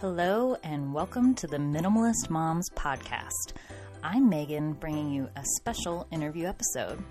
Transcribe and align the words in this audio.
Hello, 0.00 0.56
and 0.62 0.94
welcome 0.94 1.34
to 1.34 1.48
the 1.48 1.56
Minimalist 1.56 2.30
Moms 2.30 2.70
Podcast. 2.76 3.54
I'm 4.04 4.28
Megan, 4.28 4.74
bringing 4.74 5.10
you 5.10 5.28
a 5.34 5.42
special 5.56 6.06
interview 6.12 6.46
episode. 6.46 7.02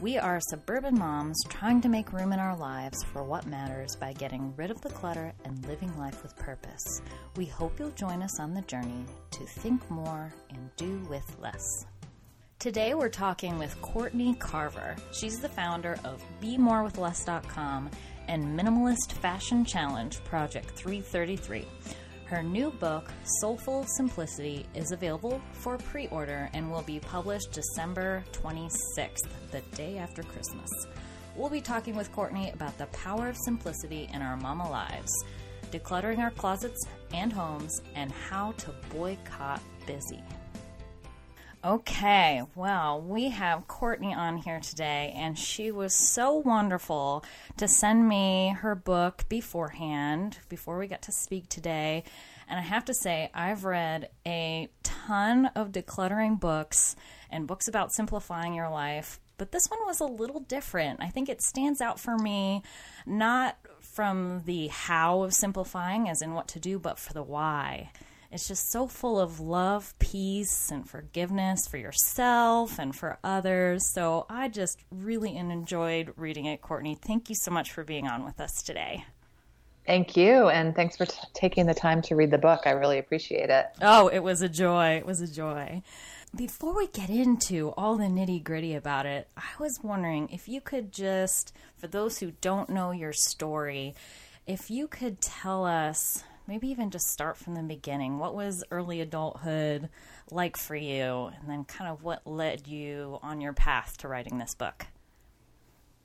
We 0.00 0.16
are 0.16 0.40
suburban 0.40 0.98
moms 0.98 1.38
trying 1.50 1.82
to 1.82 1.90
make 1.90 2.14
room 2.14 2.32
in 2.32 2.38
our 2.38 2.56
lives 2.56 3.04
for 3.12 3.22
what 3.24 3.46
matters 3.46 3.94
by 3.96 4.14
getting 4.14 4.56
rid 4.56 4.70
of 4.70 4.80
the 4.80 4.88
clutter 4.88 5.34
and 5.44 5.66
living 5.66 5.94
life 5.98 6.22
with 6.22 6.34
purpose. 6.36 7.02
We 7.36 7.44
hope 7.44 7.78
you'll 7.78 7.90
join 7.90 8.22
us 8.22 8.40
on 8.40 8.54
the 8.54 8.62
journey 8.62 9.04
to 9.32 9.44
think 9.44 9.90
more 9.90 10.32
and 10.48 10.70
do 10.76 11.00
with 11.10 11.36
less. 11.42 11.84
Today 12.58 12.94
we're 12.94 13.10
talking 13.10 13.58
with 13.58 13.80
Courtney 13.82 14.34
Carver. 14.34 14.96
She's 15.12 15.40
the 15.40 15.50
founder 15.50 15.98
of 16.04 16.24
BeMoreWithLess.com 16.40 17.90
and 18.28 18.58
Minimalist 18.58 19.12
Fashion 19.12 19.64
Challenge 19.64 20.22
Project 20.24 20.70
333. 20.70 21.66
Her 22.26 22.42
new 22.42 22.70
book, 22.70 23.10
Soulful 23.40 23.84
Simplicity, 23.96 24.66
is 24.74 24.92
available 24.92 25.40
for 25.52 25.78
pre 25.78 26.08
order 26.08 26.50
and 26.52 26.70
will 26.70 26.82
be 26.82 27.00
published 27.00 27.52
December 27.52 28.22
26th, 28.32 29.28
the 29.50 29.62
day 29.74 29.96
after 29.96 30.22
Christmas. 30.22 30.68
We'll 31.36 31.48
be 31.48 31.62
talking 31.62 31.96
with 31.96 32.12
Courtney 32.12 32.50
about 32.50 32.76
the 32.76 32.86
power 32.86 33.28
of 33.28 33.36
simplicity 33.44 34.10
in 34.12 34.20
our 34.20 34.36
mama 34.36 34.70
lives, 34.70 35.10
decluttering 35.72 36.18
our 36.18 36.30
closets 36.32 36.86
and 37.14 37.32
homes, 37.32 37.80
and 37.94 38.12
how 38.12 38.52
to 38.52 38.74
boycott 38.90 39.62
busy. 39.86 40.22
Okay, 41.64 42.42
well, 42.54 43.00
we 43.00 43.30
have 43.30 43.66
Courtney 43.66 44.14
on 44.14 44.36
here 44.36 44.60
today, 44.60 45.12
and 45.16 45.36
she 45.36 45.72
was 45.72 45.92
so 45.92 46.34
wonderful 46.34 47.24
to 47.56 47.66
send 47.66 48.08
me 48.08 48.54
her 48.60 48.76
book 48.76 49.24
beforehand, 49.28 50.38
before 50.48 50.78
we 50.78 50.86
got 50.86 51.02
to 51.02 51.12
speak 51.12 51.48
today. 51.48 52.04
And 52.48 52.60
I 52.60 52.62
have 52.62 52.84
to 52.84 52.94
say, 52.94 53.32
I've 53.34 53.64
read 53.64 54.08
a 54.24 54.68
ton 54.84 55.46
of 55.56 55.72
decluttering 55.72 56.38
books 56.38 56.94
and 57.28 57.48
books 57.48 57.66
about 57.66 57.92
simplifying 57.92 58.54
your 58.54 58.70
life, 58.70 59.18
but 59.36 59.50
this 59.50 59.66
one 59.66 59.80
was 59.84 59.98
a 59.98 60.04
little 60.04 60.40
different. 60.40 61.02
I 61.02 61.08
think 61.08 61.28
it 61.28 61.42
stands 61.42 61.80
out 61.80 61.98
for 61.98 62.16
me, 62.16 62.62
not 63.04 63.58
from 63.80 64.42
the 64.44 64.68
how 64.68 65.22
of 65.24 65.34
simplifying, 65.34 66.08
as 66.08 66.22
in 66.22 66.34
what 66.34 66.46
to 66.48 66.60
do, 66.60 66.78
but 66.78 67.00
for 67.00 67.12
the 67.14 67.22
why. 67.24 67.90
It's 68.30 68.46
just 68.46 68.70
so 68.70 68.86
full 68.86 69.18
of 69.18 69.40
love, 69.40 69.98
peace, 69.98 70.70
and 70.70 70.88
forgiveness 70.88 71.66
for 71.66 71.78
yourself 71.78 72.78
and 72.78 72.94
for 72.94 73.18
others. 73.24 73.90
So 73.94 74.26
I 74.28 74.48
just 74.48 74.84
really 74.90 75.36
enjoyed 75.36 76.12
reading 76.16 76.44
it, 76.44 76.60
Courtney. 76.60 76.94
Thank 76.94 77.30
you 77.30 77.34
so 77.34 77.50
much 77.50 77.72
for 77.72 77.84
being 77.84 78.06
on 78.06 78.24
with 78.24 78.38
us 78.38 78.62
today. 78.62 79.06
Thank 79.86 80.18
you. 80.18 80.50
And 80.50 80.76
thanks 80.76 80.98
for 80.98 81.06
t- 81.06 81.16
taking 81.32 81.64
the 81.64 81.72
time 81.72 82.02
to 82.02 82.14
read 82.14 82.30
the 82.30 82.36
book. 82.36 82.66
I 82.66 82.72
really 82.72 82.98
appreciate 82.98 83.48
it. 83.48 83.64
Oh, 83.80 84.08
it 84.08 84.18
was 84.18 84.42
a 84.42 84.48
joy. 84.48 84.96
It 84.96 85.06
was 85.06 85.22
a 85.22 85.26
joy. 85.26 85.82
Before 86.36 86.76
we 86.76 86.88
get 86.88 87.08
into 87.08 87.70
all 87.70 87.96
the 87.96 88.04
nitty 88.04 88.44
gritty 88.44 88.74
about 88.74 89.06
it, 89.06 89.28
I 89.38 89.48
was 89.58 89.80
wondering 89.82 90.28
if 90.30 90.46
you 90.46 90.60
could 90.60 90.92
just, 90.92 91.54
for 91.78 91.86
those 91.86 92.18
who 92.18 92.32
don't 92.42 92.68
know 92.68 92.90
your 92.90 93.14
story, 93.14 93.94
if 94.46 94.70
you 94.70 94.88
could 94.88 95.22
tell 95.22 95.64
us 95.64 96.24
maybe 96.48 96.68
even 96.68 96.90
just 96.90 97.08
start 97.08 97.36
from 97.36 97.54
the 97.54 97.62
beginning. 97.62 98.18
What 98.18 98.34
was 98.34 98.64
early 98.70 99.02
adulthood 99.02 99.90
like 100.30 100.56
for 100.56 100.74
you? 100.74 101.30
And 101.38 101.48
then 101.48 101.64
kind 101.64 101.90
of 101.90 102.02
what 102.02 102.26
led 102.26 102.66
you 102.66 103.18
on 103.22 103.40
your 103.42 103.52
path 103.52 103.98
to 103.98 104.08
writing 104.08 104.38
this 104.38 104.54
book? 104.54 104.86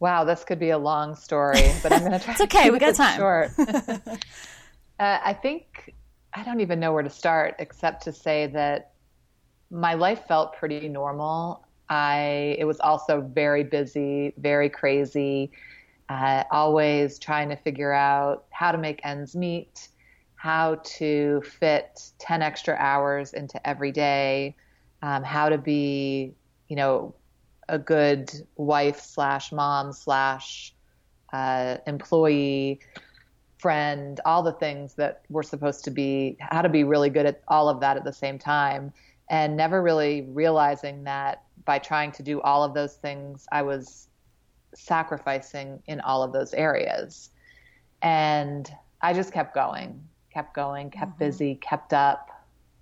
Wow, 0.01 0.25
this 0.25 0.43
could 0.43 0.59
be 0.59 0.71
a 0.71 0.77
long 0.77 1.15
story, 1.15 1.71
but 1.81 1.93
I'm 1.93 2.01
going 2.01 2.11
to 2.19 2.19
try. 2.19 2.33
it's 2.33 2.41
okay, 2.41 2.69
we 2.69 2.77
got 2.77 2.93
time. 2.93 3.17
Short. 3.17 3.51
uh, 3.57 4.17
I 4.99 5.33
think 5.33 5.95
I 6.33 6.43
don't 6.43 6.59
even 6.59 6.79
know 6.79 6.91
where 6.91 7.03
to 7.03 7.09
start 7.09 7.55
except 7.59 8.03
to 8.03 8.11
say 8.11 8.47
that 8.47 8.91
my 9.71 9.93
life 9.93 10.27
felt 10.27 10.57
pretty 10.57 10.89
normal. 10.89 11.65
I 11.89 12.57
it 12.59 12.65
was 12.65 12.81
also 12.81 13.21
very 13.21 13.63
busy, 13.63 14.33
very 14.37 14.69
crazy. 14.69 15.51
Uh, 16.09 16.43
always 16.51 17.17
trying 17.17 17.47
to 17.49 17.55
figure 17.55 17.93
out 17.93 18.43
how 18.49 18.73
to 18.73 18.77
make 18.77 18.99
ends 19.05 19.37
meet, 19.37 19.87
how 20.43 20.75
to 20.83 21.41
fit 21.43 22.11
10 22.19 22.41
extra 22.41 22.75
hours 22.77 23.31
into 23.31 23.65
every 23.65 23.93
day, 23.93 24.53
um, 25.01 25.23
how 25.23 25.47
to 25.47 25.57
be, 25.57 26.33
you 26.67 26.75
know, 26.75 27.15
a 27.69 27.79
good 27.79 28.29
wife 28.57 28.99
slash 28.99 29.53
mom 29.53 29.93
slash 29.93 30.73
uh, 31.31 31.77
employee, 31.87 32.81
friend, 33.57 34.19
all 34.25 34.43
the 34.43 34.51
things 34.51 34.95
that 34.95 35.21
we're 35.29 35.43
supposed 35.43 35.85
to 35.85 35.91
be, 35.91 36.35
how 36.41 36.61
to 36.61 36.67
be 36.67 36.83
really 36.83 37.09
good 37.09 37.25
at 37.25 37.41
all 37.47 37.69
of 37.69 37.79
that 37.79 37.95
at 37.95 38.03
the 38.03 38.11
same 38.11 38.37
time. 38.37 38.91
And 39.29 39.55
never 39.55 39.81
really 39.81 40.23
realizing 40.23 41.05
that 41.05 41.43
by 41.63 41.79
trying 41.79 42.11
to 42.11 42.21
do 42.21 42.41
all 42.41 42.65
of 42.65 42.73
those 42.73 42.95
things, 42.95 43.47
I 43.53 43.61
was 43.61 44.09
sacrificing 44.75 45.81
in 45.87 46.01
all 46.01 46.21
of 46.21 46.33
those 46.33 46.53
areas. 46.53 47.29
And 48.01 48.69
I 49.01 49.13
just 49.13 49.31
kept 49.31 49.55
going 49.55 50.03
kept 50.33 50.53
going, 50.53 50.89
kept 50.89 51.11
mm-hmm. 51.11 51.25
busy, 51.25 51.55
kept 51.55 51.93
up, 51.93 52.29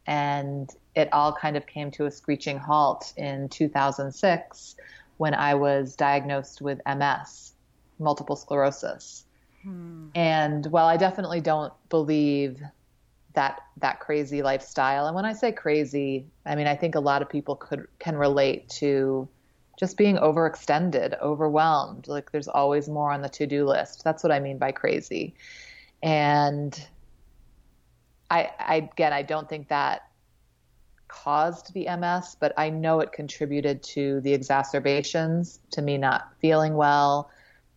and 0.07 0.69
it 0.95 1.09
all 1.11 1.33
kind 1.33 1.55
of 1.57 1.65
came 1.67 1.91
to 1.91 2.05
a 2.05 2.11
screeching 2.11 2.57
halt 2.57 3.13
in 3.17 3.49
2006 3.49 4.75
when 5.17 5.33
I 5.33 5.53
was 5.53 5.95
diagnosed 5.95 6.61
with 6.61 6.81
MS, 6.85 7.53
multiple 7.99 8.35
sclerosis. 8.35 9.25
Hmm. 9.63 10.07
And 10.15 10.65
while 10.67 10.87
I 10.87 10.97
definitely 10.97 11.41
don't 11.41 11.73
believe 11.89 12.59
that 13.33 13.61
that 13.77 13.99
crazy 13.99 14.41
lifestyle, 14.41 15.05
and 15.05 15.15
when 15.15 15.25
I 15.25 15.33
say 15.33 15.51
crazy, 15.51 16.25
I 16.45 16.55
mean 16.55 16.67
I 16.67 16.75
think 16.75 16.95
a 16.95 16.99
lot 16.99 17.21
of 17.21 17.29
people 17.29 17.55
could 17.55 17.87
can 17.99 18.17
relate 18.17 18.67
to 18.81 19.27
just 19.79 19.97
being 19.97 20.17
overextended, 20.17 21.19
overwhelmed. 21.21 22.07
Like 22.07 22.31
there's 22.31 22.47
always 22.47 22.89
more 22.89 23.11
on 23.11 23.21
the 23.21 23.29
to-do 23.29 23.65
list. 23.65 24.03
That's 24.03 24.23
what 24.23 24.31
I 24.31 24.39
mean 24.39 24.57
by 24.57 24.71
crazy. 24.71 25.33
And 26.03 26.87
I, 28.31 28.49
I 28.57 28.75
again, 28.75 29.11
I 29.11 29.21
don't 29.21 29.47
think 29.47 29.67
that 29.67 30.07
caused 31.09 31.73
the 31.73 31.87
MS, 31.97 32.37
but 32.39 32.53
I 32.57 32.69
know 32.69 33.01
it 33.01 33.11
contributed 33.11 33.83
to 33.83 34.21
the 34.21 34.33
exacerbations, 34.33 35.59
to 35.71 35.81
me 35.81 35.97
not 35.97 36.31
feeling 36.39 36.75
well, 36.75 37.29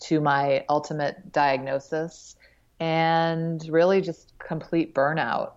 to 0.03 0.21
my 0.21 0.65
ultimate 0.69 1.33
diagnosis, 1.33 2.37
and 2.79 3.67
really 3.69 4.01
just 4.01 4.33
complete 4.39 4.95
burnout. 4.95 5.53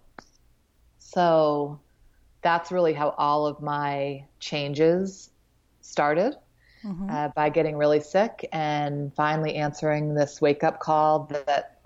So 0.98 1.80
that's 2.42 2.72
really 2.72 2.94
how 2.94 3.14
all 3.20 3.46
of 3.46 3.62
my 3.62 4.26
changes 4.40 5.30
started. 5.82 6.36
Mm-hmm. 6.86 7.10
Uh, 7.10 7.30
by 7.30 7.50
getting 7.50 7.76
really 7.76 8.00
sick 8.00 8.48
and 8.54 9.12
finally 9.16 9.56
answering 9.56 10.14
this 10.14 10.40
wake 10.40 10.64
up 10.64 10.80
call 10.80 11.26
that 11.26 11.77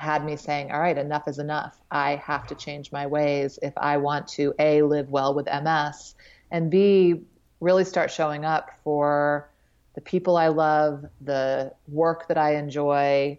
had 0.00 0.24
me 0.24 0.34
saying, 0.34 0.72
all 0.72 0.80
right, 0.80 0.96
enough 0.96 1.28
is 1.28 1.38
enough. 1.38 1.78
I 1.90 2.16
have 2.16 2.46
to 2.46 2.54
change 2.54 2.90
my 2.90 3.06
ways 3.06 3.58
if 3.60 3.74
I 3.76 3.98
want 3.98 4.26
to 4.28 4.54
A, 4.58 4.80
live 4.80 5.10
well 5.10 5.34
with 5.34 5.44
MS, 5.44 6.14
and 6.50 6.70
B, 6.70 7.20
really 7.60 7.84
start 7.84 8.10
showing 8.10 8.46
up 8.46 8.70
for 8.82 9.50
the 9.94 10.00
people 10.00 10.38
I 10.38 10.48
love, 10.48 11.04
the 11.20 11.74
work 11.86 12.28
that 12.28 12.38
I 12.38 12.56
enjoy, 12.56 13.38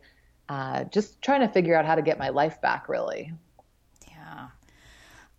uh, 0.49 0.83
just 0.83 1.19
trying 1.23 1.41
to 1.41 1.47
figure 1.47 1.75
out 1.75 1.85
how 1.85 1.95
to 1.95 2.03
get 2.03 2.19
my 2.19 2.29
life 2.29 2.61
back, 2.61 2.87
really. 2.87 3.33
Yeah. 4.07 4.49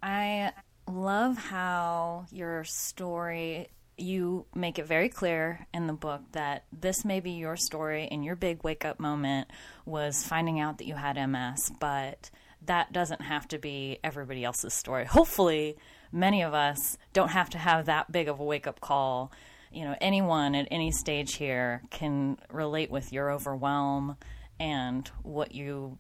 I 0.03 0.51
love 0.89 1.37
how 1.37 2.27
your 2.33 2.65
story 2.65 3.69
you 4.03 4.47
make 4.55 4.79
it 4.79 4.87
very 4.87 5.09
clear 5.09 5.67
in 5.73 5.87
the 5.87 5.93
book 5.93 6.21
that 6.33 6.65
this 6.73 7.05
may 7.05 7.21
be 7.21 7.33
your 7.33 7.57
story 7.57 8.09
and 8.11 8.25
your 8.25 8.37
big 8.37 8.63
wake 8.65 8.85
up 8.85 9.01
moment 9.01 9.49
was 9.85 10.25
finding 10.25 10.61
out 10.61 10.79
that 10.79 10.87
you 10.87 10.95
had 10.95 11.17
MS, 11.17 11.71
but 11.81 12.31
that 12.67 12.93
doesn't 12.93 13.23
have 13.23 13.49
to 13.49 13.59
be 13.59 13.99
everybody 14.05 14.45
else's 14.45 14.75
story. 14.75 15.05
Hopefully, 15.05 15.77
many 16.11 16.43
of 16.43 16.55
us 16.55 16.99
don't 17.13 17.31
have 17.31 17.51
to 17.51 17.59
have 17.59 17.87
that 17.87 18.13
big 18.13 18.29
of 18.29 18.41
a 18.41 18.45
wake 18.45 18.67
up 18.67 18.81
call. 18.81 19.33
You 19.73 19.85
know, 19.85 19.97
anyone 20.01 20.55
at 20.55 20.69
any 20.71 20.91
stage 20.91 21.37
here 21.37 21.83
can 21.91 22.39
relate 22.51 22.91
with 22.91 23.13
your 23.13 23.31
overwhelm 23.31 24.17
and 24.61 25.09
what 25.23 25.55
you 25.55 25.99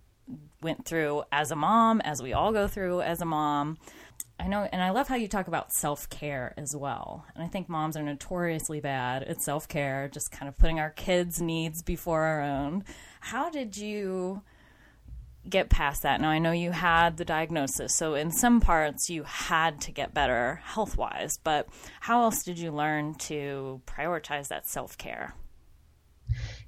went 0.60 0.84
through 0.84 1.24
as 1.32 1.50
a 1.50 1.56
mom, 1.56 2.00
as 2.02 2.22
we 2.22 2.32
all 2.32 2.52
go 2.52 2.68
through 2.68 3.02
as 3.02 3.20
a 3.20 3.24
mom. 3.24 3.78
I 4.42 4.48
know, 4.48 4.68
and 4.72 4.82
I 4.82 4.90
love 4.90 5.06
how 5.06 5.14
you 5.14 5.28
talk 5.28 5.46
about 5.46 5.72
self 5.72 6.10
care 6.10 6.52
as 6.56 6.74
well. 6.76 7.24
And 7.34 7.44
I 7.44 7.46
think 7.46 7.68
moms 7.68 7.96
are 7.96 8.02
notoriously 8.02 8.80
bad 8.80 9.22
at 9.22 9.40
self 9.40 9.68
care, 9.68 10.08
just 10.12 10.32
kind 10.32 10.48
of 10.48 10.58
putting 10.58 10.80
our 10.80 10.90
kids' 10.90 11.40
needs 11.40 11.80
before 11.80 12.22
our 12.22 12.42
own. 12.42 12.84
How 13.20 13.50
did 13.50 13.76
you 13.76 14.42
get 15.48 15.70
past 15.70 16.02
that? 16.02 16.20
Now, 16.20 16.30
I 16.30 16.40
know 16.40 16.50
you 16.50 16.72
had 16.72 17.18
the 17.18 17.24
diagnosis, 17.24 17.96
so 17.96 18.14
in 18.14 18.32
some 18.32 18.60
parts 18.60 19.08
you 19.08 19.22
had 19.22 19.80
to 19.82 19.92
get 19.92 20.12
better 20.12 20.60
health 20.64 20.96
wise, 20.96 21.38
but 21.44 21.68
how 22.00 22.24
else 22.24 22.42
did 22.42 22.58
you 22.58 22.72
learn 22.72 23.14
to 23.14 23.80
prioritize 23.86 24.48
that 24.48 24.66
self 24.66 24.98
care? 24.98 25.34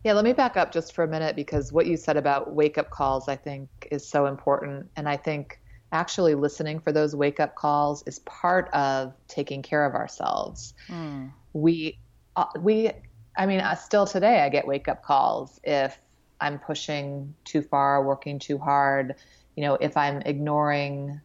Yeah, 0.05 0.13
let 0.13 0.25
me 0.25 0.33
back 0.33 0.57
up 0.57 0.71
just 0.71 0.95
for 0.95 1.03
a 1.03 1.09
minute 1.09 1.35
because 1.35 1.73
what 1.73 1.87
you 1.87 1.97
said 1.97 2.17
about 2.17 2.55
wake 2.55 2.79
up 2.79 2.91
calls, 2.91 3.29
I 3.29 3.35
think, 3.35 3.69
is 3.91 4.09
so 4.09 4.27
important. 4.27 4.91
And 4.95 5.09
I 5.09 5.17
think 5.17 5.59
actually 5.95 6.35
listening 6.35 6.81
for 6.81 6.93
those 6.93 7.15
wake 7.15 7.39
up 7.39 7.55
calls 7.55 8.03
is 8.07 8.19
part 8.21 8.69
of 8.75 9.15
taking 9.29 9.63
care 9.63 9.87
of 9.87 9.95
ourselves. 9.95 10.75
Mm. 10.89 11.33
We, 11.53 11.99
uh, 12.35 12.47
we, 12.59 12.91
I 13.37 13.47
mean, 13.47 13.61
uh, 13.61 13.77
still 13.77 14.07
today, 14.07 14.41
I 14.41 14.49
get 14.49 14.67
wake 14.67 14.89
up 14.89 15.05
calls 15.05 15.61
if 15.63 15.99
I'm 16.41 16.59
pushing 16.59 17.35
too 17.45 17.63
far, 17.63 18.05
working 18.05 18.41
too 18.41 18.59
hard, 18.59 19.15
you 19.57 19.63
know, 19.63 19.75
if 19.75 19.97
I'm 19.97 20.21
ignoring 20.23 21.21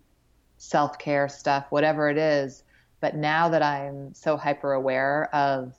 self 0.58 1.00
care 1.00 1.28
stuff, 1.28 1.66
whatever 1.72 2.10
it 2.10 2.18
is. 2.18 2.64
But 3.02 3.16
now 3.16 3.50
that 3.50 3.64
I'm 3.64 4.14
so 4.14 4.38
hyper 4.38 4.74
aware 4.74 5.34
of 5.34 5.74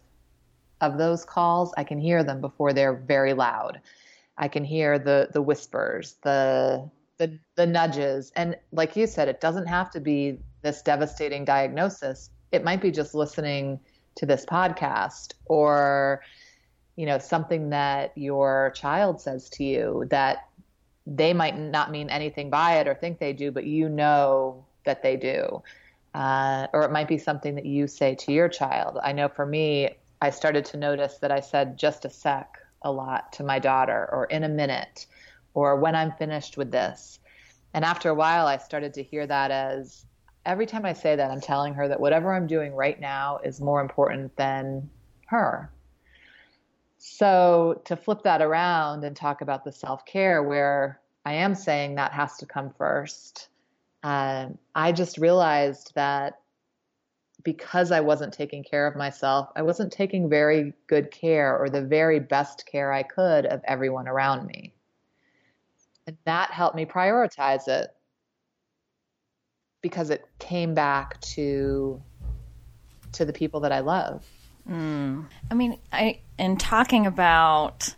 of 0.80 0.98
those 0.98 1.24
calls, 1.24 1.72
I 1.76 1.84
can 1.84 1.98
hear 1.98 2.24
them 2.24 2.40
before 2.40 2.72
they're 2.72 2.94
very 2.94 3.34
loud. 3.34 3.80
I 4.36 4.48
can 4.48 4.64
hear 4.64 4.98
the 4.98 5.28
the 5.32 5.42
whispers, 5.42 6.16
the 6.22 6.90
the 7.20 7.38
the 7.54 7.66
nudges, 7.66 8.32
and 8.34 8.56
like 8.72 8.96
you 8.96 9.06
said, 9.06 9.28
it 9.28 9.40
doesn't 9.40 9.66
have 9.66 9.90
to 9.90 10.00
be 10.00 10.38
this 10.62 10.80
devastating 10.80 11.44
diagnosis. 11.44 12.30
It 12.50 12.64
might 12.64 12.80
be 12.80 12.90
just 12.90 13.14
listening 13.14 13.78
to 14.16 14.26
this 14.26 14.44
podcast 14.46 15.34
or 15.44 16.22
you 16.96 17.04
know 17.06 17.18
something 17.18 17.70
that 17.70 18.16
your 18.16 18.72
child 18.74 19.20
says 19.20 19.50
to 19.50 19.64
you 19.64 20.06
that 20.10 20.48
they 21.06 21.34
might 21.34 21.58
not 21.58 21.90
mean 21.90 22.08
anything 22.08 22.48
by 22.48 22.78
it 22.78 22.88
or 22.88 22.94
think 22.94 23.18
they 23.18 23.34
do, 23.34 23.52
but 23.52 23.64
you 23.64 23.88
know 23.88 24.64
that 24.84 25.02
they 25.02 25.16
do. 25.16 25.62
Uh, 26.14 26.66
or 26.72 26.82
it 26.82 26.90
might 26.90 27.06
be 27.06 27.18
something 27.18 27.54
that 27.54 27.66
you 27.66 27.86
say 27.86 28.14
to 28.14 28.32
your 28.32 28.48
child. 28.48 28.98
I 29.02 29.12
know 29.12 29.28
for 29.28 29.46
me, 29.46 29.90
I 30.22 30.30
started 30.30 30.64
to 30.66 30.76
notice 30.76 31.18
that 31.18 31.30
I 31.30 31.40
said 31.40 31.78
just 31.78 32.04
a 32.04 32.10
sec 32.10 32.56
a 32.82 32.90
lot 32.90 33.32
to 33.34 33.44
my 33.44 33.58
daughter, 33.58 34.08
or 34.10 34.24
in 34.24 34.42
a 34.42 34.48
minute, 34.48 35.06
or 35.54 35.76
when 35.76 35.94
I'm 35.94 36.12
finished 36.12 36.56
with 36.56 36.70
this. 36.70 37.18
And 37.74 37.84
after 37.84 38.10
a 38.10 38.14
while, 38.14 38.46
I 38.46 38.58
started 38.58 38.94
to 38.94 39.02
hear 39.02 39.26
that 39.26 39.50
as 39.50 40.06
every 40.44 40.66
time 40.66 40.84
I 40.84 40.92
say 40.92 41.16
that, 41.16 41.30
I'm 41.30 41.40
telling 41.40 41.74
her 41.74 41.88
that 41.88 42.00
whatever 42.00 42.34
I'm 42.34 42.46
doing 42.46 42.74
right 42.74 42.98
now 42.98 43.38
is 43.44 43.60
more 43.60 43.80
important 43.80 44.36
than 44.36 44.90
her. 45.26 45.70
So 46.98 47.80
to 47.84 47.96
flip 47.96 48.22
that 48.24 48.42
around 48.42 49.04
and 49.04 49.16
talk 49.16 49.40
about 49.40 49.64
the 49.64 49.72
self 49.72 50.04
care, 50.04 50.42
where 50.42 51.00
I 51.24 51.34
am 51.34 51.54
saying 51.54 51.94
that 51.94 52.12
has 52.12 52.36
to 52.38 52.46
come 52.46 52.70
first, 52.76 53.48
uh, 54.02 54.48
I 54.74 54.92
just 54.92 55.18
realized 55.18 55.92
that 55.94 56.40
because 57.42 57.90
I 57.90 58.00
wasn't 58.00 58.34
taking 58.34 58.64
care 58.64 58.86
of 58.86 58.96
myself, 58.96 59.48
I 59.56 59.62
wasn't 59.62 59.92
taking 59.92 60.28
very 60.28 60.74
good 60.86 61.10
care 61.10 61.56
or 61.56 61.70
the 61.70 61.82
very 61.82 62.20
best 62.20 62.66
care 62.66 62.92
I 62.92 63.02
could 63.02 63.46
of 63.46 63.62
everyone 63.64 64.08
around 64.08 64.46
me. 64.46 64.74
And 66.10 66.18
that 66.24 66.50
helped 66.50 66.74
me 66.74 66.84
prioritize 66.86 67.68
it 67.68 67.88
because 69.80 70.10
it 70.10 70.24
came 70.40 70.74
back 70.74 71.20
to 71.20 72.02
to 73.12 73.24
the 73.24 73.32
people 73.32 73.60
that 73.60 73.70
I 73.70 73.78
love. 73.78 74.26
Mm. 74.68 75.26
I 75.48 75.54
mean, 75.54 75.78
I 75.92 76.18
in 76.36 76.56
talking 76.56 77.06
about 77.06 77.94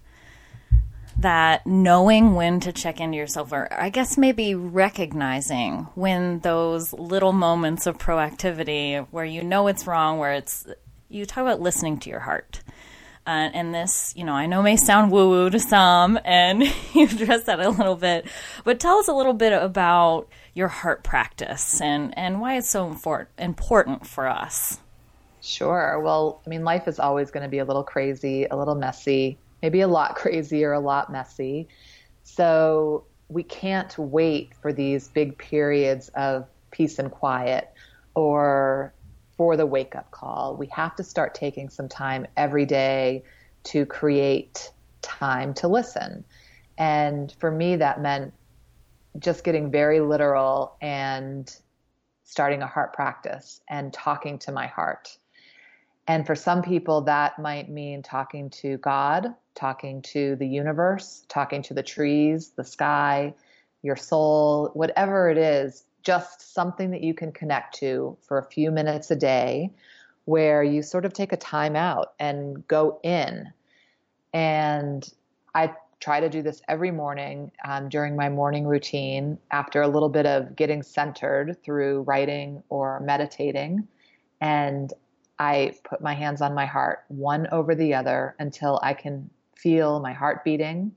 that 1.19 1.67
knowing 1.67 2.35
when 2.35 2.61
to 2.61 2.71
check 2.71 3.01
into 3.01 3.17
yourself, 3.17 3.51
or 3.51 3.73
I 3.73 3.89
guess 3.89 4.19
maybe 4.19 4.55
recognizing 4.55 5.89
when 5.95 6.41
those 6.41 6.93
little 6.93 7.33
moments 7.33 7.87
of 7.87 7.97
proactivity 7.97 9.07
where 9.11 9.25
you 9.25 9.43
know 9.43 9.69
it's 9.69 9.87
wrong, 9.87 10.19
where 10.19 10.35
it's 10.35 10.67
you 11.09 11.25
talk 11.25 11.41
about 11.41 11.63
listening 11.63 11.99
to 12.01 12.11
your 12.11 12.21
heart. 12.21 12.61
Uh, 13.25 13.51
and 13.55 13.73
this, 13.73 14.13
you 14.17 14.25
know, 14.25 14.33
I 14.33 14.47
know 14.47 14.63
may 14.63 14.77
sound 14.77 15.13
woo 15.13 15.29
woo 15.29 15.51
to 15.51 15.61
some, 15.61 16.19
and 16.25 16.63
you 16.95 17.05
addressed 17.05 17.47
that 17.47 17.61
a 17.61 17.71
little 17.71 17.95
bit, 17.95 18.27
but 18.65 18.81
tell 18.81 18.99
us 18.99 19.09
a 19.09 19.13
little 19.13 19.33
bit 19.33 19.53
about 19.53 20.29
your 20.55 20.69
heart 20.69 21.05
practice 21.05 21.81
and, 21.81 22.17
and 22.19 22.41
why 22.41 22.57
it's 22.57 22.69
so 22.69 22.97
important 23.39 24.07
for 24.07 24.27
us. 24.27 24.81
Sure. 25.41 26.01
Well, 26.01 26.41
I 26.47 26.51
mean, 26.51 26.65
life 26.65 26.87
is 26.89 26.99
always 26.99 27.31
going 27.31 27.43
to 27.43 27.49
be 27.49 27.59
a 27.59 27.65
little 27.65 27.83
crazy, 27.85 28.45
a 28.45 28.57
little 28.57 28.75
messy, 28.75 29.39
maybe 29.61 29.81
a 29.81 29.89
lot 29.89 30.15
crazy 30.17 30.65
or 30.65 30.73
a 30.73 30.81
lot 30.81 31.11
messy. 31.11 31.69
So 32.25 33.05
we 33.29 33.43
can't 33.43 33.97
wait 33.99 34.53
for 34.61 34.73
these 34.73 35.09
big 35.09 35.39
periods 35.39 36.09
of 36.11 36.47
peace 36.71 36.99
and 36.99 37.11
quiet 37.11 37.71
or 38.15 38.93
for 39.37 39.57
the 39.57 39.67
wake 39.67 39.95
up 39.95 40.11
call. 40.11 40.57
We 40.57 40.67
have 40.69 40.97
to 40.97 41.03
start 41.03 41.35
taking 41.35 41.69
some 41.69 41.89
time 41.89 42.27
every 42.37 42.67
day 42.67 43.25
to 43.65 43.87
create 43.87 44.71
time 45.03 45.55
to 45.55 45.69
listen. 45.69 46.25
And 46.79 47.33
for 47.39 47.51
me, 47.51 47.77
that 47.77 48.01
meant 48.01 48.33
just 49.19 49.45
getting 49.45 49.71
very 49.71 50.01
literal 50.01 50.77
and 50.81 51.55
starting 52.25 52.63
a 52.63 52.67
heart 52.67 52.93
practice 52.93 53.61
and 53.69 53.93
talking 53.93 54.39
to 54.41 54.53
my 54.53 54.67
heart 54.67 55.19
and 56.07 56.27
for 56.27 56.35
some 56.35 56.63
people, 56.63 57.03
that 57.03 57.39
might 57.39 57.69
mean 57.69 58.03
talking 58.03 58.51
to 58.51 58.77
God, 58.79 59.35
talking 59.55 60.03
to 60.03 60.37
the 60.37 60.47
universe, 60.47 61.25
talking 61.29 61.63
to 61.63 61.75
the 61.75 61.83
trees, 61.83 62.51
the 62.57 62.65
sky, 62.65 63.35
your 63.83 63.97
soul, 63.97 64.71
whatever 64.75 65.31
it 65.31 65.39
is, 65.39 65.85
just 66.03 66.55
something 66.55 66.91
that 66.91 67.03
you 67.03 67.15
can 67.15 67.33
connect 67.33 67.75
to 67.77 68.17
for 68.23 68.39
a 68.39 68.45
few 68.45 68.71
minutes 68.71 69.11
a 69.11 69.17
day 69.17 69.73
where 70.25 70.63
you 70.63 70.83
sort 70.83 71.05
of 71.05 71.13
take 71.13 71.33
a 71.33 71.37
time 71.37 71.77
out 71.77 72.13
and 72.19 72.67
go 72.69 73.01
in. 73.03 73.53
And 74.33 75.09
I 75.55 75.75
try 76.01 76.21
to 76.21 76.29
do 76.29 76.43
this 76.43 76.63
every 76.69 76.91
morning 76.91 77.51
um, 77.65 77.89
during 77.89 78.17
my 78.17 78.29
morning 78.29 78.67
routine 78.67 79.39
after 79.51 79.83
a 79.83 79.89
little 79.89 80.09
bit 80.09 80.27
of 80.27 80.57
getting 80.57 80.83
centered 80.83 81.57
through 81.63 82.03
writing 82.03 82.63
or 82.69 83.01
meditating. 83.01 83.87
And 84.41 84.93
I 85.39 85.75
put 85.85 86.01
my 86.01 86.15
hands 86.15 86.41
on 86.41 86.55
my 86.55 86.67
heart, 86.67 87.05
one 87.09 87.47
over 87.53 87.75
the 87.75 87.95
other, 87.95 88.35
until 88.39 88.81
I 88.83 88.95
can 88.95 89.31
feel 89.57 90.01
my 90.01 90.13
heart 90.13 90.45
beating. 90.45 90.93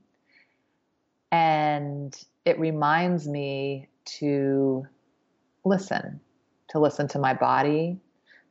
And 1.30 2.16
it 2.44 2.58
reminds 2.58 3.28
me 3.28 3.88
to 4.18 4.86
listen, 5.66 6.20
to 6.68 6.78
listen 6.78 7.08
to 7.08 7.18
my 7.18 7.34
body, 7.34 7.98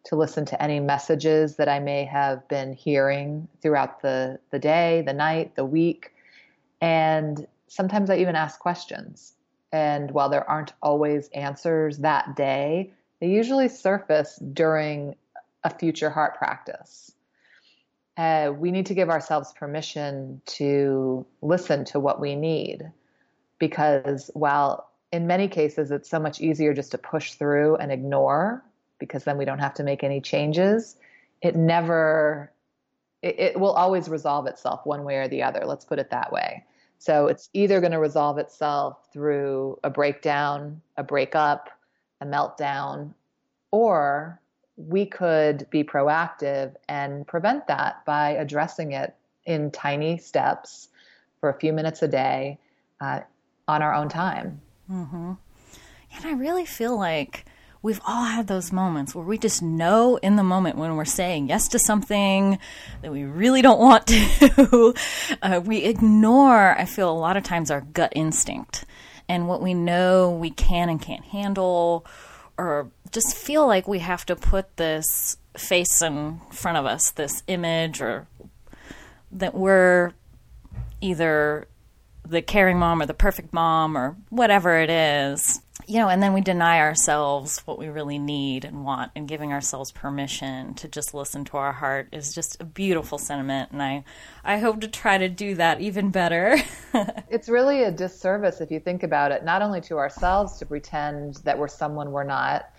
to 0.06 0.16
listen 0.16 0.46
to 0.46 0.62
any 0.62 0.80
messages 0.80 1.56
that 1.56 1.70
I 1.70 1.80
may 1.80 2.04
have 2.06 2.48
been 2.48 2.74
hearing 2.74 3.48
throughout 3.62 4.02
the, 4.02 4.40
the 4.52 4.60
day, 4.60 5.02
the 5.06 5.14
night, 5.14 5.56
the 5.56 5.66
week. 5.66 6.14
And 6.82 7.48
sometimes 7.68 8.10
I 8.10 8.18
even 8.18 8.36
ask 8.36 8.60
questions. 8.60 9.34
And 9.72 10.12
while 10.12 10.30
there 10.30 10.48
aren't 10.48 10.74
always 10.82 11.30
answers 11.30 12.00
that 12.00 12.36
day, 12.36 12.94
they 13.20 13.28
usually 13.28 13.70
surface 13.70 14.38
during 14.54 15.16
a 15.64 15.70
future 15.70 16.10
heart 16.10 16.38
practice. 16.38 17.14
Uh, 18.18 18.52
we 18.56 18.72
need 18.72 18.86
to 18.86 18.94
give 18.94 19.10
ourselves 19.10 19.54
permission 19.54 20.42
to 20.46 21.26
listen 21.42 21.84
to 21.86 22.00
what 22.00 22.22
we 22.22 22.36
need 22.36 22.92
because 23.58 24.30
while 24.34 24.90
in 25.16 25.28
many 25.28 25.48
cases 25.48 25.92
it's 25.92 26.10
so 26.10 26.20
much 26.20 26.42
easier 26.42 26.74
just 26.74 26.92
to 26.92 26.98
push 26.98 27.34
through 27.34 27.78
and 27.78 27.90
ignore 27.90 28.62
because 29.00 29.24
then 29.24 29.38
we 29.38 29.46
don't 29.46 29.60
have 29.60 29.74
to 29.76 29.84
make 29.84 30.04
any 30.04 30.20
changes. 30.20 30.98
It 31.42 31.56
never 31.56 32.52
it, 33.22 33.40
it 33.40 33.60
will 33.60 33.72
always 33.72 34.10
resolve 34.10 34.46
itself 34.46 34.86
one 34.86 35.06
way 35.06 35.16
or 35.16 35.30
the 35.30 35.44
other. 35.44 35.64
Let's 35.66 35.86
put 35.86 36.00
it 36.00 36.10
that 36.10 36.34
way. 36.34 36.66
So 36.98 37.28
it's 37.28 37.50
either 37.54 37.80
going 37.80 37.94
to 37.94 38.00
resolve 38.00 38.38
itself 38.40 38.98
through 39.14 39.80
a 39.86 39.90
breakdown 39.90 40.82
a 40.98 41.04
breakup 41.04 41.70
a 42.20 42.26
meltdown 42.26 43.14
or 43.72 44.42
we 44.76 45.06
could 45.06 45.66
be 45.70 45.86
proactive 45.86 46.76
and 46.90 47.26
prevent 47.26 47.68
that 47.68 48.04
by 48.04 48.32
addressing 48.32 48.92
it 48.92 49.16
in 49.46 49.72
tiny 49.72 50.18
steps 50.18 50.90
for 51.40 51.48
a 51.48 51.58
few 51.58 51.72
minutes 51.72 52.04
a 52.04 52.08
day 52.10 52.60
uh, 53.00 53.22
on 53.70 53.82
our 53.82 53.94
own 53.94 54.10
time. 54.10 54.60
Mm-hmm. 54.92 55.34
And 56.16 56.26
I 56.26 56.32
really 56.34 56.66
feel 56.66 56.98
like 56.98 57.46
we've 57.82 58.02
all 58.08 58.24
had 58.24 58.48
those 58.48 58.72
moments 58.72 59.14
where 59.14 59.26
we 59.26 59.38
just 59.38 59.62
know 59.62 60.18
in 60.18 60.36
the 60.36 60.44
moment 60.44 60.78
when 60.78 60.96
we're 60.96 61.06
saying 61.06 61.50
yes 61.50 61.68
to 61.68 61.80
something 61.80 62.58
that 63.02 63.12
we 63.12 63.24
really 63.24 63.62
don't 63.62 63.80
want 63.80 64.08
to. 64.08 64.94
uh, 65.42 65.62
we 65.64 65.84
ignore, 65.84 66.76
I 66.78 66.86
feel, 66.86 67.12
a 67.12 67.14
lot 67.14 67.38
of 67.38 67.44
times 67.44 67.70
our 67.70 67.82
gut 67.82 68.14
instinct 68.16 68.86
and 69.28 69.48
what 69.48 69.62
we 69.62 69.74
know 69.74 70.32
we 70.32 70.50
can 70.50 70.90
and 70.90 71.02
can't 71.02 71.26
handle 71.26 72.06
or 72.58 72.90
just 73.12 73.36
feel 73.36 73.68
like 73.68 73.88
we 73.88 74.00
have 74.00 74.26
to 74.26 74.36
put 74.36 74.78
this 74.78 75.38
face 75.58 76.02
in 76.02 76.40
front 76.52 76.78
of 76.78 76.86
us, 76.86 77.12
this 77.12 77.44
image, 77.48 78.02
or 78.02 78.28
that 79.32 79.54
we're 79.54 80.14
either 81.02 81.68
the 82.26 82.42
caring 82.42 82.80
mom 82.80 83.02
or 83.02 83.06
the 83.06 83.14
perfect 83.14 83.54
mom 83.54 83.98
or 83.98 84.16
whatever 84.30 84.78
it 84.80 84.90
is. 84.90 85.62
you 85.88 86.00
know, 86.00 86.10
and 86.10 86.22
then 86.22 86.34
we 86.34 86.42
deny 86.42 86.80
ourselves 86.80 87.60
what 87.66 87.78
we 87.78 87.88
really 87.88 88.18
need 88.18 88.66
and 88.66 88.84
want, 88.84 89.12
and 89.16 89.28
giving 89.28 89.54
ourselves 89.54 89.92
permission 89.92 90.74
to 90.76 90.88
just 90.88 91.14
listen 91.14 91.46
to 91.46 91.58
our 91.58 91.74
heart 91.74 92.08
is 92.12 92.34
just 92.34 92.60
a 92.60 92.66
beautiful 92.66 93.18
sentiment. 93.18 93.72
And 93.72 93.82
I, 93.84 94.04
I 94.44 94.58
hope 94.58 94.82
to 94.82 94.88
try 94.88 95.18
to 95.18 95.30
do 95.30 95.56
that 95.56 95.82
even 95.82 96.10
better. 96.10 96.58
it's 97.30 97.50
really 97.50 97.84
a 97.84 97.92
disservice 97.92 98.62
if 98.62 98.72
you 98.72 98.80
think 98.80 99.04
about 99.04 99.32
it, 99.32 99.44
not 99.44 99.62
only 99.62 99.82
to 99.82 99.98
ourselves 99.98 100.58
to 100.60 100.66
pretend 100.66 101.36
that 101.44 101.58
we're 101.58 101.68
someone 101.68 102.12
we're 102.12 102.24
not, 102.24 102.70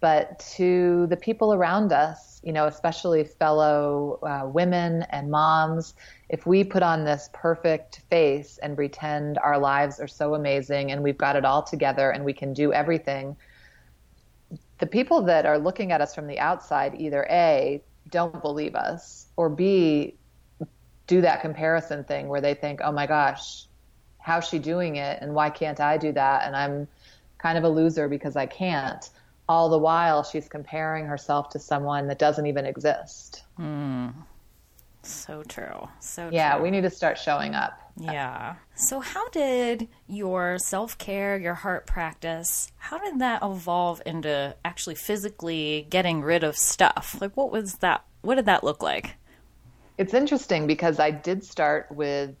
but 0.00 0.38
to 0.56 1.06
the 1.08 1.16
people 1.16 1.54
around 1.54 1.92
us, 1.92 2.40
you 2.44 2.52
know, 2.52 2.66
especially 2.66 3.24
fellow 3.24 4.18
uh, 4.22 4.46
women 4.46 5.02
and 5.10 5.30
moms 5.30 5.94
if 6.28 6.46
we 6.46 6.64
put 6.64 6.82
on 6.82 7.04
this 7.04 7.28
perfect 7.32 8.00
face 8.10 8.58
and 8.58 8.76
pretend 8.76 9.38
our 9.38 9.58
lives 9.58 10.00
are 10.00 10.08
so 10.08 10.34
amazing 10.34 10.90
and 10.90 11.02
we've 11.02 11.18
got 11.18 11.36
it 11.36 11.44
all 11.44 11.62
together 11.62 12.10
and 12.10 12.24
we 12.24 12.32
can 12.32 12.52
do 12.52 12.72
everything, 12.72 13.36
the 14.78 14.86
people 14.86 15.22
that 15.22 15.46
are 15.46 15.58
looking 15.58 15.92
at 15.92 16.00
us 16.00 16.14
from 16.14 16.26
the 16.26 16.38
outside 16.38 16.94
either 16.98 17.26
A, 17.30 17.82
don't 18.10 18.40
believe 18.42 18.74
us, 18.74 19.26
or 19.36 19.48
B, 19.48 20.16
do 21.06 21.20
that 21.20 21.42
comparison 21.42 22.04
thing 22.04 22.28
where 22.28 22.40
they 22.40 22.54
think, 22.54 22.80
oh 22.82 22.92
my 22.92 23.06
gosh, 23.06 23.66
how's 24.18 24.48
she 24.48 24.58
doing 24.58 24.96
it? 24.96 25.18
And 25.20 25.34
why 25.34 25.50
can't 25.50 25.80
I 25.80 25.98
do 25.98 26.12
that? 26.12 26.46
And 26.46 26.56
I'm 26.56 26.88
kind 27.38 27.58
of 27.58 27.64
a 27.64 27.68
loser 27.68 28.08
because 28.08 28.36
I 28.36 28.46
can't. 28.46 29.08
All 29.46 29.68
the 29.68 29.78
while, 29.78 30.22
she's 30.22 30.48
comparing 30.48 31.04
herself 31.04 31.50
to 31.50 31.58
someone 31.58 32.08
that 32.08 32.18
doesn't 32.18 32.46
even 32.46 32.64
exist. 32.64 33.44
Mm. 33.58 34.14
So 35.06 35.42
true. 35.42 35.88
So 36.00 36.30
yeah, 36.32 36.54
true. 36.54 36.62
we 36.64 36.70
need 36.70 36.82
to 36.82 36.90
start 36.90 37.18
showing 37.18 37.54
up. 37.54 37.78
Yeah. 37.96 38.56
So 38.74 39.00
how 39.00 39.28
did 39.28 39.88
your 40.08 40.58
self-care, 40.58 41.38
your 41.38 41.54
heart 41.54 41.86
practice, 41.86 42.72
how 42.78 42.98
did 42.98 43.20
that 43.20 43.42
evolve 43.42 44.02
into 44.04 44.56
actually 44.64 44.96
physically 44.96 45.86
getting 45.90 46.22
rid 46.22 46.42
of 46.42 46.56
stuff? 46.56 47.18
Like 47.20 47.36
what 47.36 47.52
was 47.52 47.74
that 47.76 48.04
what 48.22 48.36
did 48.36 48.46
that 48.46 48.64
look 48.64 48.82
like? 48.82 49.16
It's 49.98 50.14
interesting 50.14 50.66
because 50.66 50.98
I 50.98 51.10
did 51.10 51.44
start 51.44 51.86
with, 51.90 52.34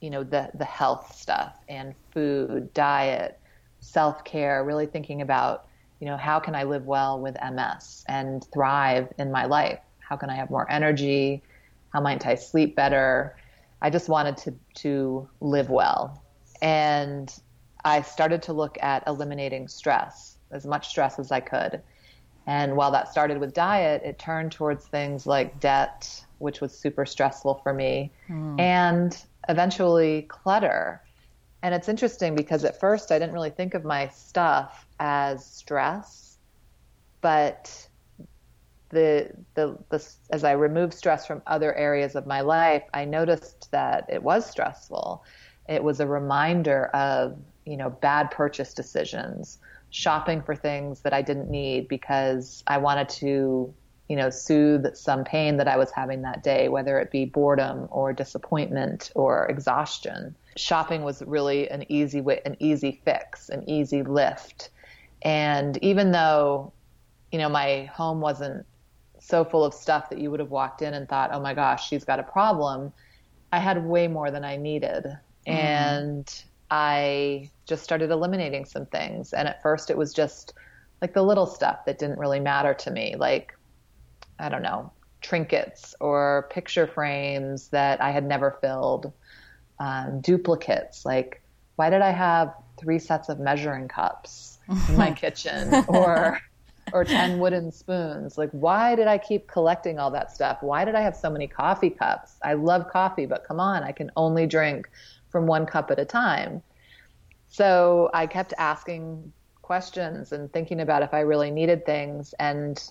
you 0.00 0.10
know, 0.10 0.22
the 0.22 0.50
the 0.54 0.64
health 0.64 1.16
stuff 1.16 1.54
and 1.68 1.94
food, 2.12 2.72
diet, 2.74 3.40
self-care, 3.80 4.62
really 4.64 4.86
thinking 4.86 5.22
about, 5.22 5.66
you 5.98 6.06
know, 6.06 6.16
how 6.16 6.38
can 6.38 6.54
I 6.54 6.62
live 6.64 6.86
well 6.86 7.18
with 7.20 7.36
MS 7.42 8.04
and 8.08 8.44
thrive 8.52 9.12
in 9.18 9.32
my 9.32 9.46
life? 9.46 9.80
How 9.98 10.16
can 10.16 10.30
I 10.30 10.36
have 10.36 10.50
more 10.50 10.70
energy? 10.70 11.42
How 11.92 12.00
might 12.00 12.26
I 12.26 12.34
sleep 12.34 12.74
better? 12.74 13.36
I 13.80 13.90
just 13.90 14.08
wanted 14.08 14.36
to, 14.38 14.54
to 14.82 15.28
live 15.40 15.70
well. 15.70 16.22
And 16.60 17.34
I 17.84 18.02
started 18.02 18.42
to 18.44 18.52
look 18.52 18.78
at 18.80 19.02
eliminating 19.06 19.68
stress, 19.68 20.38
as 20.50 20.64
much 20.64 20.88
stress 20.88 21.18
as 21.18 21.32
I 21.32 21.40
could. 21.40 21.82
And 22.46 22.76
while 22.76 22.90
that 22.92 23.08
started 23.08 23.38
with 23.38 23.54
diet, 23.54 24.02
it 24.04 24.18
turned 24.18 24.52
towards 24.52 24.86
things 24.86 25.26
like 25.26 25.60
debt, 25.60 26.24
which 26.38 26.60
was 26.60 26.76
super 26.76 27.06
stressful 27.06 27.60
for 27.62 27.72
me, 27.72 28.12
mm. 28.28 28.60
and 28.60 29.16
eventually 29.48 30.22
clutter. 30.22 31.02
And 31.62 31.74
it's 31.74 31.88
interesting 31.88 32.34
because 32.34 32.64
at 32.64 32.80
first 32.80 33.12
I 33.12 33.18
didn't 33.18 33.34
really 33.34 33.50
think 33.50 33.74
of 33.74 33.84
my 33.84 34.08
stuff 34.08 34.86
as 34.98 35.44
stress, 35.44 36.38
but 37.20 37.88
the, 38.92 39.30
the, 39.54 39.76
the 39.88 40.06
as 40.30 40.44
I 40.44 40.52
removed 40.52 40.92
stress 40.94 41.26
from 41.26 41.42
other 41.46 41.74
areas 41.74 42.14
of 42.14 42.26
my 42.26 42.42
life, 42.42 42.84
I 42.94 43.04
noticed 43.04 43.70
that 43.72 44.06
it 44.08 44.22
was 44.22 44.48
stressful. 44.48 45.24
It 45.68 45.82
was 45.82 45.98
a 46.00 46.06
reminder 46.06 46.86
of 46.86 47.38
you 47.64 47.76
know 47.76 47.90
bad 47.90 48.30
purchase 48.30 48.74
decisions, 48.74 49.58
shopping 49.90 50.42
for 50.42 50.54
things 50.54 51.00
that 51.00 51.12
I 51.12 51.22
didn't 51.22 51.50
need 51.50 51.88
because 51.88 52.62
I 52.66 52.78
wanted 52.78 53.08
to 53.10 53.72
you 54.08 54.16
know 54.16 54.28
soothe 54.28 54.94
some 54.94 55.24
pain 55.24 55.56
that 55.56 55.68
I 55.68 55.78
was 55.78 55.90
having 55.90 56.22
that 56.22 56.42
day, 56.42 56.68
whether 56.68 56.98
it 56.98 57.10
be 57.10 57.24
boredom 57.24 57.88
or 57.90 58.12
disappointment 58.12 59.10
or 59.14 59.46
exhaustion. 59.46 60.36
Shopping 60.56 61.02
was 61.02 61.22
really 61.22 61.70
an 61.70 61.86
easy 61.88 62.20
way, 62.20 62.42
an 62.44 62.56
easy 62.58 63.00
fix, 63.06 63.48
an 63.48 63.68
easy 63.68 64.02
lift. 64.02 64.68
And 65.22 65.78
even 65.82 66.12
though 66.12 66.72
you 67.30 67.38
know 67.38 67.48
my 67.48 67.84
home 67.84 68.20
wasn't 68.20 68.66
so 69.32 69.46
full 69.46 69.64
of 69.64 69.72
stuff 69.72 70.10
that 70.10 70.18
you 70.18 70.30
would 70.30 70.40
have 70.40 70.50
walked 70.50 70.82
in 70.82 70.92
and 70.92 71.08
thought, 71.08 71.30
oh 71.32 71.40
my 71.40 71.54
gosh, 71.54 71.88
she's 71.88 72.04
got 72.04 72.20
a 72.20 72.22
problem. 72.22 72.92
I 73.50 73.58
had 73.58 73.82
way 73.82 74.06
more 74.06 74.30
than 74.30 74.44
I 74.44 74.58
needed. 74.58 75.06
Mm. 75.48 75.54
And 75.54 76.44
I 76.70 77.48
just 77.66 77.82
started 77.82 78.10
eliminating 78.10 78.66
some 78.66 78.84
things. 78.84 79.32
And 79.32 79.48
at 79.48 79.62
first 79.62 79.88
it 79.88 79.96
was 79.96 80.12
just 80.12 80.52
like 81.00 81.14
the 81.14 81.22
little 81.22 81.46
stuff 81.46 81.86
that 81.86 81.98
didn't 81.98 82.18
really 82.18 82.40
matter 82.40 82.74
to 82.74 82.90
me, 82.90 83.16
like, 83.16 83.56
I 84.38 84.50
don't 84.50 84.60
know, 84.60 84.92
trinkets 85.22 85.94
or 85.98 86.46
picture 86.50 86.86
frames 86.86 87.68
that 87.68 88.02
I 88.02 88.10
had 88.10 88.26
never 88.26 88.58
filled, 88.60 89.14
um, 89.78 90.20
duplicates. 90.20 91.06
Like, 91.06 91.40
why 91.76 91.88
did 91.88 92.02
I 92.02 92.10
have 92.10 92.52
three 92.78 92.98
sets 92.98 93.30
of 93.30 93.40
measuring 93.40 93.88
cups 93.88 94.58
in 94.90 94.98
my 94.98 95.10
kitchen? 95.22 95.86
Or, 95.88 96.38
or 96.92 97.04
10 97.04 97.38
wooden 97.38 97.70
spoons. 97.72 98.36
Like, 98.36 98.50
why 98.50 98.94
did 98.94 99.06
I 99.06 99.18
keep 99.18 99.46
collecting 99.46 99.98
all 99.98 100.10
that 100.10 100.30
stuff? 100.30 100.58
Why 100.62 100.84
did 100.84 100.94
I 100.94 101.00
have 101.00 101.16
so 101.16 101.30
many 101.30 101.46
coffee 101.46 101.90
cups? 101.90 102.36
I 102.42 102.54
love 102.54 102.88
coffee, 102.88 103.26
but 103.26 103.44
come 103.44 103.60
on, 103.60 103.82
I 103.82 103.92
can 103.92 104.10
only 104.16 104.46
drink 104.46 104.88
from 105.30 105.46
one 105.46 105.66
cup 105.66 105.90
at 105.90 105.98
a 105.98 106.04
time. 106.04 106.62
So 107.48 108.10
I 108.12 108.26
kept 108.26 108.52
asking 108.58 109.32
questions 109.62 110.32
and 110.32 110.52
thinking 110.52 110.80
about 110.80 111.02
if 111.02 111.14
I 111.14 111.20
really 111.20 111.50
needed 111.50 111.86
things 111.86 112.34
and 112.38 112.82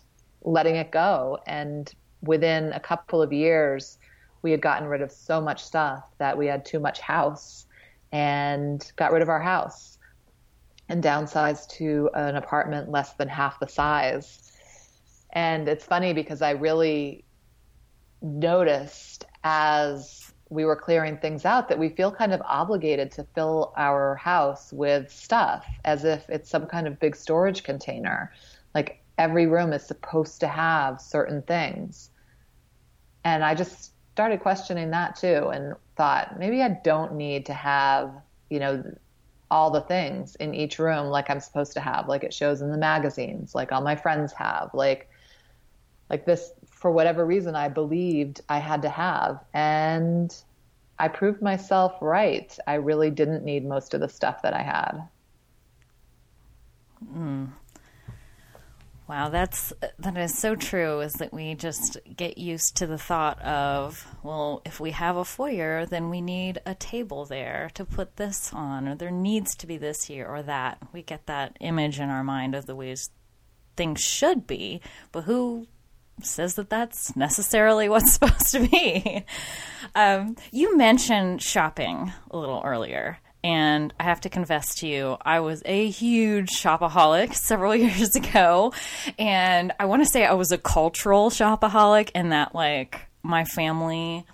letting 0.44 0.76
it 0.76 0.92
go. 0.92 1.40
And 1.48 1.92
within 2.22 2.72
a 2.74 2.80
couple 2.80 3.22
of 3.22 3.34
years, 3.34 3.98
we 4.42 4.52
had 4.52 4.62
gotten 4.62 4.88
rid 4.88 5.02
of 5.02 5.12
so 5.12 5.40
much 5.40 5.64
stuff 5.64 6.04
that 6.18 6.38
we 6.38 6.48
had 6.48 6.66
too 6.66 6.80
much 6.80 7.00
house 7.00 7.68
and 8.12 8.92
got 8.96 9.12
rid 9.12 9.22
of 9.22 9.30
our 9.30 9.40
house 9.40 9.91
and 10.92 11.02
downsized 11.02 11.70
to 11.70 12.10
an 12.14 12.36
apartment 12.36 12.92
less 12.92 13.14
than 13.14 13.30
half 13.30 13.60
the 13.62 13.68
size. 13.68 14.52
And 15.32 15.70
it's 15.70 15.86
funny 15.86 16.12
because 16.12 16.42
I 16.42 16.52
really 16.52 17.24
noticed 18.22 19.24
as 19.46 20.34
we 20.50 20.66
were 20.66 20.76
clearing 20.76 21.18
things 21.18 21.46
out 21.46 21.70
that 21.70 21.80
we 21.80 21.88
feel 21.88 22.12
kind 22.12 22.34
of 22.34 22.42
obligated 22.42 23.10
to 23.14 23.26
fill 23.34 23.74
our 23.78 24.16
house 24.16 24.74
with 24.74 25.10
stuff 25.10 25.66
as 25.86 26.04
if 26.04 26.30
it's 26.30 26.50
some 26.50 26.66
kind 26.66 26.88
of 26.88 27.00
big 27.00 27.16
storage 27.16 27.64
container. 27.64 28.34
Like 28.76 29.02
every 29.18 29.48
room 29.48 29.72
is 29.72 29.86
supposed 29.86 30.42
to 30.42 30.50
have 30.50 31.00
certain 31.00 31.42
things. 31.44 32.10
And 33.24 33.46
I 33.46 33.56
just 33.56 33.94
started 34.12 34.42
questioning 34.42 34.92
that 34.92 35.16
too 35.16 35.48
and 35.54 35.74
thought 35.96 36.38
maybe 36.38 36.62
I 36.62 36.82
don't 36.84 37.16
need 37.16 37.46
to 37.46 37.54
have, 37.54 38.12
you 38.50 38.60
know, 38.60 38.84
all 39.52 39.70
the 39.70 39.82
things 39.82 40.36
in 40.36 40.56
each 40.56 40.80
room 40.80 41.08
like 41.08 41.30
I'm 41.30 41.42
supposed 41.42 41.74
to 41.74 41.82
have, 41.82 42.08
like 42.08 42.24
it 42.24 42.34
shows 42.34 42.62
in 42.62 42.72
the 42.72 42.78
magazines, 42.78 43.54
like 43.54 43.72
all 43.72 43.82
my 43.82 43.96
friends 43.96 44.34
have, 44.34 44.72
like 44.74 45.10
like 46.10 46.26
this 46.26 46.52
for 46.70 46.92
whatever 46.92 47.26
reason 47.26 47.56
I 47.56 47.70
believed 47.70 48.42
I 48.50 48.58
had 48.58 48.82
to 48.82 48.90
have 48.90 49.40
and 49.54 50.36
I 51.00 51.08
proved 51.08 51.42
myself 51.42 51.96
right. 52.02 52.58
I 52.68 52.76
really 52.76 53.10
didn't 53.12 53.44
need 53.44 53.66
most 53.66 53.94
of 53.94 54.02
the 54.02 54.10
stuff 54.10 54.42
that 54.42 54.54
I 54.54 54.62
had. 54.62 55.08
Mm. 57.16 57.52
Wow, 59.12 59.28
that's 59.28 59.74
that 60.00 60.16
is 60.16 60.38
so 60.38 60.56
true. 60.56 61.02
Is 61.02 61.12
that 61.16 61.34
we 61.34 61.54
just 61.54 61.98
get 62.16 62.38
used 62.38 62.78
to 62.78 62.88
the 62.88 62.98
thought 62.98 63.42
of, 63.42 64.08
well, 64.24 64.62
if 64.64 64.80
we 64.80 64.92
have 64.92 65.18
a 65.18 65.26
foyer, 65.26 65.86
then 65.86 66.10
we 66.10 66.22
need 66.22 66.62
a 66.66 66.76
table 66.76 67.26
there 67.26 67.72
to 67.74 67.84
put 67.84 68.16
this 68.16 68.54
on, 68.54 68.88
or 68.88 68.96
there 68.96 69.12
needs 69.12 69.54
to 69.58 69.68
be 69.68 69.76
this 69.76 70.06
here 70.06 70.26
or 70.26 70.42
that. 70.44 70.78
We 70.94 71.02
get 71.02 71.26
that 71.26 71.58
image 71.60 72.00
in 72.00 72.08
our 72.08 72.24
mind 72.24 72.56
of 72.56 72.68
the 72.68 72.76
ways 72.76 73.10
things 73.76 74.00
should 74.00 74.48
be, 74.48 74.80
but 75.12 75.26
who 75.26 75.68
says 76.24 76.56
that 76.56 76.70
that's 76.70 77.14
necessarily 77.14 77.90
what's 77.90 78.14
supposed 78.14 78.54
to 78.54 78.66
be? 78.66 79.26
Um, 79.94 80.38
you 80.54 80.78
mentioned 80.78 81.42
shopping 81.42 82.14
a 82.30 82.38
little 82.38 82.62
earlier. 82.64 83.20
And 83.44 83.94
I 84.00 84.04
have 84.04 84.22
to 84.22 84.30
confess 84.30 84.76
to 84.76 84.88
you, 84.88 85.18
I 85.22 85.40
was 85.40 85.64
a 85.66 85.90
huge 85.90 86.50
shopaholic 86.50 87.34
several 87.36 87.76
years 87.88 88.16
ago. 88.16 88.74
And 89.18 89.72
I 89.80 89.86
want 89.86 90.04
to 90.04 90.10
say 90.10 90.26
I 90.26 90.34
was 90.34 90.52
a 90.52 90.58
cultural 90.58 91.30
shopaholic 91.30 92.12
and 92.14 92.32
that, 92.32 92.54
like, 92.54 93.08
my 93.24 93.46
family 93.46 94.26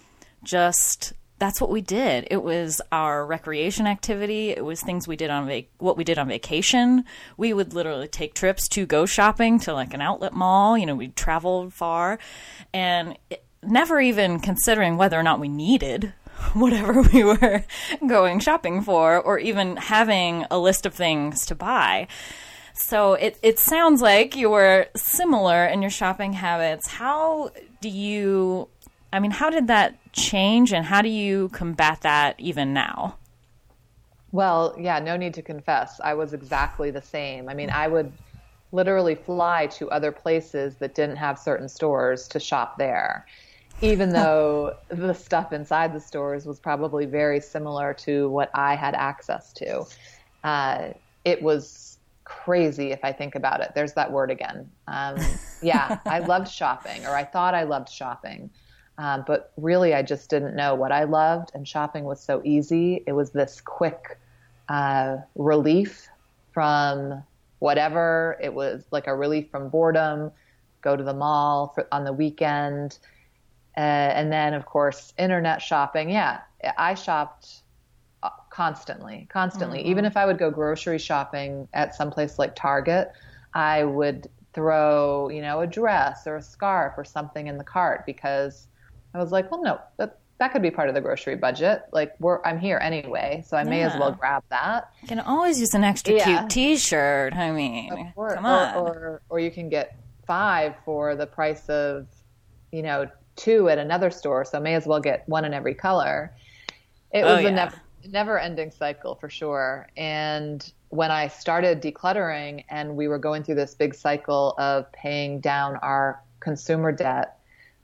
just 0.44 1.14
that's 1.40 1.62
what 1.62 1.70
we 1.70 1.82
did. 1.82 2.28
It 2.32 2.42
was 2.42 2.82
our 2.92 3.26
recreation 3.26 3.86
activity. 3.86 4.50
It 4.50 4.66
was 4.66 4.82
things 4.82 5.08
we 5.08 5.16
did 5.16 5.30
on 5.30 5.48
what 5.78 5.98
we 5.98 6.04
did 6.04 6.18
on 6.18 6.28
vacation. 6.28 7.06
We 7.38 7.54
would 7.54 7.74
literally 7.74 8.08
take 8.08 8.34
trips 8.34 8.68
to 8.70 8.86
go 8.86 9.06
shopping 9.06 9.60
to 9.60 9.74
like 9.74 9.94
an 9.94 10.02
outlet 10.02 10.34
mall. 10.34 10.78
You 10.78 10.88
know, 10.88 10.96
we 10.96 11.10
traveled 11.10 11.74
far, 11.74 12.18
and 12.74 13.18
it, 13.30 13.44
never 13.62 14.00
even 14.00 14.40
considering 14.40 14.98
whether 14.98 15.20
or 15.20 15.24
not 15.24 15.40
we 15.40 15.48
needed 15.48 16.14
whatever 16.54 17.02
we 17.02 17.24
were 17.24 17.64
going 18.06 18.40
shopping 18.40 18.82
for 18.82 19.20
or 19.20 19.40
even 19.40 19.78
having 19.78 20.46
a 20.52 20.58
list 20.58 20.86
of 20.86 20.94
things 20.94 21.46
to 21.46 21.56
buy. 21.56 22.08
So 22.74 23.14
it, 23.14 23.40
it 23.42 23.58
sounds 23.58 24.02
like 24.02 24.36
you 24.36 24.50
were 24.52 24.88
similar 24.96 25.66
in 25.66 25.82
your 25.82 25.90
shopping 25.90 26.34
habits. 26.34 26.88
How 26.88 27.50
do 27.82 27.90
you, 27.90 28.68
I 29.12 29.20
mean, 29.20 29.32
how 29.32 29.50
did 29.50 29.68
that 29.68 29.98
change 30.14 30.74
and 30.74 30.86
how 30.86 31.02
do 31.02 31.10
you 31.10 31.50
combat 31.50 32.02
that 32.02 32.40
even 32.40 32.74
now? 32.74 33.18
Well, 34.32 34.76
yeah, 34.78 35.00
no 35.00 35.18
need 35.18 35.34
to 35.36 35.42
confess. 35.42 36.00
I 36.04 36.14
was 36.14 36.34
exactly 36.34 36.92
the 36.92 37.02
same. 37.02 37.50
I 37.50 37.54
mean, 37.54 37.72
I 37.72 37.88
would 37.88 38.12
literally 38.72 39.16
fly 39.16 39.68
to 39.68 39.90
other 39.90 40.12
places 40.12 40.76
that 40.76 40.94
didn't 40.94 41.16
have 41.16 41.40
certain 41.40 41.70
stores 41.70 42.28
to 42.28 42.40
shop 42.40 42.78
there, 42.78 43.26
even 43.82 44.10
though 44.10 44.76
the 44.90 45.14
stuff 45.14 45.54
inside 45.54 45.94
the 45.94 46.00
stores 46.00 46.46
was 46.46 46.60
probably 46.60 47.06
very 47.06 47.40
similar 47.40 47.94
to 47.94 48.30
what 48.30 48.50
I 48.54 48.76
had 48.76 48.96
access 48.96 49.54
to. 49.54 49.86
Uh, 50.44 50.90
it 51.26 51.42
was 51.42 51.98
crazy 52.24 52.92
if 52.92 53.00
I 53.04 53.12
think 53.12 53.36
about 53.36 53.62
it. 53.62 53.72
There's 53.76 53.94
that 53.94 54.12
word 54.12 54.32
again. 54.32 54.70
Um, 54.88 55.18
yeah, 55.62 56.00
I 56.06 56.20
loved 56.20 56.48
shopping, 56.48 57.06
or 57.06 57.16
I 57.16 57.24
thought 57.24 57.54
I 57.54 57.64
loved 57.64 57.90
shopping. 57.90 58.50
Um, 58.98 59.24
but 59.28 59.52
really, 59.58 59.94
I 59.94 60.02
just 60.02 60.30
didn't 60.30 60.56
know 60.56 60.74
what 60.74 60.92
I 60.92 61.04
loved, 61.04 61.52
and 61.54 61.68
shopping 61.68 62.04
was 62.04 62.20
so 62.20 62.42
easy. 62.44 63.04
It 63.06 63.14
was 63.14 63.32
this 63.32 63.62
quick 63.62 64.18
uh, 64.70 65.18
relief 65.36 66.08
from 66.52 67.24
whatever. 67.60 68.38
It 68.42 68.54
was 68.54 68.86
like 68.92 69.08
a 69.08 69.16
relief 69.16 69.50
from 69.52 69.70
boredom. 69.70 70.32
Go 70.82 70.96
to 70.96 71.04
the 71.04 71.14
mall 71.14 71.74
for, 71.76 71.88
on 71.92 72.04
the 72.06 72.14
weekend, 72.14 72.98
uh, 73.78 73.80
and 73.80 74.32
then 74.32 74.54
of 74.54 74.66
course 74.66 75.14
internet 75.18 75.62
shopping. 75.62 76.10
Yeah, 76.10 76.42
I 76.78 76.96
shopped 76.96 77.62
uh, 78.24 78.30
constantly, 78.50 79.28
constantly. 79.30 79.80
Mm-hmm. 79.80 79.90
Even 79.90 80.06
if 80.06 80.18
I 80.18 80.26
would 80.26 80.40
go 80.40 80.50
grocery 80.50 80.98
shopping 80.98 81.68
at 81.74 81.96
some 81.96 82.10
place 82.10 82.40
like 82.40 82.56
Target, 82.56 83.12
I 83.54 83.84
would 83.84 84.28
throw, 84.54 85.30
you 85.30 85.42
know, 85.42 85.62
a 85.62 85.68
dress 85.68 86.26
or 86.26 86.38
a 86.38 86.42
scarf 86.42 86.96
or 86.98 87.06
something 87.06 87.46
in 87.46 87.60
the 87.60 87.64
cart 87.64 88.08
because 88.08 88.68
I 89.14 89.20
was 89.20 89.32
like, 89.32 89.52
well, 89.52 89.62
no, 89.62 89.80
that 89.98 90.18
that 90.40 90.52
could 90.52 90.64
be 90.64 90.72
part 90.72 90.90
of 90.90 90.96
the 90.96 91.02
grocery 91.02 91.36
budget. 91.36 91.84
Like 91.92 92.16
we're 92.20 92.44
I'm 92.44 92.60
here 92.60 92.80
anyway, 92.82 93.44
so 93.48 93.58
I 93.58 93.64
may 93.64 93.80
yeah. 93.80 93.94
as 93.94 94.00
well 94.00 94.12
grab 94.12 94.44
that. 94.50 94.92
You 95.04 95.08
can 95.08 95.20
always 95.20 95.60
use 95.60 95.76
an 95.76 95.84
extra 95.84 96.16
yeah. 96.16 96.26
cute 96.26 96.50
T-shirt. 96.50 97.36
I 97.36 97.52
mean, 97.52 98.14
come 98.16 98.46
on. 98.46 98.76
Or, 98.76 98.88
or 98.88 99.22
or 99.30 99.40
you 99.40 99.52
can 99.52 99.70
get 99.70 99.96
five 100.26 100.74
for 100.84 101.16
the 101.16 101.26
price 101.26 101.70
of, 101.70 102.08
you 102.72 102.82
know, 102.82 103.08
two 103.38 103.70
at 103.70 103.78
another 103.78 104.12
store. 104.12 104.44
So 104.44 104.58
I 104.58 104.62
may 104.62 104.76
as 104.76 104.86
well 104.86 105.00
get 105.00 105.28
one 105.30 105.46
in 105.46 105.54
every 105.54 105.74
color. 105.74 106.34
It 107.12 107.22
oh, 107.22 107.36
was 107.36 107.46
oh, 107.46 107.48
a 107.48 107.52
never 107.52 107.82
never 108.10 108.40
ending 108.40 108.72
cycle 108.72 109.16
for 109.16 109.30
sure. 109.30 109.88
And 109.98 110.72
when 110.90 111.12
I 111.12 111.28
started 111.28 111.82
decluttering 111.82 112.64
and 112.70 112.96
we 112.96 113.08
were 113.08 113.18
going 113.18 113.44
through 113.44 113.56
this 113.56 113.76
big 113.76 113.94
cycle 113.94 114.56
of 114.58 114.92
paying 114.92 115.40
down 115.40 115.76
our 115.78 116.22
consumer 116.40 116.92
debt 116.92 117.40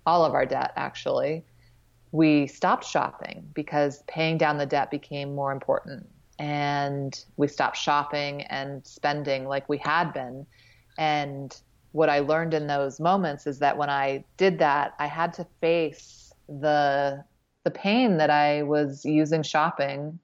all 0.05 0.25
of 0.25 0.33
our 0.33 0.45
debt 0.45 0.73
actually, 0.75 1.43
we 2.11 2.47
stopped 2.47 2.85
shopping 2.85 3.49
because 3.53 4.03
paying 4.07 4.37
down 4.37 4.57
the 4.57 4.65
debt 4.65 4.91
became 4.91 5.33
more 5.33 5.51
important. 5.51 6.07
And 6.39 7.23
we 7.37 7.47
stopped 7.47 7.77
shopping 7.77 8.41
and 8.43 8.85
spending 8.85 9.45
like 9.45 9.67
we 9.69 9.77
had 9.77 10.13
been. 10.13 10.45
And 10.97 11.55
what 11.93 12.09
I 12.09 12.19
learned 12.19 12.53
in 12.53 12.67
those 12.67 12.99
moments 12.99 13.47
is 13.47 13.59
that 13.59 13.77
when 13.77 13.89
I 13.89 14.25
did 14.37 14.59
that, 14.59 14.93
I 14.99 15.07
had 15.07 15.31
to 15.33 15.47
face 15.61 16.33
the 16.47 17.23
the 17.63 17.71
pain 17.71 18.17
that 18.17 18.29
I 18.29 18.63
was 18.63 19.05
using 19.05 19.41
shopping 19.41 20.19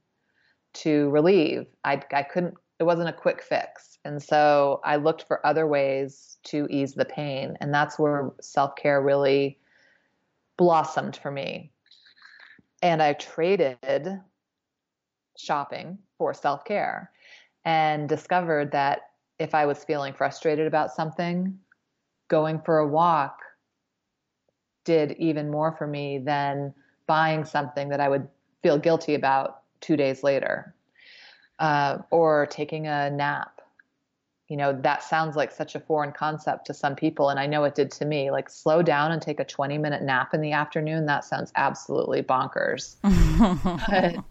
to 0.74 1.10
relieve. 1.10 1.68
I, 1.86 2.02
I 2.14 2.24
couldn't, 2.24 2.56
it 2.80 2.84
wasn't 2.84 3.10
a 3.10 3.14
quick 3.14 3.42
fix. 3.42 3.98
And 4.04 4.22
so 4.22 4.82
I 4.84 4.98
looked 4.98 5.24
for 5.24 5.46
other 5.46 5.66
ways 5.66 6.38
to 6.46 6.68
ease 6.70 6.94
the 6.94 7.06
pain. 7.06 7.58
And 7.62 7.74
that's 7.74 7.98
where 7.98 8.32
self 8.42 8.76
care 8.76 9.02
really 9.02 9.58
blossomed 10.58 11.16
for 11.16 11.32
me. 11.32 11.72
And 12.82 13.02
I 13.02 13.14
traded 13.14 14.20
shopping 15.38 15.98
for 16.18 16.34
self 16.34 16.66
care 16.66 17.12
and 17.66 18.10
discovered 18.10 18.72
that 18.72 19.09
if 19.40 19.56
I 19.56 19.66
was 19.66 19.84
feeling 19.84 20.14
frustrated 20.14 20.68
about 20.68 20.94
something, 20.94 21.58
going 22.28 22.60
for 22.60 22.80
a 22.80 22.88
walk 22.88 23.40
did 24.86 25.14
even 25.14 25.50
more 25.50 25.72
for 25.72 25.88
me 25.88 26.20
than 26.20 26.74
buying 27.08 27.44
something 27.44 27.90
that 27.90 28.00
I 28.00 28.10
would 28.10 28.28
feel 28.62 28.78
guilty 28.78 29.16
about 29.16 29.62
two 29.82 29.96
days 29.96 30.24
later, 30.24 30.74
uh, 31.60 32.00
or 32.12 32.48
taking 32.48 32.88
a 32.88 33.10
nap 33.10 33.60
you 34.50 34.58
know, 34.58 34.74
that 34.82 35.04
sounds 35.04 35.36
like 35.36 35.52
such 35.52 35.76
a 35.76 35.80
foreign 35.80 36.12
concept 36.12 36.66
to 36.66 36.74
some 36.74 36.96
people. 36.96 37.30
And 37.30 37.40
I 37.40 37.46
know 37.46 37.64
it 37.66 37.76
did 37.76 37.92
to 37.92 38.06
me. 38.06 38.32
Like, 38.32 38.50
slow 38.50 38.82
down 38.82 39.12
and 39.12 39.22
take 39.22 39.40
a 39.40 39.46
20 39.46 39.78
minute 39.78 40.02
nap 40.02 40.34
in 40.34 40.42
the 40.42 40.52
afternoon. 40.54 41.06
That 41.06 41.24
sounds 41.24 41.52
absolutely 41.56 42.24
bonkers. 42.24 42.96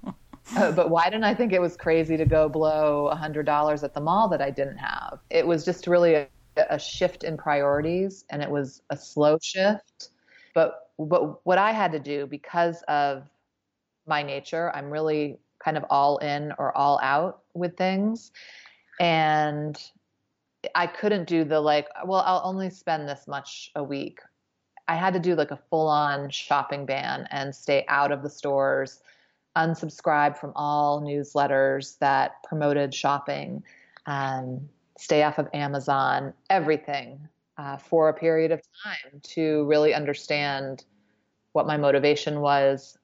but, 0.55 0.63
uh, 0.63 0.73
but 0.73 0.91
why 0.91 1.05
didn't 1.05 1.25
I 1.25 1.35
think 1.35 1.53
it 1.53 1.61
was 1.61 1.77
crazy 1.77 2.17
to 2.17 2.25
go 2.25 2.49
blow 2.49 3.11
$100 3.15 3.83
at 3.83 3.95
the 3.95 4.01
mall 4.01 4.29
that 4.29 4.41
I 4.41 4.51
didn't 4.51 4.79
have? 4.79 5.21
It 5.31 5.47
was 5.47 5.65
just 5.65 5.87
really 5.87 6.15
a, 6.15 6.29
a 6.71 6.79
shift 6.79 7.25
in 7.25 7.37
priorities 7.37 8.25
and 8.31 8.43
it 8.43 8.51
was 8.51 8.83
a 8.91 8.97
slow 8.97 9.39
shift. 9.43 10.11
But, 10.55 10.91
but 10.99 11.45
what 11.47 11.59
I 11.59 11.73
had 11.73 11.93
to 11.93 12.01
do 12.01 12.27
because 12.27 12.83
of 12.89 13.25
my 14.07 14.23
nature, 14.23 14.73
I'm 14.75 14.91
really 14.91 15.39
kind 15.63 15.77
of 15.77 15.85
all 15.91 16.19
in 16.19 16.53
or 16.59 16.77
all 16.77 16.99
out 17.03 17.43
with 17.55 17.77
things. 17.77 18.33
And 19.01 19.81
I 20.75 20.87
couldn't 20.87 21.29
do 21.29 21.45
the 21.45 21.61
like, 21.61 21.89
well, 22.05 22.23
I'll 22.27 22.43
only 22.45 22.71
spend 22.71 23.09
this 23.09 23.27
much 23.29 23.71
a 23.75 23.83
week. 23.83 24.21
I 24.89 24.97
had 24.97 25.13
to 25.15 25.21
do 25.21 25.35
like 25.35 25.51
a 25.51 25.61
full 25.71 25.87
on 25.87 26.31
shopping 26.31 26.87
ban 26.87 27.29
and 27.31 27.55
stay 27.55 27.85
out 27.89 28.11
of 28.11 28.23
the 28.23 28.31
stores, 28.31 29.01
unsubscribe 29.57 30.37
from 30.37 30.53
all 30.55 31.03
newsletters 31.03 31.99
that 31.99 32.43
promoted 32.45 32.95
shopping, 32.95 33.63
um, 34.07 34.69
stay 34.99 35.23
off 35.23 35.39
of 35.39 35.49
Amazon, 35.53 36.33
everything 36.51 37.29
uh, 37.57 37.77
for 37.77 38.09
a 38.09 38.15
period 38.15 38.53
of 38.53 38.61
time 38.83 39.21
to 39.23 39.65
really 39.67 39.95
understand 39.95 40.85
what 41.53 41.67
my 41.67 41.77
motivation 41.77 42.41
was, 42.41 42.97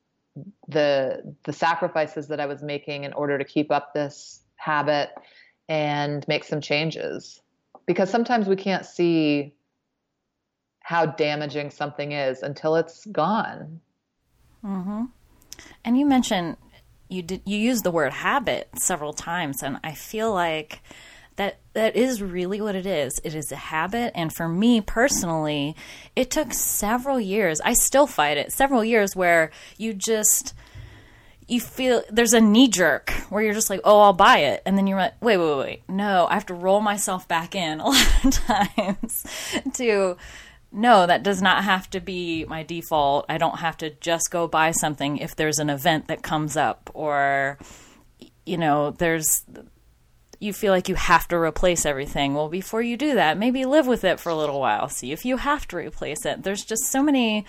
the 0.68 1.34
the 1.44 1.52
sacrifices 1.52 2.28
that 2.28 2.40
I 2.40 2.46
was 2.46 2.62
making 2.62 3.04
in 3.04 3.12
order 3.12 3.38
to 3.38 3.44
keep 3.44 3.70
up 3.70 3.94
this 3.94 4.40
habit 4.56 5.10
and 5.68 6.26
make 6.28 6.44
some 6.44 6.60
changes 6.60 7.40
because 7.86 8.10
sometimes 8.10 8.46
we 8.46 8.56
can't 8.56 8.84
see 8.84 9.54
how 10.80 11.06
damaging 11.06 11.70
something 11.70 12.12
is 12.12 12.42
until 12.42 12.76
it's 12.76 13.06
gone. 13.06 13.80
Mm-hmm. 14.64 15.04
And 15.84 15.98
you 15.98 16.06
mentioned 16.06 16.56
you 17.08 17.22
did 17.22 17.42
you 17.44 17.58
used 17.58 17.84
the 17.84 17.90
word 17.90 18.12
habit 18.12 18.68
several 18.78 19.12
times, 19.12 19.62
and 19.62 19.78
I 19.84 19.92
feel 19.92 20.32
like 20.32 20.80
that 21.36 21.58
that 21.72 21.96
is 21.96 22.22
really 22.22 22.60
what 22.60 22.74
it 22.74 22.86
is. 22.86 23.20
It 23.24 23.34
is 23.34 23.50
a 23.52 23.56
habit, 23.56 24.12
and 24.14 24.32
for 24.32 24.48
me 24.48 24.80
personally, 24.80 25.76
it 26.16 26.30
took 26.30 26.52
several 26.52 27.20
years. 27.20 27.60
I 27.60 27.74
still 27.74 28.06
fight 28.06 28.36
it. 28.36 28.52
Several 28.52 28.84
years 28.84 29.14
where 29.14 29.50
you 29.76 29.94
just 29.94 30.54
you 31.46 31.60
feel 31.60 32.02
there's 32.10 32.32
a 32.32 32.40
knee 32.40 32.68
jerk 32.68 33.10
where 33.28 33.42
you're 33.42 33.54
just 33.54 33.68
like, 33.68 33.80
oh, 33.84 34.00
I'll 34.00 34.12
buy 34.12 34.38
it. 34.38 34.62
And 34.64 34.78
then 34.78 34.86
you're 34.86 34.98
like, 34.98 35.20
wait, 35.20 35.36
wait, 35.36 35.58
wait. 35.58 35.82
No, 35.88 36.26
I 36.28 36.34
have 36.34 36.46
to 36.46 36.54
roll 36.54 36.80
myself 36.80 37.28
back 37.28 37.54
in 37.54 37.80
a 37.80 37.86
lot 37.86 38.24
of 38.24 38.32
times 38.46 39.26
to, 39.74 40.16
no, 40.74 41.06
that 41.06 41.22
does 41.22 41.40
not 41.40 41.64
have 41.64 41.88
to 41.90 42.00
be 42.00 42.44
my 42.44 42.62
default. 42.62 43.26
I 43.28 43.38
don't 43.38 43.58
have 43.58 43.76
to 43.78 43.90
just 43.90 44.30
go 44.30 44.46
buy 44.48 44.72
something 44.72 45.18
if 45.18 45.36
there's 45.36 45.58
an 45.58 45.70
event 45.70 46.08
that 46.08 46.22
comes 46.22 46.56
up 46.56 46.90
or, 46.94 47.58
you 48.44 48.58
know, 48.58 48.90
there's, 48.90 49.44
you 50.40 50.52
feel 50.52 50.72
like 50.72 50.88
you 50.88 50.96
have 50.96 51.28
to 51.28 51.36
replace 51.36 51.86
everything. 51.86 52.34
Well, 52.34 52.48
before 52.48 52.82
you 52.82 52.96
do 52.96 53.14
that, 53.14 53.38
maybe 53.38 53.64
live 53.64 53.86
with 53.86 54.04
it 54.04 54.20
for 54.20 54.30
a 54.30 54.36
little 54.36 54.60
while. 54.60 54.88
See 54.88 55.12
if 55.12 55.24
you 55.24 55.36
have 55.38 55.66
to 55.68 55.76
replace 55.76 56.26
it. 56.26 56.42
There's 56.42 56.64
just 56.64 56.84
so 56.86 57.02
many 57.02 57.46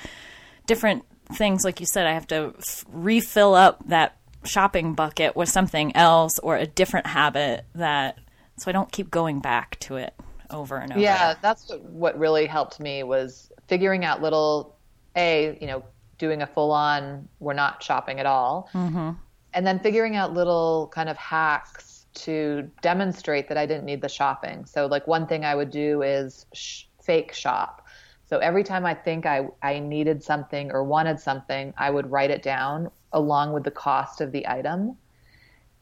different 0.65 1.03
things 1.33 1.63
like 1.63 1.79
you 1.79 1.85
said 1.85 2.05
i 2.05 2.13
have 2.13 2.27
to 2.27 2.53
f- 2.57 2.85
refill 2.91 3.53
up 3.55 3.87
that 3.87 4.17
shopping 4.43 4.93
bucket 4.93 5.35
with 5.35 5.49
something 5.49 5.95
else 5.95 6.37
or 6.39 6.55
a 6.55 6.67
different 6.67 7.07
habit 7.07 7.65
that 7.73 8.19
so 8.57 8.69
i 8.69 8.71
don't 8.71 8.91
keep 8.91 9.09
going 9.09 9.39
back 9.39 9.79
to 9.79 9.95
it 9.95 10.13
over 10.49 10.77
and 10.77 10.91
over 10.91 11.01
yeah 11.01 11.35
that's 11.41 11.71
what 11.81 12.17
really 12.17 12.45
helped 12.45 12.79
me 12.79 13.03
was 13.03 13.51
figuring 13.67 14.05
out 14.05 14.21
little 14.21 14.77
a 15.15 15.57
you 15.61 15.67
know 15.67 15.83
doing 16.17 16.41
a 16.41 16.47
full 16.47 16.71
on 16.71 17.27
we're 17.39 17.53
not 17.53 17.81
shopping 17.83 18.19
at 18.19 18.25
all 18.25 18.69
mm-hmm. 18.73 19.11
and 19.53 19.67
then 19.67 19.79
figuring 19.79 20.15
out 20.15 20.33
little 20.33 20.89
kind 20.93 21.09
of 21.09 21.17
hacks 21.17 22.05
to 22.13 22.69
demonstrate 22.81 23.47
that 23.49 23.57
i 23.57 23.65
didn't 23.65 23.85
need 23.85 24.01
the 24.01 24.09
shopping 24.09 24.65
so 24.65 24.85
like 24.85 25.05
one 25.07 25.27
thing 25.27 25.43
i 25.43 25.53
would 25.53 25.69
do 25.69 26.01
is 26.01 26.45
sh- 26.53 26.83
fake 27.01 27.33
shop 27.33 27.85
so 28.27 28.39
every 28.39 28.63
time 28.63 28.85
I 28.85 28.93
think 28.93 29.25
I, 29.25 29.47
I 29.61 29.79
needed 29.79 30.23
something 30.23 30.71
or 30.71 30.83
wanted 30.83 31.19
something, 31.19 31.73
I 31.77 31.91
would 31.91 32.09
write 32.09 32.31
it 32.31 32.41
down 32.41 32.89
along 33.13 33.53
with 33.53 33.63
the 33.63 33.71
cost 33.71 34.19
of 34.19 34.31
the 34.31 34.47
item. 34.47 34.97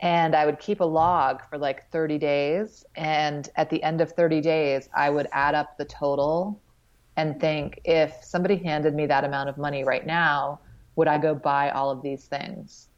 And 0.03 0.35
I 0.35 0.45
would 0.45 0.59
keep 0.59 0.81
a 0.81 0.85
log 0.85 1.41
for 1.49 1.57
like 1.57 1.89
30 1.89 2.17
days. 2.17 2.85
And 2.93 3.49
at 3.55 3.69
the 3.69 3.81
end 3.81 4.01
of 4.01 4.11
30 4.11 4.41
days, 4.41 4.89
I 4.93 5.09
would 5.09 5.27
add 5.31 5.55
up 5.55 5.77
the 5.77 5.85
total 5.85 6.61
and 7.15 7.39
think 7.39 7.79
if 7.85 8.13
somebody 8.21 8.57
handed 8.57 8.93
me 8.93 9.05
that 9.05 9.23
amount 9.23 9.47
of 9.47 9.57
money 9.57 9.85
right 9.85 10.05
now, 10.05 10.59
would 10.97 11.07
I 11.07 11.17
go 11.19 11.33
buy 11.33 11.69
all 11.69 11.89
of 11.89 12.01
these 12.01 12.25
things? 12.25 12.89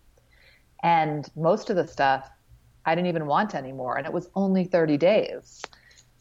And 0.81 1.29
most 1.35 1.69
of 1.69 1.75
the 1.75 1.85
stuff 1.87 2.27
I 2.87 2.95
didn't 2.95 3.07
even 3.07 3.27
want 3.27 3.53
anymore. 3.53 3.97
And 3.97 4.07
it 4.07 4.13
was 4.13 4.29
only 4.33 4.63
30 4.63 4.97
days. 4.97 5.61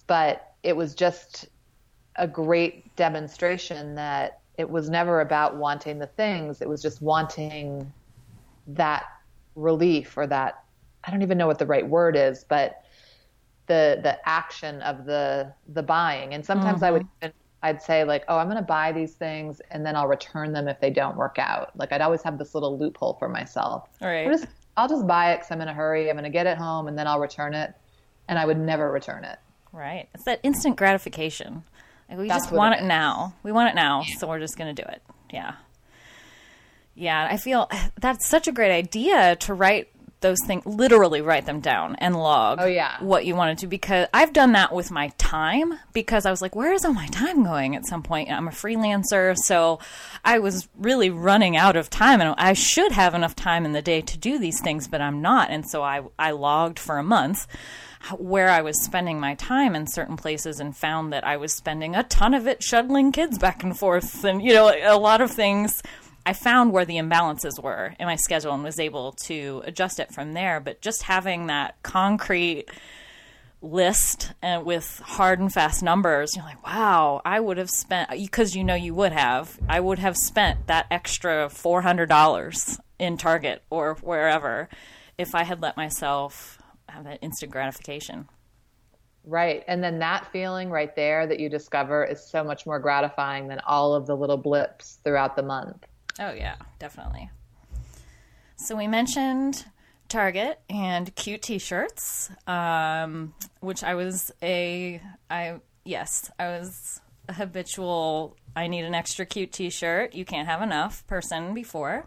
But 0.07 0.53
it 0.63 0.77
was 0.77 0.95
just 0.95 1.47
a 2.17 2.29
great 2.29 2.95
demonstration 2.95 3.95
that 3.95 4.41
it 4.59 4.69
was 4.69 4.91
never 4.91 5.23
about 5.23 5.57
wanting 5.57 5.99
the 5.99 6.09
things, 6.09 6.61
it 6.61 6.69
was 6.69 6.83
just 6.83 7.01
wanting 7.01 7.91
that 8.67 9.05
relief 9.57 10.17
or 10.19 10.27
that 10.27 10.64
I 11.07 11.11
don't 11.11 11.23
even 11.23 11.39
know 11.39 11.47
what 11.47 11.59
the 11.59 11.67
right 11.67 11.87
word 11.87 12.17
is, 12.17 12.45
but 12.45 12.83
the 13.67 14.01
the 14.03 14.19
action 14.29 14.83
of 14.83 15.05
the 15.05 15.53
the 15.69 15.83
buying. 15.83 16.35
And 16.35 16.45
sometimes 16.45 16.77
mm-hmm. 16.77 16.85
I 16.85 16.91
would 16.91 17.03
mm-hmm. 17.23 17.29
I'd 17.65 17.83
say 17.83 18.05
like, 18.05 18.25
oh, 18.29 18.37
I'm 18.37 18.47
going 18.47 18.59
to 18.59 18.63
buy 18.63 18.93
these 18.93 19.15
things 19.15 19.63
and 19.71 19.87
then 19.87 19.97
I'll 19.97 20.07
return 20.07 20.53
them 20.53 20.69
if 20.69 20.81
they 20.81 20.91
don't 20.91 21.17
work 21.17 21.39
out. 21.39 21.71
Like 21.79 21.93
I'd 21.93 22.03
always 22.03 22.23
have 22.23 22.37
this 22.37 22.55
little 22.55 22.79
loophole 22.79 23.15
for 23.15 23.27
myself. 23.27 23.89
All 24.03 24.09
right. 24.09 24.31
Just, 24.31 24.47
I'll 24.77 24.89
just 24.89 25.07
buy 25.07 25.33
it 25.33 25.37
because 25.37 25.51
I'm 25.51 25.63
in 25.63 25.69
a 25.69 25.73
hurry. 25.73 26.11
I'm 26.11 26.17
going 26.17 26.25
to 26.25 26.31
get 26.31 26.47
it 26.47 26.59
home 26.59 26.89
and 26.89 26.99
then 26.99 27.07
I'll 27.07 27.21
return 27.21 27.55
it. 27.55 27.73
And 28.29 28.39
I 28.39 28.45
would 28.45 28.59
never 28.59 28.93
return 28.93 29.25
it. 29.25 29.39
Right. 29.73 30.11
It's 30.15 30.25
that 30.25 30.41
instant 30.43 30.77
gratification. 30.77 31.65
Like 32.11 32.19
we 32.19 32.29
That's 32.29 32.45
just 32.45 32.55
want 32.55 32.75
it, 32.75 32.83
it 32.83 32.87
now. 32.87 33.35
We 33.43 33.51
want 33.51 33.71
it 33.71 33.75
now, 33.75 34.03
yeah. 34.07 34.17
so 34.19 34.29
we're 34.29 34.41
just 34.41 34.59
going 34.59 34.75
to 34.75 34.83
do 34.83 34.87
it. 34.87 35.03
Yeah. 35.33 35.55
Yeah, 36.95 37.27
I 37.31 37.39
feel 37.39 37.71
that's 38.01 38.29
such 38.29 38.47
a 38.47 38.53
great 38.53 38.73
idea 38.73 39.37
to 39.37 39.55
write 39.55 39.89
those 40.21 40.39
things 40.47 40.65
literally 40.65 41.21
write 41.21 41.47
them 41.47 41.61
down 41.61 41.97
and 41.97 42.17
log 42.17 42.59
oh, 42.61 42.67
yeah. 42.67 42.97
what 43.01 43.27
you 43.27 43.35
wanted 43.37 43.59
to 43.59 43.67
because 43.67 44.07
I've 44.15 44.33
done 44.33 44.53
that 44.53 44.75
with 44.75 44.91
my 44.91 45.09
time 45.19 45.79
because 45.93 46.27
I 46.27 46.31
was 46.31 46.41
like 46.41 46.57
where 46.57 46.73
is 46.73 46.85
all 46.85 46.93
my 46.93 47.07
time 47.09 47.45
going 47.45 47.77
at 47.77 47.87
some 47.87 48.03
point 48.03 48.31
I'm 48.31 48.49
a 48.49 48.53
freelancer 48.53 49.37
so 49.37 49.81
I 50.25 50.39
was 50.39 50.69
really 50.79 51.11
running 51.11 51.57
out 51.57 51.77
of 51.77 51.91
time 51.91 52.21
and 52.21 52.35
I 52.39 52.55
should 52.55 52.93
have 52.93 53.15
enough 53.15 53.37
time 53.37 53.65
in 53.65 53.73
the 53.73 53.83
day 53.83 54.01
to 54.01 54.19
do 54.19 54.39
these 54.39 54.61
things 54.61 54.89
but 54.89 55.01
I'm 55.01 55.21
not 55.21 55.51
and 55.51 55.69
so 55.69 55.83
I 55.83 56.03
I 56.19 56.31
logged 56.31 56.79
for 56.79 56.99
a 56.99 57.03
month 57.03 57.47
where 58.19 58.51
I 58.51 58.61
was 58.61 58.83
spending 58.83 59.19
my 59.19 59.35
time 59.35 59.75
in 59.75 59.87
certain 59.87 60.17
places 60.17 60.61
and 60.61 60.77
found 60.77 61.13
that 61.13 61.25
I 61.25 61.37
was 61.37 61.55
spending 61.55 61.95
a 61.95 62.03
ton 62.03 62.35
of 62.35 62.47
it 62.47 62.63
shuttling 62.63 63.13
kids 63.13 63.39
back 63.39 63.63
and 63.63 63.79
forth 63.79 64.25
and 64.25 64.43
you 64.43 64.53
know 64.53 64.73
a 64.83 64.99
lot 64.99 65.21
of 65.21 65.31
things 65.31 65.83
I 66.27 66.33
found 66.33 66.73
where 66.73 66.85
the 66.85 66.97
imbalances 66.97 67.63
were 67.63 67.95
in 67.99 68.07
my 68.07 68.17
schedule 68.17 68.53
and 68.53 68.65
was 68.65 68.81
able 68.81 69.13
to 69.25 69.63
adjust 69.67 70.01
it 70.01 70.13
from 70.13 70.33
there. 70.33 70.61
But 70.61 70.81
just 70.81 71.03
having 71.03 71.49
that 71.49 71.83
concrete 71.83 72.67
list 73.61 74.33
and 74.43 74.65
with 74.65 75.01
hard 75.05 75.41
and 75.41 75.53
fast 75.53 75.83
numbers, 75.83 76.35
you're 76.35 76.45
like, 76.45 76.65
wow, 76.67 77.21
I 77.25 77.41
would 77.41 77.59
have 77.59 77.71
spent 77.71 78.11
because 78.11 78.55
you 78.55 78.65
know 78.65 78.75
you 78.75 78.95
would 78.95 79.13
have. 79.13 79.59
I 79.69 79.81
would 79.81 79.99
have 79.99 80.17
spent 80.17 80.67
that 80.67 80.87
extra 80.91 81.49
four 81.51 81.83
hundred 81.83 82.09
dollars 82.09 82.79
in 82.99 83.17
Target 83.17 83.63
or 83.71 83.95
wherever 83.97 84.69
if 85.19 85.35
I 85.35 85.45
had 85.45 85.61
let 85.61 85.77
myself 85.77 86.59
have 86.89 87.05
that 87.05 87.19
instant 87.23 87.53
gratification. 87.53 88.29
Right. 89.27 89.65
And 89.67 89.83
then 89.83 90.01
that 90.01 90.31
feeling 90.33 90.71
right 90.71 90.95
there 90.95 91.27
that 91.27 91.41
you 91.41 91.49
discover 91.49 92.05
is 92.05 92.23
so 92.23 92.45
much 92.45 92.67
more 92.67 92.79
gratifying 92.79 93.49
than 93.49 93.61
all 93.67 93.95
of 93.95 94.07
the 94.07 94.15
little 94.15 94.37
blips 94.37 94.99
throughout 95.03 95.35
the 95.35 95.43
month. 95.43 95.87
Oh, 96.19 96.33
yeah, 96.33 96.57
definitely. 96.79 97.31
So 98.57 98.77
we 98.77 98.87
mentioned 98.87 99.65
Target 100.09 100.61
and 100.71 101.15
cute 101.15 101.43
T-shirts, 101.43 102.31
um, 102.47 103.35
which 103.61 103.83
I 103.83 103.95
was 103.95 104.33
a 104.43 105.01
I 105.29 105.61
yes 105.85 106.31
I 106.39 106.49
was 106.49 107.01
a 107.29 107.33
habitual. 107.33 108.37
I 108.55 108.69
need 108.69 108.85
an 108.85 108.95
extra 108.95 109.27
cute 109.27 109.53
T-shirt. 109.53 110.15
You 110.15 110.25
can't 110.25 110.47
have 110.47 110.63
enough 110.63 111.07
person 111.07 111.53
before. 111.55 112.07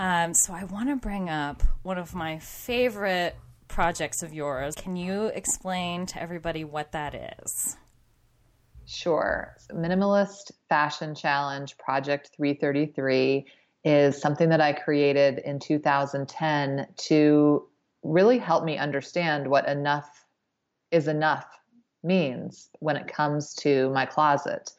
Um, 0.00 0.32
so 0.34 0.54
I 0.54 0.64
want 0.64 0.88
to 0.88 0.96
bring 0.96 1.28
up 1.28 1.62
one 1.82 1.98
of 1.98 2.14
my 2.14 2.38
favorite 2.38 3.36
projects 3.68 4.22
of 4.22 4.32
yours. 4.32 4.74
Can 4.74 4.96
you 4.96 5.26
explain 5.26 6.06
to 6.06 6.22
everybody 6.22 6.64
what 6.64 6.92
that 6.92 7.14
is? 7.42 7.76
Sure. 8.86 9.56
Minimalist 9.72 10.52
Fashion 10.68 11.14
Challenge 11.14 11.76
Project 11.78 12.30
333 12.36 13.46
is 13.84 14.20
something 14.20 14.48
that 14.48 14.60
I 14.60 14.72
created 14.72 15.38
in 15.38 15.58
2010 15.58 16.86
to 16.96 17.68
really 18.02 18.38
help 18.38 18.64
me 18.64 18.78
understand 18.78 19.48
what 19.48 19.68
enough 19.68 20.26
is 20.90 21.08
enough 21.08 21.46
means 22.02 22.68
when 22.80 22.96
it 22.96 23.08
comes 23.08 23.54
to 23.54 23.90
my 23.90 24.06
closet 24.06 24.70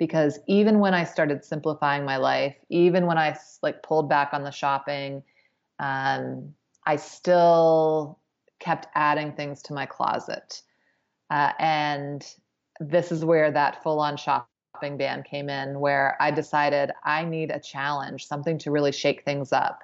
because 0.00 0.40
even 0.46 0.78
when 0.78 0.94
I 0.94 1.04
started 1.04 1.44
simplifying 1.44 2.06
my 2.06 2.16
life, 2.16 2.56
even 2.70 3.04
when 3.06 3.18
I 3.18 3.36
like 3.62 3.82
pulled 3.82 4.08
back 4.08 4.30
on 4.32 4.44
the 4.44 4.50
shopping, 4.50 5.22
um, 5.78 6.54
I 6.86 6.96
still 6.96 8.18
kept 8.60 8.86
adding 8.94 9.32
things 9.32 9.60
to 9.64 9.74
my 9.74 9.84
closet. 9.84 10.62
Uh, 11.28 11.52
and 11.58 12.26
this 12.80 13.12
is 13.12 13.24
where 13.24 13.50
that 13.52 13.82
full 13.82 14.00
on 14.00 14.16
shopping 14.16 14.96
ban 14.96 15.22
came 15.22 15.50
in, 15.50 15.78
where 15.78 16.16
I 16.18 16.30
decided 16.30 16.90
I 17.04 17.24
need 17.24 17.50
a 17.50 17.60
challenge, 17.60 18.26
something 18.26 18.56
to 18.58 18.70
really 18.70 18.92
shake 18.92 19.24
things 19.24 19.52
up. 19.52 19.82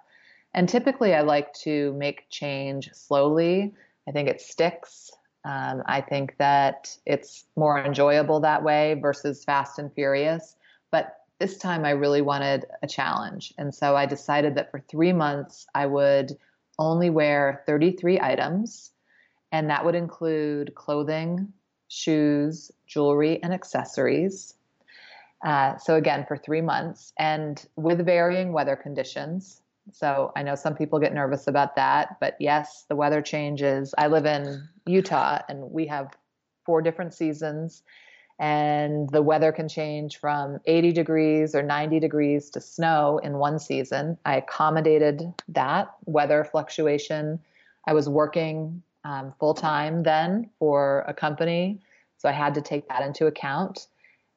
And 0.54 0.66
typically, 0.66 1.14
I 1.14 1.20
like 1.20 1.52
to 1.64 1.92
make 1.92 2.30
change 2.30 2.90
slowly. 2.94 3.74
I 4.08 4.12
think 4.12 4.28
it 4.28 4.40
sticks. 4.40 5.10
Um, 5.44 5.82
I 5.86 6.00
think 6.00 6.36
that 6.38 6.96
it's 7.04 7.44
more 7.54 7.78
enjoyable 7.78 8.40
that 8.40 8.64
way 8.64 8.98
versus 9.00 9.44
fast 9.44 9.78
and 9.78 9.92
furious. 9.92 10.56
But 10.90 11.18
this 11.38 11.58
time, 11.58 11.84
I 11.84 11.90
really 11.90 12.22
wanted 12.22 12.64
a 12.82 12.86
challenge. 12.86 13.52
And 13.58 13.74
so 13.74 13.94
I 13.94 14.06
decided 14.06 14.54
that 14.54 14.70
for 14.70 14.80
three 14.80 15.12
months, 15.12 15.66
I 15.74 15.84
would 15.84 16.36
only 16.78 17.10
wear 17.10 17.62
33 17.66 18.18
items. 18.20 18.92
And 19.52 19.68
that 19.68 19.84
would 19.84 19.94
include 19.94 20.74
clothing, 20.74 21.52
shoes, 21.88 22.70
jewelry, 22.86 23.42
and 23.42 23.52
accessories. 23.52 24.54
Uh, 25.44 25.76
so, 25.76 25.96
again, 25.96 26.24
for 26.26 26.36
three 26.36 26.62
months 26.62 27.12
and 27.18 27.66
with 27.76 28.04
varying 28.04 28.52
weather 28.52 28.76
conditions. 28.76 29.60
So, 29.92 30.32
I 30.34 30.42
know 30.42 30.54
some 30.54 30.74
people 30.74 30.98
get 30.98 31.14
nervous 31.14 31.46
about 31.46 31.76
that, 31.76 32.18
but 32.20 32.36
yes, 32.40 32.84
the 32.88 32.96
weather 32.96 33.22
changes. 33.22 33.94
I 33.96 34.08
live 34.08 34.26
in 34.26 34.68
Utah 34.86 35.40
and 35.48 35.70
we 35.70 35.86
have 35.86 36.16
four 36.64 36.82
different 36.82 37.14
seasons, 37.14 37.82
and 38.38 39.08
the 39.10 39.22
weather 39.22 39.52
can 39.52 39.68
change 39.68 40.18
from 40.18 40.58
80 40.66 40.92
degrees 40.92 41.54
or 41.54 41.62
90 41.62 42.00
degrees 42.00 42.50
to 42.50 42.60
snow 42.60 43.18
in 43.22 43.38
one 43.38 43.58
season. 43.58 44.18
I 44.26 44.36
accommodated 44.36 45.32
that 45.48 45.94
weather 46.04 46.44
fluctuation. 46.44 47.40
I 47.86 47.94
was 47.94 48.08
working 48.08 48.82
um, 49.06 49.32
full 49.38 49.54
time 49.54 50.02
then 50.02 50.50
for 50.58 51.04
a 51.06 51.14
company. 51.14 51.80
So 52.18 52.28
I 52.28 52.32
had 52.32 52.54
to 52.54 52.60
take 52.60 52.88
that 52.88 53.02
into 53.02 53.26
account. 53.26 53.86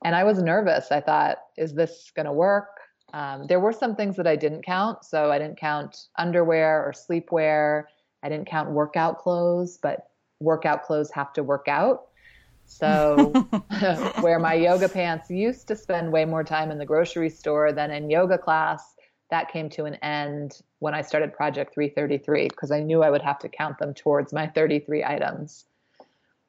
And 0.06 0.16
I 0.16 0.24
was 0.24 0.42
nervous. 0.42 0.92
I 0.92 1.02
thought, 1.02 1.40
is 1.58 1.74
this 1.74 2.12
going 2.16 2.28
to 2.28 2.32
work? 2.32 2.68
Um, 3.12 3.48
there 3.48 3.60
were 3.60 3.74
some 3.74 3.96
things 3.96 4.16
that 4.18 4.28
I 4.28 4.36
didn't 4.36 4.64
count. 4.64 5.04
So 5.04 5.32
I 5.32 5.40
didn't 5.40 5.58
count 5.58 6.06
underwear 6.18 6.86
or 6.86 6.94
sleepwear. 6.94 7.86
I 8.22 8.30
didn't 8.30 8.48
count 8.48 8.70
workout 8.70 9.18
clothes, 9.18 9.80
but 9.82 10.12
workout 10.40 10.84
clothes 10.84 11.10
have 11.12 11.34
to 11.34 11.44
work 11.44 11.68
out. 11.68 12.08
So, 12.66 13.32
where 14.22 14.38
my 14.38 14.54
yoga 14.54 14.88
pants 14.88 15.32
used 15.32 15.68
to 15.70 15.76
spend 15.76 16.12
way 16.12 16.26
more 16.26 16.44
time 16.44 16.70
in 16.70 16.78
the 16.78 16.86
grocery 16.86 17.30
store 17.30 17.72
than 17.72 17.90
in 17.90 18.12
yoga 18.12 18.38
class, 18.38 18.96
that 19.30 19.52
came 19.52 19.70
to 19.70 19.86
an 19.86 19.96
end 19.96 20.62
when 20.80 20.94
I 20.94 21.02
started 21.02 21.34
Project 21.34 21.74
333 21.74 22.48
because 22.48 22.72
I 22.72 22.82
knew 22.82 23.04
I 23.04 23.10
would 23.10 23.22
have 23.22 23.40
to 23.40 23.50
count 23.50 23.78
them 23.78 23.94
towards 23.94 24.34
my 24.34 24.48
33 24.48 25.04
items. 25.04 25.66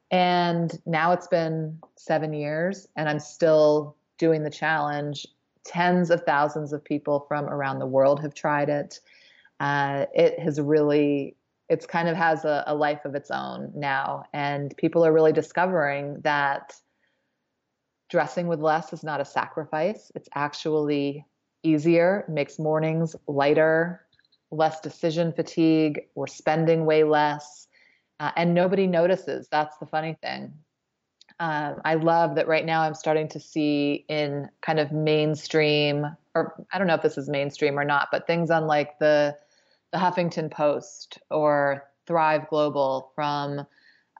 And 0.09 0.77
now 0.85 1.13
it's 1.13 1.27
been 1.27 1.79
seven 1.95 2.33
years 2.33 2.87
and 2.95 3.07
I'm 3.07 3.19
still 3.19 3.95
doing 4.17 4.43
the 4.43 4.49
challenge. 4.49 5.25
Tens 5.63 6.09
of 6.09 6.23
thousands 6.23 6.73
of 6.73 6.83
people 6.83 7.25
from 7.27 7.45
around 7.45 7.79
the 7.79 7.85
world 7.85 8.21
have 8.21 8.33
tried 8.33 8.69
it. 8.69 8.99
Uh, 9.59 10.07
it 10.13 10.39
has 10.39 10.59
really, 10.59 11.35
it's 11.69 11.85
kind 11.85 12.09
of 12.09 12.17
has 12.17 12.45
a, 12.45 12.63
a 12.65 12.75
life 12.75 13.05
of 13.05 13.13
its 13.13 13.29
own 13.29 13.71
now. 13.75 14.23
And 14.33 14.75
people 14.75 15.05
are 15.05 15.13
really 15.13 15.31
discovering 15.31 16.19
that 16.21 16.73
dressing 18.09 18.47
with 18.47 18.59
less 18.59 18.91
is 18.91 19.03
not 19.03 19.21
a 19.21 19.25
sacrifice. 19.25 20.11
It's 20.15 20.27
actually 20.35 21.25
easier, 21.63 22.25
makes 22.27 22.59
mornings 22.59 23.15
lighter, 23.27 24.05
less 24.51 24.79
decision 24.81 25.31
fatigue. 25.31 26.01
We're 26.15 26.27
spending 26.27 26.85
way 26.85 27.03
less, 27.03 27.67
uh, 28.19 28.31
and 28.35 28.53
nobody 28.53 28.87
notices. 28.87 29.47
That's 29.49 29.77
the 29.77 29.85
funny 29.85 30.17
thing. 30.21 30.53
Um, 31.39 31.81
I 31.85 31.95
love 31.95 32.35
that 32.35 32.47
right 32.47 32.65
now 32.65 32.81
I'm 32.81 32.93
starting 32.93 33.27
to 33.29 33.39
see 33.39 34.05
in 34.09 34.49
kind 34.61 34.79
of 34.79 34.91
mainstream, 34.91 36.05
or 36.35 36.65
I 36.71 36.77
don't 36.77 36.87
know 36.87 36.93
if 36.93 37.01
this 37.01 37.17
is 37.17 37.29
mainstream 37.29 37.79
or 37.79 37.85
not, 37.85 38.09
but 38.11 38.27
things 38.27 38.51
on 38.51 38.67
like 38.67 38.99
the 38.99 39.35
the 39.91 39.97
Huffington 39.97 40.49
Post 40.49 41.19
or 41.29 41.89
Thrive 42.07 42.47
Global 42.49 43.11
from 43.15 43.65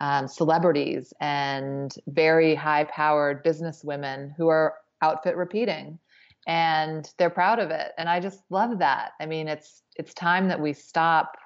um, 0.02 0.28
celebrities 0.28 1.14
and 1.22 1.96
very 2.08 2.56
high 2.56 2.86
powered 2.86 3.44
business 3.44 3.84
women 3.84 4.34
who 4.36 4.48
are 4.48 4.76
outfit 5.02 5.38
repeating 5.38 6.00
and 6.48 7.10
they're 7.18 7.30
proud 7.30 7.60
of 7.60 7.70
it. 7.70 7.92
And 7.98 8.10
i 8.10 8.20
just 8.20 8.44
love 8.50 8.80
that. 8.80 9.12
I 9.20 9.26
mean 9.26 9.48
it's 9.48 9.84
it's 9.96 10.14
time 10.14 10.48
that 10.48 10.60
we 10.60 10.74
stop 10.74 11.38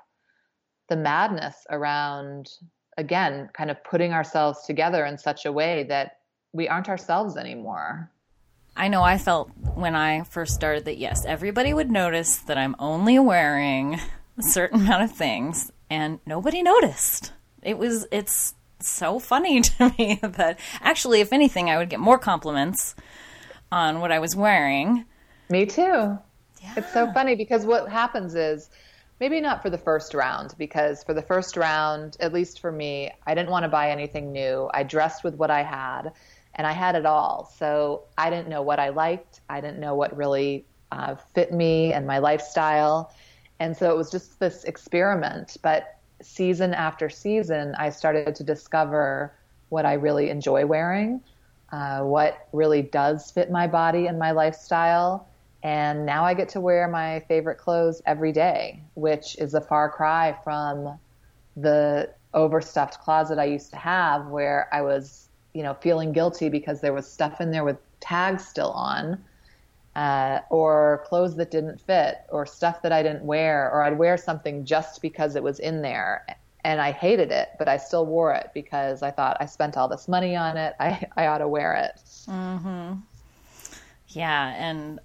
the 0.89 0.95
madness 0.95 1.55
around 1.69 2.49
again 2.97 3.49
kind 3.53 3.71
of 3.71 3.83
putting 3.83 4.13
ourselves 4.13 4.63
together 4.65 5.05
in 5.05 5.17
such 5.17 5.45
a 5.45 5.51
way 5.51 5.83
that 5.89 6.17
we 6.53 6.67
aren't 6.67 6.89
ourselves 6.89 7.35
anymore. 7.35 8.09
I 8.77 8.87
know 8.87 9.03
I 9.03 9.17
felt 9.17 9.51
when 9.75 9.95
I 9.95 10.23
first 10.23 10.53
started 10.53 10.85
that 10.85 10.97
yes, 10.97 11.25
everybody 11.25 11.73
would 11.73 11.89
notice 11.89 12.37
that 12.37 12.57
I'm 12.57 12.75
only 12.77 13.17
wearing 13.19 13.99
a 14.37 14.43
certain 14.43 14.81
amount 14.81 15.03
of 15.03 15.11
things 15.11 15.71
and 15.89 16.19
nobody 16.25 16.61
noticed. 16.61 17.31
It 17.61 17.77
was 17.77 18.05
it's 18.11 18.53
so 18.81 19.19
funny 19.19 19.61
to 19.61 19.93
me 19.97 20.19
that 20.21 20.59
actually 20.81 21.21
if 21.21 21.31
anything 21.31 21.69
I 21.69 21.77
would 21.77 21.89
get 21.89 21.99
more 21.99 22.19
compliments 22.19 22.95
on 23.75 23.99
what 23.99 24.09
I 24.09 24.19
was 24.19 24.37
wearing. 24.37 25.03
Me 25.49 25.65
too. 25.65 25.81
Yeah. 25.81 26.73
It's 26.77 26.93
so 26.93 27.11
funny 27.11 27.35
because 27.35 27.65
what 27.65 27.89
happens 27.89 28.33
is 28.33 28.69
maybe 29.19 29.41
not 29.41 29.61
for 29.61 29.69
the 29.69 29.77
first 29.77 30.13
round 30.13 30.55
because 30.57 31.03
for 31.03 31.13
the 31.13 31.21
first 31.21 31.57
round, 31.57 32.15
at 32.21 32.31
least 32.31 32.61
for 32.61 32.71
me, 32.71 33.11
I 33.27 33.35
didn't 33.35 33.49
want 33.49 33.63
to 33.63 33.69
buy 33.69 33.91
anything 33.91 34.31
new. 34.31 34.69
I 34.73 34.83
dressed 34.83 35.25
with 35.25 35.35
what 35.35 35.51
I 35.51 35.61
had 35.61 36.13
and 36.55 36.65
I 36.65 36.71
had 36.71 36.95
it 36.95 37.05
all. 37.05 37.51
So 37.57 38.03
I 38.17 38.29
didn't 38.29 38.47
know 38.47 38.61
what 38.61 38.79
I 38.79 38.89
liked. 38.89 39.41
I 39.49 39.59
didn't 39.59 39.81
know 39.81 39.93
what 39.93 40.15
really 40.15 40.63
uh, 40.93 41.15
fit 41.33 41.51
me 41.51 41.91
and 41.91 42.07
my 42.07 42.19
lifestyle. 42.19 43.13
And 43.59 43.75
so 43.75 43.91
it 43.91 43.97
was 43.97 44.09
just 44.09 44.39
this 44.39 44.63
experiment. 44.63 45.57
But 45.61 45.97
season 46.21 46.73
after 46.73 47.09
season, 47.09 47.75
I 47.77 47.89
started 47.89 48.35
to 48.35 48.43
discover 48.45 49.33
what 49.67 49.85
I 49.85 49.93
really 49.93 50.29
enjoy 50.29 50.65
wearing, 50.65 51.21
uh, 51.75 51.99
what 51.99 52.47
really 52.53 52.81
does 52.81 53.31
fit 53.31 53.51
my 53.51 53.67
body 53.67 54.07
and 54.07 54.17
my 54.17 54.31
lifestyle. 54.31 55.27
And 55.61 56.05
now 56.05 56.23
I 56.23 56.33
get 56.33 56.47
to 56.49 56.61
wear 56.61 56.87
my 56.87 57.19
favorite 57.27 57.57
clothes 57.57 58.01
every 58.05 58.31
day, 58.31 58.79
which 58.93 59.35
is 59.37 59.53
a 59.55 59.61
far 59.61 59.89
cry 59.89 60.37
from 60.41 60.97
the 61.57 62.09
overstuffed 62.33 62.99
closet 62.99 63.39
I 63.39 63.45
used 63.45 63.71
to 63.71 63.77
have 63.77 64.27
where 64.27 64.69
I 64.71 64.81
was, 64.83 65.27
you 65.53 65.63
know, 65.63 65.73
feeling 65.73 66.13
guilty 66.13 66.47
because 66.47 66.79
there 66.79 66.93
was 66.93 67.11
stuff 67.11 67.41
in 67.41 67.51
there 67.51 67.65
with 67.65 67.77
tags 67.99 68.47
still 68.47 68.71
on 68.71 69.21
uh, 69.95 70.39
or 70.49 71.03
clothes 71.07 71.35
that 71.35 71.51
didn't 71.51 71.79
fit, 71.81 72.17
or 72.29 72.45
stuff 72.45 72.81
that 72.81 72.91
I 72.91 73.01
didn't 73.01 73.23
wear, 73.23 73.71
or 73.71 73.83
I'd 73.83 73.97
wear 73.97 74.17
something 74.17 74.65
just 74.65 75.01
because 75.01 75.35
it 75.35 75.43
was 75.43 75.59
in 75.59 75.81
there. 75.81 76.25
And 76.65 76.81
I 76.81 76.93
hated 76.93 77.29
it, 77.29 77.49
but 77.59 77.67
I 77.67 77.77
still 77.77 78.07
wore 78.07 78.33
it 78.33 78.49
because 78.55 79.03
I 79.03 79.11
thought 79.11 79.37
I 79.39 79.45
spent 79.45 79.77
all 79.77 79.87
this 79.87 80.07
money 80.07 80.35
on 80.35 80.57
it. 80.57 80.73
I, 80.79 81.05
I 81.15 81.27
ought 81.27 81.37
to 81.37 81.47
wear 81.47 81.75
it. 81.75 82.01
Mm-hmm. 82.27 83.01
Yeah. 84.07 84.47
And 84.57 84.99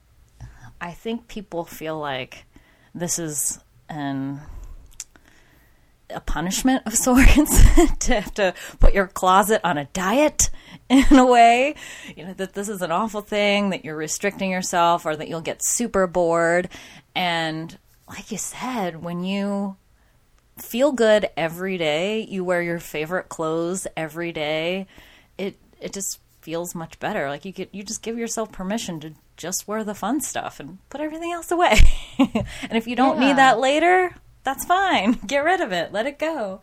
I 0.80 0.92
think 0.92 1.28
people 1.28 1.66
feel 1.66 1.98
like 1.98 2.46
this 2.94 3.18
is 3.18 3.60
an 3.90 4.40
a 6.08 6.20
punishment 6.20 6.82
of 6.86 6.94
sorts 6.96 7.62
to 7.98 8.14
have 8.14 8.32
to 8.34 8.54
put 8.78 8.94
your 8.94 9.06
closet 9.06 9.60
on 9.62 9.76
a 9.76 9.84
diet 9.92 10.48
in 10.88 11.04
a 11.12 11.26
way, 11.26 11.74
you 12.16 12.24
know, 12.24 12.32
that 12.32 12.54
this 12.54 12.70
is 12.70 12.80
an 12.80 12.90
awful 12.90 13.20
thing, 13.20 13.68
that 13.68 13.84
you're 13.84 13.96
restricting 13.96 14.50
yourself, 14.50 15.04
or 15.04 15.14
that 15.14 15.28
you'll 15.28 15.42
get 15.42 15.62
super 15.62 16.06
bored. 16.06 16.70
And 17.14 17.76
like 18.08 18.32
you 18.32 18.38
said, 18.38 19.02
when 19.02 19.24
you 19.24 19.76
feel 20.62 20.92
good 20.92 21.28
every 21.36 21.78
day, 21.78 22.20
you 22.22 22.44
wear 22.44 22.62
your 22.62 22.78
favorite 22.78 23.28
clothes 23.28 23.86
every 23.96 24.32
day, 24.32 24.86
it 25.38 25.56
it 25.80 25.92
just 25.92 26.20
feels 26.40 26.74
much 26.74 26.98
better. 26.98 27.28
Like 27.28 27.44
you 27.44 27.52
get 27.52 27.74
you 27.74 27.82
just 27.82 28.02
give 28.02 28.18
yourself 28.18 28.52
permission 28.52 29.00
to 29.00 29.12
just 29.36 29.66
wear 29.66 29.84
the 29.84 29.94
fun 29.94 30.20
stuff 30.20 30.60
and 30.60 30.78
put 30.90 31.00
everything 31.00 31.32
else 31.32 31.50
away. 31.50 31.78
and 32.18 32.72
if 32.72 32.86
you 32.86 32.96
don't 32.96 33.20
yeah. 33.20 33.28
need 33.28 33.36
that 33.36 33.58
later, 33.58 34.14
that's 34.44 34.64
fine. 34.64 35.12
Get 35.26 35.44
rid 35.44 35.60
of 35.60 35.72
it. 35.72 35.92
Let 35.92 36.06
it 36.06 36.18
go. 36.18 36.60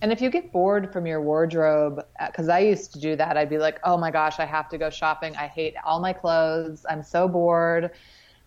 And 0.00 0.12
if 0.12 0.20
you 0.20 0.28
get 0.28 0.52
bored 0.52 0.92
from 0.92 1.06
your 1.06 1.22
wardrobe, 1.22 2.04
because 2.26 2.48
uh, 2.48 2.54
I 2.54 2.58
used 2.58 2.92
to 2.92 3.00
do 3.00 3.16
that, 3.16 3.38
I'd 3.38 3.48
be 3.48 3.56
like, 3.56 3.80
oh 3.84 3.96
my 3.96 4.10
gosh, 4.10 4.38
I 4.38 4.44
have 4.44 4.68
to 4.68 4.76
go 4.76 4.90
shopping. 4.90 5.34
I 5.36 5.46
hate 5.46 5.74
all 5.82 5.98
my 5.98 6.12
clothes. 6.12 6.84
I'm 6.90 7.02
so 7.02 7.26
bored. 7.26 7.90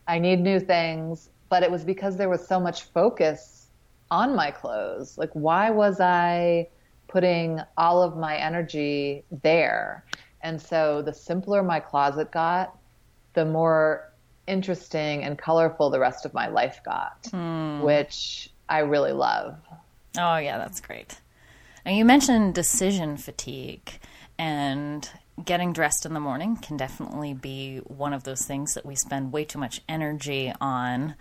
I 0.07 0.19
need 0.19 0.39
new 0.39 0.59
things. 0.59 1.29
But 1.49 1.63
it 1.63 1.71
was 1.71 1.83
because 1.83 2.15
there 2.15 2.29
was 2.29 2.45
so 2.45 2.59
much 2.59 2.83
focus 2.83 3.56
on 4.11 4.35
my 4.35 4.51
clothes. 4.51 5.17
Like, 5.17 5.31
why 5.33 5.69
was 5.69 5.99
I 5.99 6.67
putting 7.07 7.59
all 7.77 8.01
of 8.01 8.17
my 8.17 8.37
energy 8.37 9.23
there? 9.43 10.05
And 10.41 10.61
so 10.61 11.01
the 11.01 11.13
simpler 11.13 11.63
my 11.63 11.79
closet 11.79 12.31
got, 12.31 12.77
the 13.33 13.45
more 13.45 14.11
interesting 14.47 15.23
and 15.23 15.37
colorful 15.37 15.89
the 15.89 15.99
rest 15.99 16.25
of 16.25 16.33
my 16.33 16.47
life 16.47 16.79
got, 16.85 17.23
mm. 17.23 17.81
which 17.81 18.49
I 18.69 18.79
really 18.79 19.11
love. 19.11 19.57
Oh, 20.17 20.37
yeah, 20.37 20.57
that's 20.57 20.81
great. 20.81 21.19
Now, 21.85 21.91
you 21.91 22.05
mentioned 22.05 22.55
decision 22.55 23.17
fatigue, 23.17 23.99
and 24.37 25.09
getting 25.43 25.71
dressed 25.71 26.05
in 26.05 26.13
the 26.13 26.19
morning 26.19 26.57
can 26.57 26.77
definitely 26.77 27.33
be 27.33 27.77
one 27.79 28.13
of 28.13 28.23
those 28.23 28.45
things 28.45 28.73
that 28.73 28.85
we 28.85 28.95
spend 28.95 29.31
way 29.31 29.45
too 29.45 29.59
much 29.59 29.81
energy 29.87 30.51
on. 30.59 31.15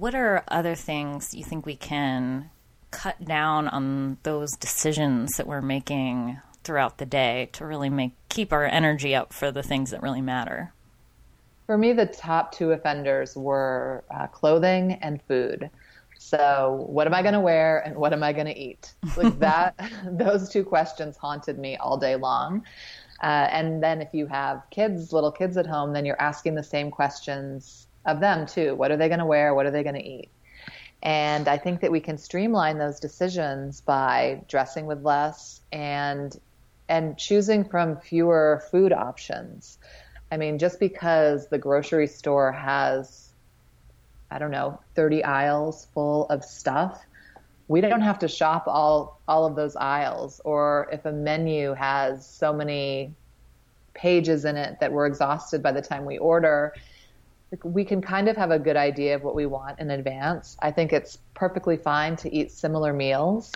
What 0.00 0.14
are 0.14 0.44
other 0.48 0.76
things 0.76 1.34
you 1.34 1.44
think 1.44 1.66
we 1.66 1.76
can 1.76 2.48
cut 2.90 3.22
down 3.22 3.68
on 3.68 4.16
those 4.22 4.52
decisions 4.52 5.32
that 5.36 5.46
we're 5.46 5.60
making 5.60 6.40
throughout 6.64 6.96
the 6.96 7.04
day 7.04 7.50
to 7.52 7.66
really 7.66 7.90
make 7.90 8.12
keep 8.30 8.50
our 8.50 8.64
energy 8.64 9.14
up 9.14 9.34
for 9.34 9.52
the 9.52 9.62
things 9.62 9.90
that 9.90 10.00
really 10.00 10.22
matter? 10.22 10.72
For 11.66 11.76
me, 11.76 11.92
the 11.92 12.06
top 12.06 12.50
two 12.50 12.72
offenders 12.72 13.36
were 13.36 14.02
uh, 14.10 14.26
clothing 14.28 14.92
and 15.02 15.20
food. 15.20 15.68
So, 16.18 16.86
what 16.88 17.06
am 17.06 17.12
I 17.12 17.20
going 17.20 17.34
to 17.34 17.40
wear 17.40 17.80
and 17.80 17.94
what 17.94 18.14
am 18.14 18.22
I 18.22 18.32
going 18.32 18.46
to 18.46 18.58
eat? 18.58 18.94
Like 19.18 19.38
that, 19.40 19.78
those 20.06 20.48
two 20.48 20.64
questions 20.64 21.18
haunted 21.18 21.58
me 21.58 21.76
all 21.76 21.98
day 21.98 22.16
long. 22.16 22.64
Uh, 23.22 23.48
and 23.52 23.82
then 23.82 24.00
if 24.00 24.14
you 24.14 24.26
have 24.28 24.62
kids, 24.70 25.12
little 25.12 25.30
kids 25.30 25.58
at 25.58 25.66
home, 25.66 25.92
then 25.92 26.06
you're 26.06 26.22
asking 26.22 26.54
the 26.54 26.62
same 26.62 26.90
questions 26.90 27.88
of 28.06 28.20
them 28.20 28.46
too. 28.46 28.74
What 28.74 28.90
are 28.90 28.96
they 28.96 29.08
going 29.08 29.20
to 29.20 29.26
wear? 29.26 29.54
What 29.54 29.66
are 29.66 29.70
they 29.70 29.82
going 29.82 29.96
to 29.96 30.06
eat? 30.06 30.30
And 31.02 31.48
I 31.48 31.56
think 31.56 31.80
that 31.80 31.90
we 31.90 32.00
can 32.00 32.18
streamline 32.18 32.78
those 32.78 33.00
decisions 33.00 33.80
by 33.80 34.42
dressing 34.48 34.86
with 34.86 35.02
less 35.02 35.60
and 35.72 36.38
and 36.88 37.16
choosing 37.16 37.64
from 37.64 37.96
fewer 37.96 38.64
food 38.70 38.92
options. 38.92 39.78
I 40.32 40.36
mean, 40.36 40.58
just 40.58 40.80
because 40.80 41.48
the 41.48 41.58
grocery 41.58 42.06
store 42.06 42.52
has 42.52 43.30
I 44.30 44.38
don't 44.38 44.52
know, 44.52 44.80
30 44.94 45.24
aisles 45.24 45.88
full 45.92 46.26
of 46.26 46.44
stuff. 46.44 47.04
We 47.66 47.80
don't 47.80 48.00
have 48.00 48.18
to 48.20 48.28
shop 48.28 48.64
all 48.66 49.20
all 49.26 49.46
of 49.46 49.56
those 49.56 49.76
aisles 49.76 50.40
or 50.44 50.88
if 50.92 51.04
a 51.06 51.12
menu 51.12 51.72
has 51.74 52.26
so 52.26 52.52
many 52.52 53.14
pages 53.94 54.44
in 54.44 54.56
it 54.56 54.78
that 54.80 54.92
we're 54.92 55.06
exhausted 55.06 55.62
by 55.62 55.72
the 55.72 55.82
time 55.82 56.04
we 56.04 56.18
order, 56.18 56.74
we 57.64 57.84
can 57.84 58.00
kind 58.00 58.28
of 58.28 58.36
have 58.36 58.50
a 58.50 58.58
good 58.58 58.76
idea 58.76 59.14
of 59.16 59.22
what 59.22 59.34
we 59.34 59.46
want 59.46 59.78
in 59.80 59.90
advance. 59.90 60.56
I 60.60 60.70
think 60.70 60.92
it's 60.92 61.18
perfectly 61.34 61.76
fine 61.76 62.16
to 62.16 62.34
eat 62.34 62.52
similar 62.52 62.92
meals. 62.92 63.52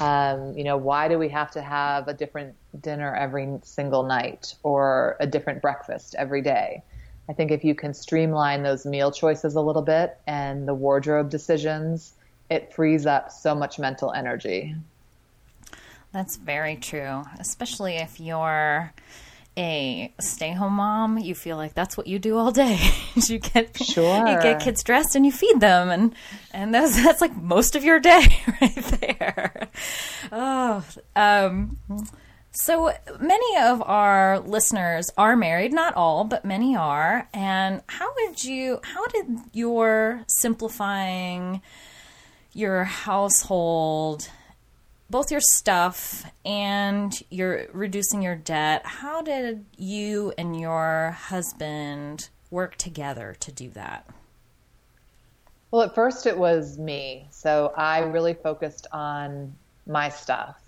Um, 0.00 0.56
you 0.56 0.64
know, 0.64 0.76
why 0.76 1.08
do 1.08 1.18
we 1.18 1.28
have 1.28 1.50
to 1.52 1.62
have 1.62 2.08
a 2.08 2.14
different 2.14 2.54
dinner 2.80 3.14
every 3.14 3.58
single 3.62 4.02
night 4.02 4.54
or 4.62 5.16
a 5.20 5.26
different 5.26 5.62
breakfast 5.62 6.14
every 6.18 6.42
day? 6.42 6.82
I 7.28 7.32
think 7.32 7.50
if 7.50 7.64
you 7.64 7.74
can 7.74 7.92
streamline 7.92 8.62
those 8.62 8.86
meal 8.86 9.10
choices 9.10 9.54
a 9.54 9.60
little 9.60 9.82
bit 9.82 10.18
and 10.26 10.66
the 10.66 10.74
wardrobe 10.74 11.28
decisions, 11.28 12.14
it 12.50 12.72
frees 12.72 13.04
up 13.06 13.30
so 13.30 13.54
much 13.54 13.78
mental 13.78 14.12
energy. 14.12 14.74
That's 16.12 16.36
very 16.36 16.76
true, 16.76 17.24
especially 17.38 17.96
if 17.96 18.20
you're 18.20 18.92
a 19.56 20.12
stay-home 20.20 20.74
mom. 20.74 21.18
You 21.18 21.34
feel 21.34 21.56
like 21.56 21.74
that's 21.74 21.96
what 21.96 22.06
you 22.06 22.18
do 22.18 22.36
all 22.36 22.50
day. 22.50 22.78
you 23.14 23.38
get 23.38 23.76
sure. 23.82 24.26
you 24.26 24.40
get 24.40 24.60
kids 24.60 24.82
dressed 24.82 25.16
and 25.16 25.24
you 25.24 25.32
feed 25.32 25.60
them, 25.60 25.90
and 25.90 26.14
and 26.52 26.74
that's 26.74 27.02
that's 27.02 27.20
like 27.20 27.36
most 27.36 27.76
of 27.76 27.84
your 27.84 28.00
day 28.00 28.42
right 28.60 28.74
there. 29.00 29.68
Oh, 30.32 30.84
um, 31.14 31.78
so 32.58 32.90
many 33.20 33.58
of 33.58 33.82
our 33.82 34.40
listeners 34.40 35.10
are 35.18 35.36
married, 35.36 35.72
not 35.72 35.94
all, 35.94 36.24
but 36.24 36.44
many 36.44 36.74
are. 36.74 37.28
And 37.34 37.82
how 37.86 38.08
would 38.16 38.42
you, 38.42 38.80
how 38.82 39.06
did 39.08 39.26
your 39.52 40.24
simplifying 40.26 41.60
your 42.54 42.84
household 42.84 44.30
both 45.08 45.30
your 45.30 45.40
stuff 45.40 46.24
and 46.44 47.12
you're 47.30 47.66
reducing 47.72 48.22
your 48.22 48.34
debt. 48.34 48.84
How 48.84 49.22
did 49.22 49.64
you 49.76 50.32
and 50.36 50.58
your 50.58 51.16
husband 51.18 52.28
work 52.50 52.76
together 52.76 53.36
to 53.40 53.52
do 53.52 53.70
that? 53.70 54.08
Well, 55.70 55.82
at 55.82 55.94
first 55.94 56.26
it 56.26 56.36
was 56.36 56.78
me. 56.78 57.28
So 57.30 57.72
I 57.76 58.00
really 58.00 58.34
focused 58.34 58.86
on 58.92 59.54
my 59.86 60.08
stuff 60.08 60.60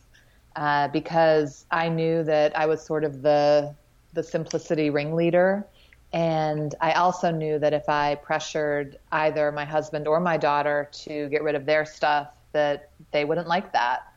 uh, 0.57 0.89
because 0.89 1.65
I 1.71 1.89
knew 1.89 2.23
that 2.25 2.57
I 2.59 2.67
was 2.67 2.85
sort 2.85 3.05
of 3.05 3.23
the 3.23 3.75
the 4.15 4.23
simplicity 4.23 4.91
ringleader. 4.91 5.67
And 6.13 6.75
I 6.81 6.93
also 6.93 7.31
knew 7.31 7.59
that 7.59 7.75
if 7.75 7.89
I 7.89 8.15
pressured 8.15 8.99
either 9.13 9.53
my 9.53 9.67
husband 9.67 10.09
or 10.09 10.19
my 10.19 10.39
daughter 10.39 10.89
to 11.05 11.29
get 11.29 11.43
rid 11.43 11.55
of 11.55 11.67
their 11.67 11.85
stuff, 11.85 12.35
that 12.53 12.91
they 13.13 13.27
wouldn't 13.27 13.49
like 13.49 13.73
that. 13.73 14.11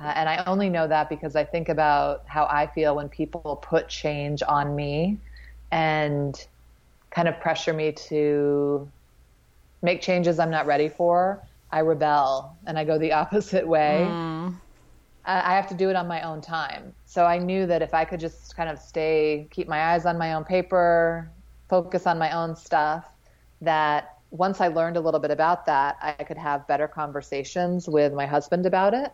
Uh, 0.00 0.12
and 0.14 0.28
I 0.28 0.42
only 0.46 0.70
know 0.70 0.86
that 0.88 1.08
because 1.10 1.36
I 1.36 1.44
think 1.44 1.68
about 1.68 2.22
how 2.26 2.46
I 2.50 2.66
feel 2.66 2.96
when 2.96 3.08
people 3.08 3.60
put 3.62 3.88
change 3.88 4.42
on 4.46 4.74
me 4.74 5.18
and 5.70 6.34
kind 7.10 7.28
of 7.28 7.38
pressure 7.40 7.72
me 7.72 7.92
to 7.92 8.88
make 9.82 10.00
changes 10.00 10.38
I'm 10.38 10.50
not 10.50 10.66
ready 10.66 10.88
for. 10.88 11.42
I 11.70 11.80
rebel 11.80 12.56
and 12.66 12.78
I 12.78 12.84
go 12.84 12.98
the 12.98 13.12
opposite 13.22 13.66
way. 13.66 14.06
Mm. 14.08 14.54
I 15.26 15.54
have 15.54 15.68
to 15.68 15.74
do 15.74 15.90
it 15.90 15.96
on 15.96 16.08
my 16.08 16.22
own 16.22 16.40
time. 16.40 16.94
So 17.04 17.26
I 17.26 17.38
knew 17.38 17.66
that 17.66 17.82
if 17.82 17.92
I 17.92 18.04
could 18.04 18.20
just 18.20 18.56
kind 18.56 18.70
of 18.70 18.78
stay, 18.78 19.46
keep 19.50 19.68
my 19.68 19.92
eyes 19.92 20.06
on 20.06 20.16
my 20.16 20.32
own 20.32 20.44
paper, 20.44 21.30
focus 21.68 22.06
on 22.06 22.18
my 22.18 22.30
own 22.32 22.56
stuff, 22.56 23.06
that 23.60 24.16
once 24.30 24.60
I 24.62 24.68
learned 24.68 24.96
a 24.96 25.00
little 25.00 25.20
bit 25.20 25.30
about 25.30 25.66
that, 25.66 25.98
I 26.00 26.12
could 26.24 26.38
have 26.38 26.66
better 26.66 26.88
conversations 26.88 27.86
with 27.86 28.14
my 28.14 28.26
husband 28.26 28.64
about 28.64 28.94
it. 28.94 29.12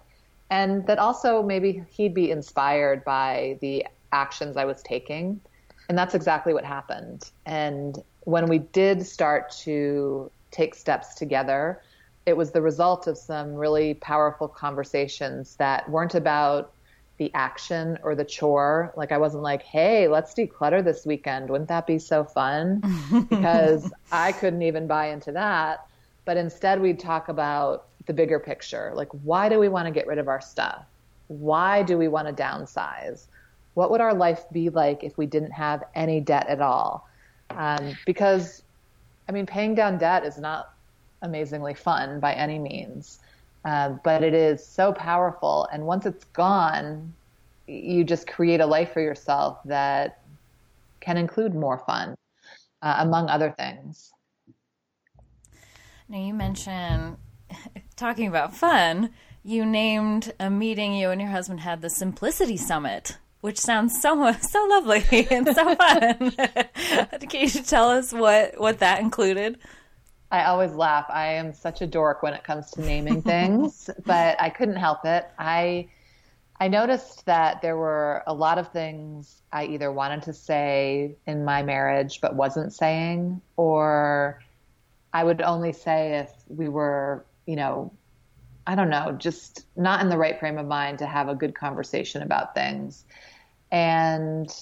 And 0.50 0.86
that 0.86 0.98
also 0.98 1.42
maybe 1.42 1.82
he'd 1.90 2.14
be 2.14 2.30
inspired 2.30 3.04
by 3.04 3.58
the 3.60 3.86
actions 4.12 4.56
I 4.56 4.64
was 4.64 4.82
taking. 4.82 5.40
And 5.88 5.96
that's 5.96 6.14
exactly 6.14 6.54
what 6.54 6.64
happened. 6.64 7.30
And 7.44 8.02
when 8.20 8.46
we 8.46 8.58
did 8.58 9.06
start 9.06 9.50
to 9.62 10.30
take 10.50 10.74
steps 10.74 11.14
together, 11.14 11.82
it 12.26 12.36
was 12.36 12.50
the 12.50 12.62
result 12.62 13.06
of 13.06 13.16
some 13.16 13.54
really 13.54 13.94
powerful 13.94 14.48
conversations 14.48 15.56
that 15.56 15.88
weren't 15.88 16.14
about 16.14 16.72
the 17.18 17.32
action 17.34 17.98
or 18.02 18.14
the 18.14 18.24
chore. 18.24 18.92
Like 18.96 19.12
I 19.12 19.18
wasn't 19.18 19.42
like, 19.42 19.62
"Hey, 19.62 20.08
let's 20.08 20.34
declutter 20.34 20.84
this 20.84 21.06
weekend. 21.06 21.48
Wouldn't 21.48 21.68
that 21.68 21.86
be 21.86 21.98
so 21.98 22.24
fun?" 22.24 22.82
because 23.30 23.90
I 24.12 24.32
couldn't 24.32 24.62
even 24.62 24.86
buy 24.86 25.06
into 25.08 25.32
that. 25.32 25.86
But 26.24 26.36
instead 26.36 26.80
we'd 26.80 26.98
talk 26.98 27.28
about 27.28 27.86
the 28.06 28.12
bigger 28.12 28.38
picture. 28.38 28.92
Like 28.94 29.08
why 29.22 29.48
do 29.48 29.58
we 29.58 29.68
want 29.68 29.86
to 29.86 29.92
get 29.92 30.06
rid 30.06 30.18
of 30.18 30.28
our 30.28 30.40
stuff? 30.40 30.84
Why 31.28 31.82
do 31.82 31.98
we 31.98 32.08
want 32.08 32.28
to 32.28 32.42
downsize? 32.42 33.26
What 33.74 33.90
would 33.90 34.00
our 34.00 34.14
life 34.14 34.44
be 34.52 34.70
like 34.70 35.04
if 35.04 35.18
we 35.18 35.26
didn't 35.26 35.50
have 35.52 35.84
any 35.94 36.20
debt 36.20 36.48
at 36.48 36.60
all? 36.60 37.08
Um, 37.50 37.96
because 38.06 38.62
I 39.28 39.32
mean, 39.32 39.46
paying 39.46 39.74
down 39.74 39.98
debt 39.98 40.24
is 40.24 40.38
not 40.38 40.72
amazingly 41.22 41.74
fun 41.74 42.20
by 42.20 42.32
any 42.34 42.58
means. 42.58 43.18
Uh, 43.64 43.96
but 44.04 44.22
it 44.22 44.32
is 44.32 44.64
so 44.64 44.92
powerful. 44.92 45.68
And 45.72 45.84
once 45.86 46.06
it's 46.06 46.24
gone, 46.26 47.12
you 47.66 48.04
just 48.04 48.28
create 48.28 48.60
a 48.60 48.66
life 48.66 48.92
for 48.92 49.00
yourself 49.00 49.58
that 49.64 50.20
can 51.00 51.16
include 51.16 51.52
more 51.52 51.78
fun, 51.78 52.14
uh, 52.82 52.96
among 53.00 53.28
other 53.28 53.52
things. 53.58 54.12
Now, 56.08 56.18
you 56.18 56.32
mentioned 56.32 57.16
talking 57.96 58.28
about 58.28 58.54
fun, 58.54 59.10
you 59.42 59.64
named 59.64 60.32
a 60.40 60.50
meeting 60.50 60.94
you 60.94 61.10
and 61.10 61.20
your 61.20 61.30
husband 61.30 61.60
had 61.60 61.80
the 61.80 61.90
Simplicity 61.90 62.56
Summit. 62.56 63.18
Which 63.40 63.58
sounds 63.58 64.00
so 64.00 64.32
so 64.40 64.66
lovely 64.66 65.04
and 65.30 65.46
so 65.46 65.74
fun. 65.76 66.32
Can 67.28 67.40
you 67.40 67.48
tell 67.48 67.90
us 67.90 68.12
what, 68.12 68.58
what 68.58 68.80
that 68.80 69.00
included? 69.00 69.58
I 70.30 70.44
always 70.44 70.72
laugh. 70.72 71.06
I 71.08 71.34
am 71.34 71.52
such 71.52 71.80
a 71.80 71.86
dork 71.86 72.22
when 72.22 72.34
it 72.34 72.42
comes 72.42 72.72
to 72.72 72.80
naming 72.80 73.22
things, 73.22 73.88
but 74.04 74.40
I 74.40 74.50
couldn't 74.50 74.76
help 74.76 75.04
it. 75.04 75.26
I 75.38 75.88
I 76.58 76.68
noticed 76.68 77.26
that 77.26 77.60
there 77.60 77.76
were 77.76 78.22
a 78.26 78.32
lot 78.32 78.58
of 78.58 78.72
things 78.72 79.42
I 79.52 79.66
either 79.66 79.92
wanted 79.92 80.22
to 80.22 80.32
say 80.32 81.16
in 81.26 81.44
my 81.44 81.62
marriage 81.62 82.20
but 82.20 82.34
wasn't 82.34 82.72
saying, 82.72 83.42
or 83.56 84.40
I 85.12 85.22
would 85.22 85.42
only 85.42 85.72
say 85.72 86.18
if 86.18 86.30
we 86.48 86.68
were, 86.68 87.26
you 87.46 87.56
know, 87.56 87.92
I 88.66 88.74
don't 88.74 88.90
know, 88.90 89.12
just 89.12 89.66
not 89.76 90.00
in 90.00 90.08
the 90.08 90.18
right 90.18 90.38
frame 90.38 90.58
of 90.58 90.66
mind 90.66 90.98
to 90.98 91.06
have 91.06 91.28
a 91.28 91.34
good 91.34 91.54
conversation 91.54 92.22
about 92.22 92.54
things. 92.54 93.04
And 93.70 94.52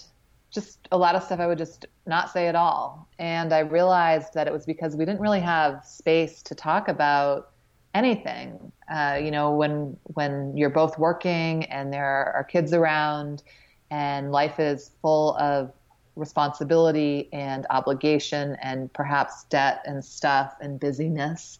just 0.51 0.87
a 0.92 0.97
lot 0.97 1.16
of 1.16 1.23
stuff 1.23 1.40
I 1.40 1.47
would 1.47 1.59
just 1.59 1.87
not 2.07 2.31
say 2.31 2.47
at 2.47 2.55
all. 2.55 3.09
And 3.18 3.53
I 3.53 3.61
realized 3.61 4.35
that 4.35 4.47
it 4.47 4.53
was 4.53 4.64
because 4.64 4.94
we 4.94 5.05
didn't 5.05 5.20
really 5.20 5.40
have 5.40 5.85
space 5.85 6.42
to 6.42 6.55
talk 6.55 6.88
about 6.88 7.51
anything. 7.94 8.73
Uh, 8.90 9.18
you 9.23 9.31
know, 9.31 9.53
when 9.53 9.97
when 10.05 10.57
you're 10.57 10.70
both 10.70 10.99
working 10.99 11.64
and 11.64 11.92
there 11.92 12.33
are 12.35 12.44
kids 12.44 12.73
around, 12.73 13.42
and 13.90 14.31
life 14.31 14.61
is 14.61 14.92
full 15.03 15.37
of 15.37 15.73
responsibility 16.16 17.29
and 17.33 17.66
obligation 17.70 18.57
and 18.62 18.92
perhaps 18.92 19.44
debt 19.44 19.83
and 19.87 20.05
stuff 20.05 20.55
and 20.61 20.79
busyness. 20.79 21.59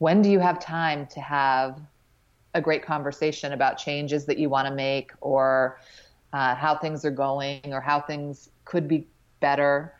When 0.00 0.20
do 0.22 0.30
you 0.30 0.40
have 0.40 0.58
time 0.58 1.06
to 1.08 1.20
have 1.20 1.80
a 2.54 2.60
great 2.60 2.84
conversation 2.84 3.52
about 3.52 3.78
changes 3.78 4.26
that 4.26 4.38
you 4.38 4.48
want 4.48 4.66
to 4.66 4.74
make 4.74 5.12
or 5.20 5.78
uh, 6.32 6.54
how 6.54 6.74
things 6.74 7.04
are 7.04 7.10
going 7.10 7.60
or 7.72 7.80
how 7.80 8.00
things 8.00 8.50
could 8.64 8.88
be 8.88 9.06
better. 9.40 9.94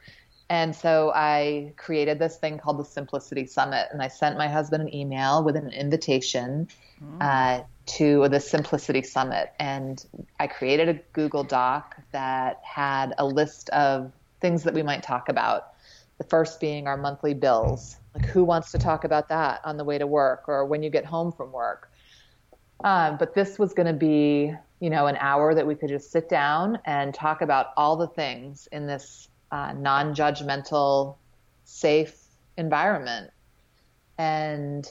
And 0.49 0.75
so 0.75 1.13
I 1.15 1.73
created 1.77 2.19
this 2.19 2.37
thing 2.37 2.59
called 2.59 2.79
the 2.79 2.85
Simplicity 2.85 3.47
Summit, 3.47 3.89
and 3.93 4.03
I 4.03 4.09
sent 4.09 4.37
my 4.37 4.49
husband 4.49 4.83
an 4.83 4.95
email 4.95 5.45
with 5.45 5.55
an 5.55 5.71
invitation 5.71 6.67
mm. 7.03 7.17
uh, 7.21 7.63
to 7.87 8.29
the 8.29 8.41
Simplicity 8.41 9.03
Summit. 9.03 9.53
And 9.61 10.05
I 10.41 10.47
created 10.49 10.89
a 10.89 10.95
Google 11.13 11.45
Doc 11.45 11.97
that 12.13 12.61
had 12.65 13.15
a 13.19 13.25
list 13.25 13.69
of 13.71 14.13
things 14.41 14.65
that 14.65 14.75
we 14.75 14.83
might 14.83 15.03
talk 15.03 15.29
about. 15.29 15.69
The 16.19 16.25
first 16.25 16.59
being 16.59 16.89
our 16.89 16.97
monthly 16.97 17.35
bills. 17.35 18.00
Like, 18.15 18.27
who 18.27 18.45
wants 18.45 18.73
to 18.73 18.79
talk 18.79 19.05
about 19.05 19.29
that 19.29 19.61
on 19.65 19.77
the 19.77 19.85
way 19.85 19.99
to 19.99 20.07
work 20.07 20.45
or 20.49 20.65
when 20.65 20.83
you 20.83 20.91
get 20.91 21.05
home 21.05 21.33
from 21.33 21.53
work? 21.53 21.93
Um, 22.83 23.19
but 23.19 23.35
this 23.35 23.59
was 23.59 23.75
going 23.75 23.87
to 23.87 23.93
be 23.93 24.55
you 24.81 24.89
know, 24.89 25.07
an 25.07 25.17
hour 25.21 25.55
that 25.55 25.67
we 25.67 25.75
could 25.75 25.91
just 25.91 26.11
sit 26.11 26.29
down 26.29 26.79
and 26.87 27.15
talk 27.15 27.43
about 27.43 27.67
all 27.77 27.97
the 27.97 28.09
things 28.09 28.67
in 28.73 28.87
this 28.87 29.29
uh, 29.53 29.73
non 29.77 30.15
judgmental, 30.15 31.17
safe 31.65 32.17
environment. 32.57 33.31
And 34.19 34.91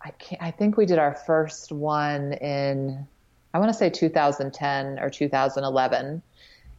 I, 0.00 0.10
can't, 0.12 0.42
I 0.42 0.50
think 0.50 0.76
we 0.78 0.86
did 0.86 0.98
our 0.98 1.14
first 1.14 1.70
one 1.70 2.32
in, 2.34 3.06
I 3.52 3.58
want 3.58 3.70
to 3.70 3.78
say 3.78 3.90
2010 3.90 4.98
or 4.98 5.10
2011. 5.10 6.22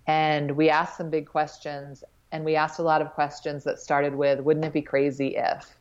And 0.08 0.52
we 0.58 0.70
asked 0.70 0.98
some 0.98 1.12
big 1.12 1.28
questions. 1.28 2.04
And 2.34 2.44
we 2.44 2.56
asked 2.56 2.80
a 2.80 2.84
lot 2.84 3.02
of 3.02 3.14
questions 3.14 3.64
that 3.64 3.80
started 3.80 4.16
with, 4.16 4.40
wouldn't 4.40 4.66
it 4.66 4.74
be 4.74 4.82
crazy 4.82 5.36
if? 5.38 5.78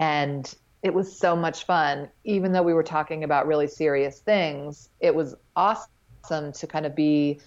And 0.00 0.52
it 0.82 0.94
was 0.94 1.16
so 1.16 1.36
much 1.36 1.64
fun. 1.64 2.08
Even 2.24 2.52
though 2.52 2.62
we 2.62 2.72
were 2.72 2.82
talking 2.82 3.22
about 3.22 3.46
really 3.46 3.68
serious 3.68 4.18
things, 4.20 4.88
it 5.00 5.14
was 5.14 5.34
awesome 5.54 6.52
to 6.52 6.66
kind 6.66 6.86
of 6.86 6.96
be 6.96 7.38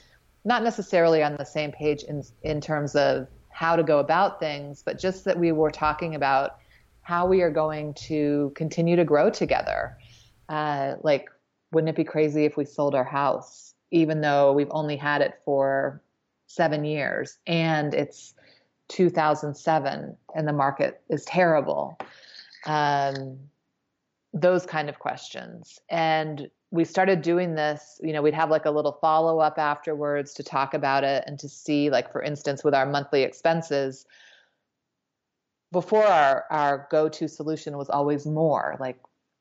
not 0.45 0.63
necessarily 0.63 1.23
on 1.23 1.35
the 1.35 1.43
same 1.43 1.71
page 1.71 2.03
in 2.03 2.23
in 2.43 2.61
terms 2.61 2.95
of 2.95 3.27
how 3.49 3.75
to 3.75 3.83
go 3.83 3.97
about 3.97 4.39
things, 4.39 4.83
but 4.83 4.99
just 4.99 5.25
that 5.25 5.37
we 5.37 5.51
were 5.51 5.71
talking 5.71 6.13
about 6.13 6.57
how 7.01 7.25
we 7.25 7.41
are 7.41 7.49
going 7.49 7.91
to 7.95 8.51
continue 8.55 8.95
to 8.95 9.03
grow 9.03 9.31
together. 9.31 9.97
Uh, 10.47 10.93
like, 11.01 11.27
wouldn't 11.71 11.89
it 11.89 11.95
be 11.95 12.03
crazy 12.03 12.45
if 12.45 12.55
we 12.55 12.65
sold 12.65 12.93
our 12.93 13.03
house, 13.03 13.73
even 13.89 14.21
though 14.21 14.53
we've 14.53 14.69
only 14.69 14.95
had 14.95 15.23
it 15.23 15.39
for 15.43 16.03
seven 16.47 16.83
years 16.83 17.37
and 17.45 17.93
it's 17.93 18.33
2007 18.89 20.17
and 20.35 20.47
the 20.47 20.53
market 20.53 21.01
is 21.09 21.23
terrible? 21.25 21.97
um, 22.67 23.39
those 24.33 24.65
kind 24.65 24.89
of 24.89 24.99
questions. 24.99 25.79
And 25.89 26.49
we 26.69 26.83
started 26.83 27.21
doing 27.21 27.55
this, 27.55 27.99
you 28.03 28.11
know, 28.11 28.21
we'd 28.21 28.33
have 28.33 28.51
like 28.51 28.65
a 28.65 28.71
little 28.71 28.97
follow 29.01 29.39
up 29.39 29.57
afterwards 29.57 30.33
to 30.35 30.43
talk 30.43 30.73
about 30.73 31.03
it 31.03 31.23
and 31.25 31.39
to 31.39 31.49
see, 31.49 31.89
like, 31.89 32.11
for 32.11 32.21
instance, 32.21 32.63
with 32.63 32.75
our 32.75 32.85
monthly 32.85 33.23
expenses, 33.23 34.05
before 35.71 36.05
our, 36.05 36.45
our 36.49 36.87
go 36.91 37.09
to 37.09 37.27
solution 37.27 37.77
was 37.77 37.89
always 37.89 38.25
more 38.25 38.75
like, 38.79 38.99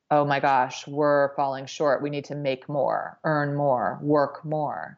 oh 0.09 0.23
my 0.23 0.39
gosh, 0.39 0.87
we're 0.87 1.35
falling 1.35 1.65
short. 1.65 2.01
We 2.01 2.09
need 2.09 2.25
to 2.25 2.35
make 2.35 2.69
more, 2.69 3.19
earn 3.25 3.55
more, 3.55 3.99
work 4.01 4.43
more. 4.45 4.97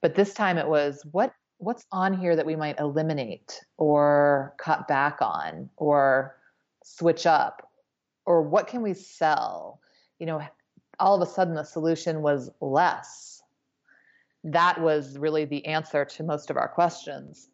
But 0.00 0.14
this 0.14 0.34
time 0.34 0.58
it 0.58 0.68
was, 0.68 1.02
what 1.12 1.32
what's 1.58 1.84
on 1.90 2.14
here 2.14 2.36
that 2.36 2.46
we 2.46 2.54
might 2.54 2.78
eliminate 2.78 3.60
or 3.78 4.54
cut 4.58 4.86
back 4.86 5.18
on 5.20 5.68
or 5.76 6.36
switch 6.84 7.26
up 7.26 7.68
or 8.24 8.42
what 8.42 8.68
can 8.68 8.80
we 8.80 8.94
sell 8.94 9.80
you 10.20 10.26
know 10.26 10.40
all 11.00 11.20
of 11.20 11.26
a 11.26 11.30
sudden 11.30 11.54
the 11.54 11.64
solution 11.64 12.22
was 12.22 12.50
less. 12.60 13.42
That 14.44 14.80
was 14.80 15.18
really 15.18 15.44
the 15.44 15.64
answer 15.66 16.04
to 16.04 16.22
most 16.22 16.50
of 16.50 16.56
our 16.56 16.68
questions. 16.68 17.48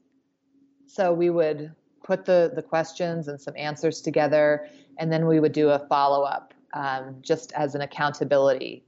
So 0.87 1.13
we 1.13 1.31
would 1.31 1.73
put 2.03 2.25
the, 2.25 2.53
the 2.55 2.63
questions 2.63 3.29
and 3.29 3.41
some 3.41 3.55
answers 3.57 4.01
together, 4.01 4.69
and 4.99 5.13
then 5.13 5.27
we 5.27 5.41
would 5.41 5.53
do 5.53 5.71
a 5.71 5.87
follow 5.89 6.23
up 6.23 6.53
um, 6.75 7.17
just 7.21 7.53
as 7.53 7.75
an 7.75 7.81
accountability. 7.81 8.85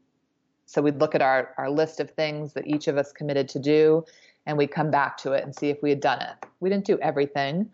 So 0.66 0.82
we'd 0.82 1.00
look 1.00 1.14
at 1.14 1.22
our, 1.22 1.54
our 1.56 1.70
list 1.70 2.00
of 2.00 2.10
things 2.10 2.52
that 2.52 2.66
each 2.66 2.88
of 2.88 2.98
us 2.98 3.12
committed 3.12 3.48
to 3.50 3.58
do, 3.58 4.04
and 4.44 4.58
we'd 4.58 4.72
come 4.72 4.90
back 4.90 5.16
to 5.18 5.32
it 5.32 5.44
and 5.44 5.54
see 5.54 5.70
if 5.70 5.82
we 5.82 5.90
had 5.90 6.00
done 6.00 6.20
it. 6.20 6.46
We 6.60 6.68
didn't 6.68 6.84
do 6.84 6.98
everything. 6.98 7.70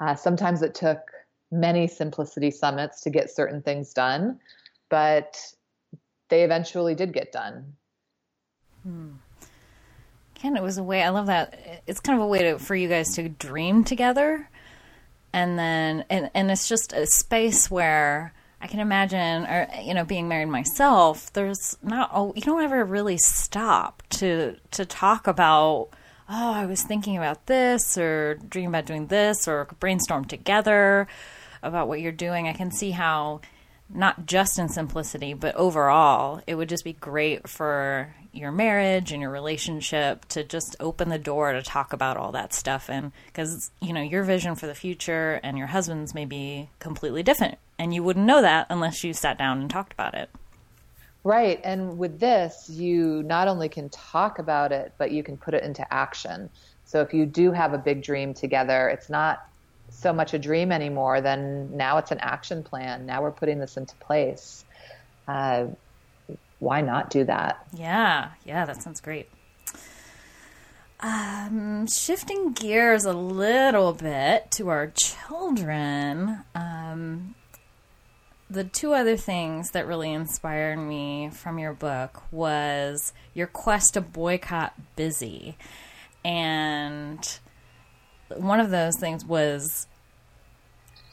Uh, 0.00 0.14
sometimes 0.14 0.62
it 0.62 0.74
took 0.74 1.00
many 1.50 1.86
simplicity 1.86 2.50
summits 2.50 3.00
to 3.02 3.10
get 3.10 3.30
certain 3.30 3.62
things 3.62 3.92
done, 3.92 4.38
but 4.90 5.40
they 6.28 6.42
eventually 6.42 6.94
did 6.94 7.12
get 7.12 7.32
done. 7.32 7.74
Hmm. 8.82 9.10
Ken, 10.34 10.56
it 10.56 10.62
was 10.62 10.76
a 10.76 10.82
way. 10.82 11.02
I 11.02 11.08
love 11.08 11.26
that. 11.26 11.82
It's 11.86 12.00
kind 12.00 12.18
of 12.18 12.24
a 12.24 12.28
way 12.28 12.42
to, 12.42 12.58
for 12.58 12.74
you 12.74 12.88
guys 12.88 13.14
to 13.14 13.28
dream 13.28 13.84
together, 13.84 14.50
and 15.32 15.58
then 15.58 16.04
and 16.10 16.30
and 16.34 16.50
it's 16.50 16.68
just 16.68 16.92
a 16.92 17.06
space 17.06 17.70
where 17.70 18.34
I 18.64 18.66
can 18.66 18.80
imagine, 18.80 19.44
or 19.44 19.68
you 19.82 19.92
know, 19.92 20.06
being 20.06 20.26
married 20.26 20.48
myself. 20.48 21.30
There's 21.34 21.76
not. 21.82 22.10
Oh, 22.14 22.32
you 22.34 22.40
don't 22.40 22.62
ever 22.62 22.82
really 22.82 23.18
stop 23.18 24.02
to 24.08 24.56
to 24.70 24.86
talk 24.86 25.26
about. 25.26 25.90
Oh, 26.30 26.52
I 26.52 26.64
was 26.64 26.82
thinking 26.82 27.18
about 27.18 27.44
this, 27.44 27.98
or 27.98 28.36
dreaming 28.36 28.70
about 28.70 28.86
doing 28.86 29.08
this, 29.08 29.46
or 29.46 29.68
brainstorm 29.80 30.24
together 30.24 31.06
about 31.62 31.88
what 31.88 32.00
you're 32.00 32.10
doing. 32.10 32.48
I 32.48 32.54
can 32.54 32.70
see 32.70 32.92
how 32.92 33.42
not 33.88 34.26
just 34.26 34.58
in 34.58 34.68
simplicity, 34.68 35.34
but 35.34 35.54
overall, 35.56 36.42
it 36.46 36.54
would 36.54 36.68
just 36.68 36.84
be 36.84 36.94
great 36.94 37.48
for 37.48 38.14
your 38.32 38.50
marriage 38.50 39.12
and 39.12 39.22
your 39.22 39.30
relationship 39.30 40.24
to 40.26 40.42
just 40.42 40.74
open 40.80 41.08
the 41.08 41.18
door 41.18 41.52
to 41.52 41.62
talk 41.62 41.92
about 41.92 42.16
all 42.16 42.32
that 42.32 42.52
stuff. 42.52 42.88
And 42.88 43.12
because, 43.26 43.70
you 43.80 43.92
know, 43.92 44.02
your 44.02 44.24
vision 44.24 44.56
for 44.56 44.66
the 44.66 44.74
future 44.74 45.40
and 45.42 45.56
your 45.56 45.68
husband's 45.68 46.14
may 46.14 46.24
be 46.24 46.68
completely 46.78 47.22
different. 47.22 47.58
And 47.78 47.94
you 47.94 48.02
wouldn't 48.02 48.26
know 48.26 48.42
that 48.42 48.66
unless 48.70 49.04
you 49.04 49.12
sat 49.12 49.38
down 49.38 49.60
and 49.60 49.70
talked 49.70 49.92
about 49.92 50.14
it. 50.14 50.30
Right. 51.22 51.60
And 51.64 51.98
with 51.98 52.20
this, 52.20 52.68
you 52.68 53.22
not 53.22 53.48
only 53.48 53.68
can 53.68 53.88
talk 53.88 54.38
about 54.38 54.72
it, 54.72 54.92
but 54.98 55.10
you 55.10 55.22
can 55.22 55.36
put 55.36 55.54
it 55.54 55.62
into 55.62 55.90
action. 55.92 56.50
So 56.84 57.00
if 57.00 57.14
you 57.14 57.24
do 57.24 57.50
have 57.52 57.72
a 57.72 57.78
big 57.78 58.02
dream 58.02 58.34
together, 58.34 58.88
it's 58.88 59.08
not 59.08 59.48
so 59.94 60.12
much 60.12 60.34
a 60.34 60.38
dream 60.38 60.72
anymore, 60.72 61.20
then 61.20 61.76
now 61.76 61.98
it's 61.98 62.10
an 62.10 62.18
action 62.20 62.62
plan. 62.62 63.06
Now 63.06 63.22
we're 63.22 63.30
putting 63.30 63.58
this 63.58 63.76
into 63.76 63.94
place. 63.96 64.64
Uh, 65.26 65.66
why 66.58 66.80
not 66.80 67.10
do 67.10 67.24
that? 67.24 67.66
Yeah, 67.72 68.30
yeah, 68.44 68.64
that 68.64 68.82
sounds 68.82 69.00
great. 69.00 69.28
Um, 71.00 71.86
shifting 71.86 72.52
gears 72.52 73.04
a 73.04 73.12
little 73.12 73.92
bit 73.92 74.50
to 74.52 74.68
our 74.68 74.92
children, 74.94 76.44
um, 76.54 77.34
the 78.48 78.64
two 78.64 78.92
other 78.94 79.16
things 79.16 79.70
that 79.72 79.86
really 79.86 80.12
inspired 80.12 80.78
me 80.78 81.30
from 81.30 81.58
your 81.58 81.72
book 81.72 82.22
was 82.30 83.12
your 83.34 83.46
quest 83.46 83.94
to 83.94 84.00
boycott 84.00 84.74
busy. 84.96 85.56
And 86.24 87.38
one 88.28 88.60
of 88.60 88.70
those 88.70 88.98
things 88.98 89.24
was 89.24 89.86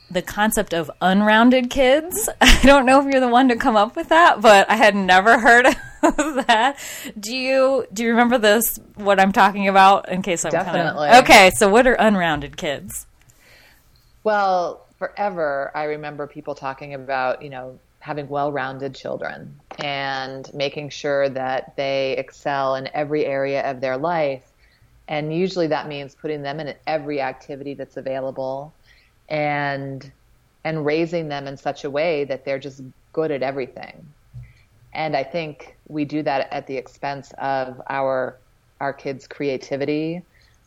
the 0.09 0.21
concept 0.21 0.73
of 0.73 0.91
unrounded 1.01 1.69
kids. 1.69 2.29
I 2.41 2.59
don't 2.63 2.85
know 2.85 2.99
if 2.99 3.11
you're 3.11 3.21
the 3.21 3.27
one 3.27 3.47
to 3.49 3.55
come 3.55 3.75
up 3.75 3.95
with 3.95 4.09
that, 4.09 4.41
but 4.41 4.69
I 4.69 4.75
had 4.75 4.95
never 4.95 5.39
heard 5.39 5.65
of 6.03 6.47
that. 6.47 6.77
Do 7.19 7.35
you 7.35 7.85
do 7.93 8.03
you 8.03 8.09
remember 8.09 8.37
this 8.37 8.79
what 8.95 9.19
I'm 9.19 9.31
talking 9.31 9.67
about 9.67 10.09
in 10.09 10.21
case 10.21 10.45
I'm 10.45 10.51
Definitely. 10.51 11.07
Kind 11.07 11.17
of, 11.17 11.23
Okay, 11.23 11.51
so 11.55 11.69
what 11.69 11.87
are 11.87 11.93
unrounded 11.93 12.57
kids? 12.57 13.07
Well, 14.23 14.85
forever 14.97 15.71
I 15.73 15.85
remember 15.85 16.27
people 16.27 16.55
talking 16.55 16.93
about, 16.93 17.41
you 17.41 17.49
know, 17.49 17.79
having 17.99 18.27
well-rounded 18.27 18.95
children 18.95 19.59
and 19.77 20.51
making 20.53 20.89
sure 20.89 21.29
that 21.29 21.75
they 21.77 22.13
excel 22.17 22.75
in 22.75 22.89
every 22.93 23.25
area 23.25 23.69
of 23.69 23.79
their 23.79 23.95
life. 23.95 24.50
And 25.11 25.35
usually 25.35 25.67
that 25.67 25.89
means 25.89 26.15
putting 26.15 26.41
them 26.41 26.61
in 26.61 26.73
every 26.87 27.19
activity 27.19 27.73
that's 27.73 27.97
available 27.97 28.73
and 29.27 30.09
and 30.63 30.85
raising 30.85 31.27
them 31.27 31.47
in 31.47 31.57
such 31.57 31.83
a 31.83 31.89
way 31.89 32.23
that 32.23 32.45
they're 32.45 32.59
just 32.59 32.81
good 33.11 33.29
at 33.29 33.43
everything. 33.43 34.05
And 34.93 35.17
I 35.17 35.23
think 35.23 35.75
we 35.89 36.05
do 36.05 36.23
that 36.23 36.51
at 36.53 36.65
the 36.65 36.77
expense 36.77 37.33
of 37.39 37.81
our 37.89 38.37
our 38.79 38.93
kids' 38.93 39.27
creativity, 39.27 40.21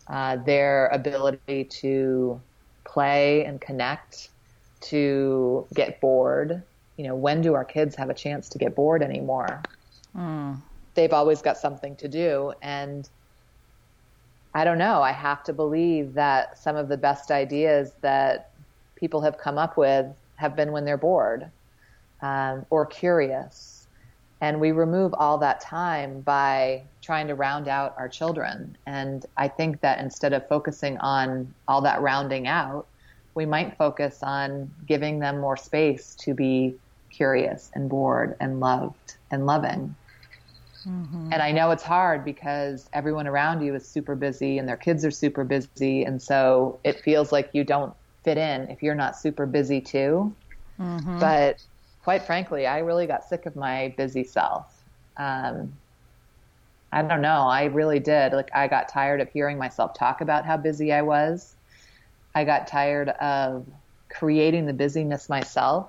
uh, 0.08 0.36
their 0.36 0.88
ability 0.88 1.64
to 1.64 2.38
play 2.84 3.46
and 3.46 3.60
connect, 3.62 4.28
to 4.82 5.66
get 5.72 6.02
bored. 6.02 6.62
You 6.98 7.06
know, 7.06 7.16
when 7.16 7.40
do 7.40 7.54
our 7.54 7.64
kids 7.64 7.96
have 7.96 8.10
a 8.10 8.14
chance 8.14 8.50
to 8.50 8.58
get 8.58 8.74
bored 8.74 9.02
anymore? 9.02 9.62
Mm. 10.14 10.58
They've 10.92 11.14
always 11.14 11.40
got 11.40 11.56
something 11.56 11.96
to 11.96 12.08
do, 12.08 12.52
and 12.60 13.08
I 14.54 14.64
don't 14.64 14.78
know. 14.78 15.02
I 15.02 15.12
have 15.12 15.42
to 15.44 15.52
believe 15.52 16.14
that 16.14 16.58
some 16.58 16.76
of 16.76 16.88
the 16.88 16.96
best 16.96 17.30
ideas 17.30 17.92
that 18.02 18.50
people 18.94 19.20
have 19.22 19.36
come 19.36 19.58
up 19.58 19.76
with 19.76 20.06
have 20.36 20.54
been 20.54 20.70
when 20.70 20.84
they're 20.84 20.96
bored 20.96 21.50
um, 22.22 22.64
or 22.70 22.86
curious. 22.86 23.86
And 24.40 24.60
we 24.60 24.72
remove 24.72 25.14
all 25.14 25.38
that 25.38 25.60
time 25.60 26.20
by 26.20 26.82
trying 27.02 27.28
to 27.28 27.34
round 27.34 27.66
out 27.66 27.94
our 27.98 28.08
children. 28.08 28.76
And 28.86 29.24
I 29.36 29.48
think 29.48 29.80
that 29.80 29.98
instead 30.00 30.32
of 30.32 30.46
focusing 30.48 30.98
on 30.98 31.52
all 31.66 31.80
that 31.82 32.00
rounding 32.00 32.46
out, 32.46 32.86
we 33.34 33.46
might 33.46 33.76
focus 33.76 34.18
on 34.22 34.70
giving 34.86 35.18
them 35.18 35.40
more 35.40 35.56
space 35.56 36.14
to 36.20 36.34
be 36.34 36.76
curious 37.10 37.70
and 37.74 37.88
bored 37.88 38.36
and 38.40 38.60
loved 38.60 39.16
and 39.30 39.46
loving. 39.46 39.94
Mm-hmm. 40.86 41.32
And 41.32 41.42
I 41.42 41.52
know 41.52 41.70
it's 41.70 41.82
hard 41.82 42.24
because 42.24 42.88
everyone 42.92 43.26
around 43.26 43.64
you 43.64 43.74
is 43.74 43.86
super 43.86 44.14
busy 44.14 44.58
and 44.58 44.68
their 44.68 44.76
kids 44.76 45.04
are 45.04 45.10
super 45.10 45.44
busy. 45.44 46.04
And 46.04 46.20
so 46.20 46.78
it 46.84 47.00
feels 47.00 47.32
like 47.32 47.50
you 47.52 47.64
don't 47.64 47.94
fit 48.22 48.38
in 48.38 48.68
if 48.70 48.82
you're 48.82 48.94
not 48.94 49.16
super 49.16 49.46
busy 49.46 49.80
too. 49.80 50.34
Mm-hmm. 50.78 51.18
But 51.18 51.62
quite 52.02 52.22
frankly, 52.22 52.66
I 52.66 52.78
really 52.80 53.06
got 53.06 53.24
sick 53.24 53.46
of 53.46 53.56
my 53.56 53.94
busy 53.96 54.24
self. 54.24 54.82
Um, 55.16 55.72
I 56.92 57.02
don't 57.02 57.22
know. 57.22 57.48
I 57.48 57.64
really 57.64 57.98
did. 57.98 58.32
Like, 58.32 58.50
I 58.54 58.68
got 58.68 58.88
tired 58.88 59.20
of 59.20 59.28
hearing 59.30 59.58
myself 59.58 59.94
talk 59.94 60.20
about 60.20 60.44
how 60.44 60.56
busy 60.56 60.92
I 60.92 61.02
was. 61.02 61.54
I 62.34 62.44
got 62.44 62.66
tired 62.66 63.08
of 63.08 63.66
creating 64.08 64.66
the 64.66 64.72
busyness 64.72 65.28
myself 65.28 65.88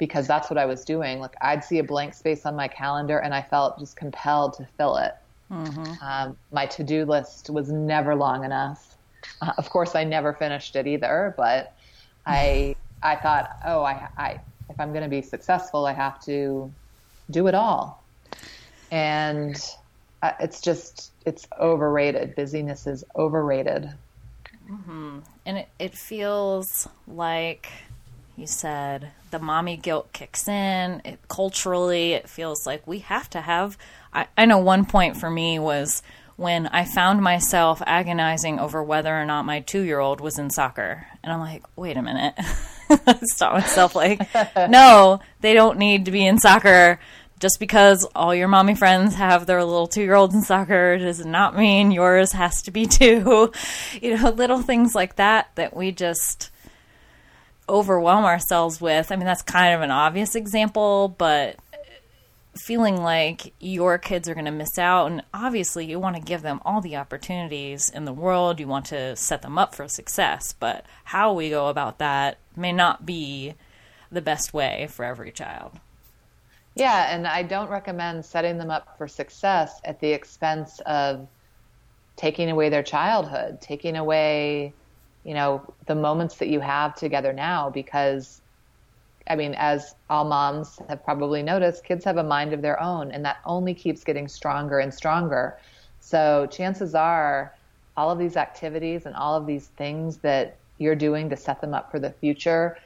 because 0.00 0.26
that's 0.26 0.50
what 0.50 0.58
I 0.58 0.64
was 0.64 0.84
doing. 0.84 1.20
Like, 1.20 1.36
I'd 1.42 1.62
see 1.62 1.78
a 1.78 1.84
blank 1.84 2.14
space 2.14 2.44
on 2.46 2.56
my 2.56 2.66
calendar 2.66 3.18
and 3.18 3.32
I 3.32 3.42
felt 3.42 3.78
just 3.78 3.94
compelled 3.94 4.54
to 4.54 4.66
fill 4.76 4.96
it. 4.96 5.14
Mm-hmm. 5.52 6.02
Um, 6.02 6.36
my 6.50 6.66
to 6.66 6.82
do 6.82 7.04
list 7.04 7.50
was 7.50 7.70
never 7.70 8.16
long 8.16 8.44
enough. 8.44 8.96
Uh, 9.40 9.52
of 9.58 9.68
course, 9.70 9.94
I 9.94 10.02
never 10.02 10.32
finished 10.32 10.74
it 10.74 10.88
either, 10.88 11.34
but 11.36 11.74
I 12.26 12.74
I 13.02 13.16
thought, 13.16 13.50
oh, 13.64 13.82
I, 13.82 14.08
I 14.16 14.40
if 14.68 14.80
I'm 14.80 14.90
going 14.90 15.02
to 15.02 15.08
be 15.08 15.22
successful, 15.22 15.86
I 15.86 15.92
have 15.92 16.22
to 16.24 16.72
do 17.30 17.46
it 17.46 17.54
all, 17.54 18.02
and 18.90 19.56
uh, 20.22 20.32
it's 20.40 20.60
just 20.60 21.12
it's 21.26 21.46
overrated. 21.58 22.34
Busyness 22.36 22.86
is 22.86 23.04
overrated. 23.16 23.90
Mm-hmm. 24.70 25.18
And 25.46 25.58
it, 25.58 25.68
it 25.78 25.94
feels 25.94 26.88
like 27.08 27.68
you 28.40 28.46
said 28.46 29.10
the 29.30 29.38
mommy 29.38 29.76
guilt 29.76 30.12
kicks 30.14 30.48
in. 30.48 31.02
It, 31.04 31.18
culturally, 31.28 32.14
it 32.14 32.28
feels 32.28 32.66
like 32.66 32.86
we 32.86 33.00
have 33.00 33.28
to 33.30 33.40
have. 33.42 33.76
I, 34.14 34.28
I 34.36 34.46
know 34.46 34.58
one 34.58 34.86
point 34.86 35.18
for 35.18 35.30
me 35.30 35.58
was 35.58 36.02
when 36.36 36.66
I 36.68 36.86
found 36.86 37.20
myself 37.20 37.82
agonizing 37.86 38.58
over 38.58 38.82
whether 38.82 39.14
or 39.14 39.26
not 39.26 39.44
my 39.44 39.60
two 39.60 39.82
year 39.82 40.00
old 40.00 40.22
was 40.22 40.38
in 40.38 40.48
soccer. 40.48 41.06
And 41.22 41.30
I'm 41.30 41.40
like, 41.40 41.64
wait 41.76 41.98
a 41.98 42.02
minute. 42.02 42.34
Stop 43.24 43.52
myself 43.52 43.94
like, 43.94 44.26
no, 44.56 45.20
they 45.42 45.52
don't 45.52 45.78
need 45.78 46.06
to 46.06 46.10
be 46.10 46.26
in 46.26 46.38
soccer. 46.38 46.98
Just 47.40 47.60
because 47.60 48.06
all 48.14 48.34
your 48.34 48.48
mommy 48.48 48.74
friends 48.74 49.14
have 49.16 49.44
their 49.44 49.62
little 49.62 49.86
two 49.86 50.02
year 50.02 50.14
olds 50.14 50.34
in 50.34 50.42
soccer 50.42 50.96
does 50.96 51.24
not 51.26 51.56
mean 51.56 51.90
yours 51.90 52.32
has 52.32 52.62
to 52.62 52.70
be 52.70 52.86
too. 52.86 53.52
You 54.00 54.16
know, 54.16 54.30
little 54.30 54.62
things 54.62 54.94
like 54.94 55.16
that 55.16 55.50
that 55.56 55.76
we 55.76 55.92
just 55.92 56.50
overwhelm 57.70 58.24
ourselves 58.24 58.80
with. 58.80 59.10
I 59.10 59.16
mean, 59.16 59.26
that's 59.26 59.42
kind 59.42 59.74
of 59.74 59.80
an 59.80 59.90
obvious 59.90 60.34
example, 60.34 61.14
but 61.16 61.56
feeling 62.56 62.96
like 62.96 63.52
your 63.60 63.96
kids 63.96 64.28
are 64.28 64.34
going 64.34 64.44
to 64.44 64.50
miss 64.50 64.76
out 64.76 65.06
and 65.06 65.22
obviously 65.32 65.86
you 65.86 66.00
want 66.00 66.16
to 66.16 66.22
give 66.22 66.42
them 66.42 66.60
all 66.64 66.80
the 66.80 66.96
opportunities 66.96 67.88
in 67.88 68.04
the 68.04 68.12
world 68.12 68.58
you 68.58 68.66
want 68.66 68.84
to 68.84 69.14
set 69.14 69.40
them 69.42 69.56
up 69.56 69.72
for 69.72 69.86
success 69.86 70.52
but 70.58 70.84
how 71.04 71.32
we 71.32 71.48
go 71.48 71.68
about 71.68 71.98
that 71.98 72.38
may 72.56 72.72
not 72.72 73.06
be 73.06 73.54
the 74.10 74.20
best 74.20 74.52
way 74.52 74.88
for 74.90 75.04
every 75.04 75.30
child 75.30 75.78
Yeah, 76.74 77.14
and 77.14 77.26
I 77.26 77.42
don't 77.44 77.70
recommend 77.70 78.24
setting 78.24 78.58
them 78.58 78.70
up 78.70 78.96
for 78.98 79.06
success 79.08 79.80
at 79.84 80.00
the 80.00 80.12
expense 80.12 80.80
of 80.86 81.28
taking 82.16 82.50
away 82.50 82.68
their 82.68 82.82
childhood, 82.82 83.60
taking 83.60 83.96
away, 83.96 84.74
you 85.24 85.34
know, 85.34 85.62
the 85.86 85.94
moments 85.94 86.36
that 86.36 86.48
you 86.48 86.60
have 86.60 86.94
together 86.94 87.32
now 87.32 87.70
because 87.70 88.40
I 89.28 89.36
mean, 89.36 89.54
as 89.58 89.94
all 90.08 90.24
moms 90.24 90.80
have 90.88 91.04
probably 91.04 91.42
noticed, 91.42 91.84
kids 91.84 92.04
have 92.04 92.16
a 92.16 92.24
mind 92.24 92.52
of 92.52 92.62
their 92.62 92.82
own 92.82 93.12
and 93.12 93.24
that 93.24 93.38
only 93.44 93.74
keeps 93.74 94.02
getting 94.02 94.26
stronger 94.26 94.80
and 94.80 94.92
stronger. 94.92 95.58
So 96.00 96.48
chances 96.50 96.94
are 96.94 97.54
all 97.96 98.10
of 98.10 98.18
these 98.18 98.36
activities 98.36 99.06
and 99.06 99.14
all 99.14 99.36
of 99.36 99.46
these 99.46 99.68
things 99.68 100.16
that 100.18 100.56
you're 100.78 100.96
doing 100.96 101.28
to 101.30 101.36
set 101.36 101.60
them 101.60 101.74
up 101.74 101.90
for 101.90 102.00
the 102.00 102.10
future, 102.10 102.78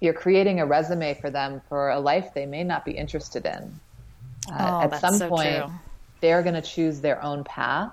you're 0.00 0.12
creating 0.12 0.60
a 0.60 0.66
resume 0.66 1.14
for 1.14 1.30
them 1.30 1.62
for 1.68 1.90
a 1.90 2.00
life 2.00 2.34
they 2.34 2.44
may 2.44 2.64
not 2.64 2.84
be 2.84 2.92
interested 2.92 3.46
in. 3.46 3.80
Uh, 4.50 4.58
oh, 4.58 4.80
at 4.82 5.00
some 5.00 5.14
so 5.14 5.28
point, 5.28 5.56
true. 5.56 5.72
they're 6.20 6.42
going 6.42 6.54
to 6.54 6.62
choose 6.62 7.00
their 7.00 7.22
own 7.22 7.44
path. 7.44 7.92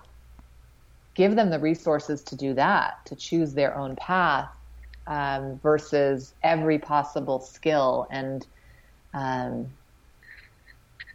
Give 1.16 1.36
them 1.36 1.50
the 1.50 1.60
resources 1.60 2.24
to 2.24 2.36
do 2.36 2.54
that, 2.56 3.06
to 3.06 3.16
choose 3.16 3.54
their 3.54 3.78
own 3.78 3.96
path 3.96 4.50
um, 5.06 5.60
versus 5.60 6.34
every 6.42 6.80
possible 6.80 7.40
skill. 7.40 8.08
And 8.10 8.46
um, 9.14 9.68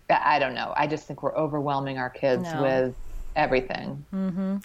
I 0.08 0.38
don't 0.38 0.54
know. 0.54 0.72
I 0.76 0.86
just 0.86 1.06
think 1.06 1.22
we're 1.22 1.36
overwhelming 1.36 1.98
our 1.98 2.10
kids 2.10 2.44
no. 2.44 2.62
with 2.62 2.94
everything. 3.34 4.04
Mm-hmm. 4.14 4.56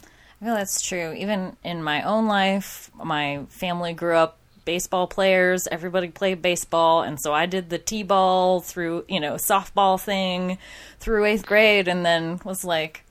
I 0.42 0.46
feel 0.46 0.56
that's 0.56 0.82
true. 0.82 1.14
Even 1.14 1.58
in 1.64 1.84
my 1.84 2.04
own 2.04 2.28
life, 2.28 2.92
my 3.02 3.46
family 3.50 3.94
grew 3.94 4.16
up 4.16 4.38
baseball 4.66 5.08
players. 5.08 5.68
Everybody 5.68 6.10
played 6.10 6.42
baseball, 6.42 7.02
and 7.02 7.20
so 7.20 7.34
I 7.34 7.46
did 7.46 7.70
the 7.70 7.78
t-ball 7.78 8.62
through, 8.62 9.06
you 9.08 9.20
know, 9.20 9.34
softball 9.34 10.00
thing 10.00 10.58
through 11.00 11.26
eighth 11.26 11.46
grade, 11.46 11.88
and 11.88 12.06
then 12.06 12.40
was 12.46 12.64
like, 12.64 13.04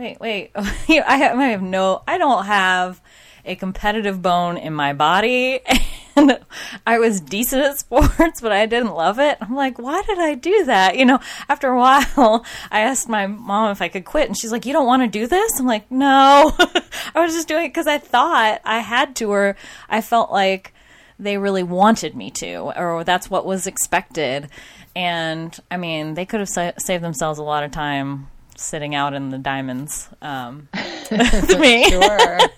wait, 0.00 0.18
wait, 0.18 0.50
I 0.56 1.16
have, 1.16 1.38
I 1.38 1.44
have 1.48 1.62
no, 1.62 2.02
I 2.08 2.16
don't 2.16 2.46
have 2.46 3.02
a 3.44 3.54
competitive 3.54 4.22
bone 4.22 4.56
in 4.56 4.72
my 4.72 4.92
body 4.94 5.60
and 6.16 6.40
I 6.86 6.98
was 6.98 7.20
decent 7.20 7.62
at 7.62 7.78
sports, 7.80 8.40
but 8.40 8.50
I 8.50 8.64
didn't 8.66 8.94
love 8.94 9.18
it. 9.18 9.36
I'm 9.40 9.54
like, 9.54 9.78
why 9.78 10.02
did 10.02 10.18
I 10.18 10.34
do 10.34 10.64
that? 10.64 10.96
You 10.96 11.04
know, 11.04 11.20
after 11.48 11.68
a 11.68 11.78
while, 11.78 12.44
I 12.70 12.80
asked 12.80 13.08
my 13.08 13.26
mom 13.26 13.72
if 13.72 13.82
I 13.82 13.88
could 13.88 14.06
quit 14.06 14.28
and 14.28 14.38
she's 14.38 14.52
like, 14.52 14.64
you 14.64 14.72
don't 14.72 14.86
want 14.86 15.02
to 15.02 15.08
do 15.08 15.26
this? 15.26 15.58
I'm 15.58 15.66
like, 15.66 15.90
no, 15.90 16.52
I 17.14 17.20
was 17.20 17.34
just 17.34 17.48
doing 17.48 17.66
it 17.66 17.68
because 17.68 17.86
I 17.86 17.98
thought 17.98 18.60
I 18.64 18.78
had 18.78 19.16
to, 19.16 19.30
or 19.30 19.56
I 19.88 20.00
felt 20.00 20.32
like 20.32 20.72
they 21.18 21.36
really 21.36 21.62
wanted 21.62 22.16
me 22.16 22.30
to, 22.30 22.72
or 22.74 23.04
that's 23.04 23.28
what 23.28 23.44
was 23.44 23.66
expected. 23.66 24.48
And 24.96 25.58
I 25.70 25.76
mean, 25.76 26.14
they 26.14 26.24
could 26.24 26.40
have 26.40 26.48
sa- 26.48 26.72
saved 26.78 27.04
themselves 27.04 27.38
a 27.38 27.42
lot 27.42 27.64
of 27.64 27.70
time 27.70 28.28
sitting 28.60 28.94
out 28.94 29.14
in 29.14 29.30
the 29.30 29.38
diamonds 29.38 30.08
um, 30.22 30.68
to 31.04 31.58
me. 31.58 31.86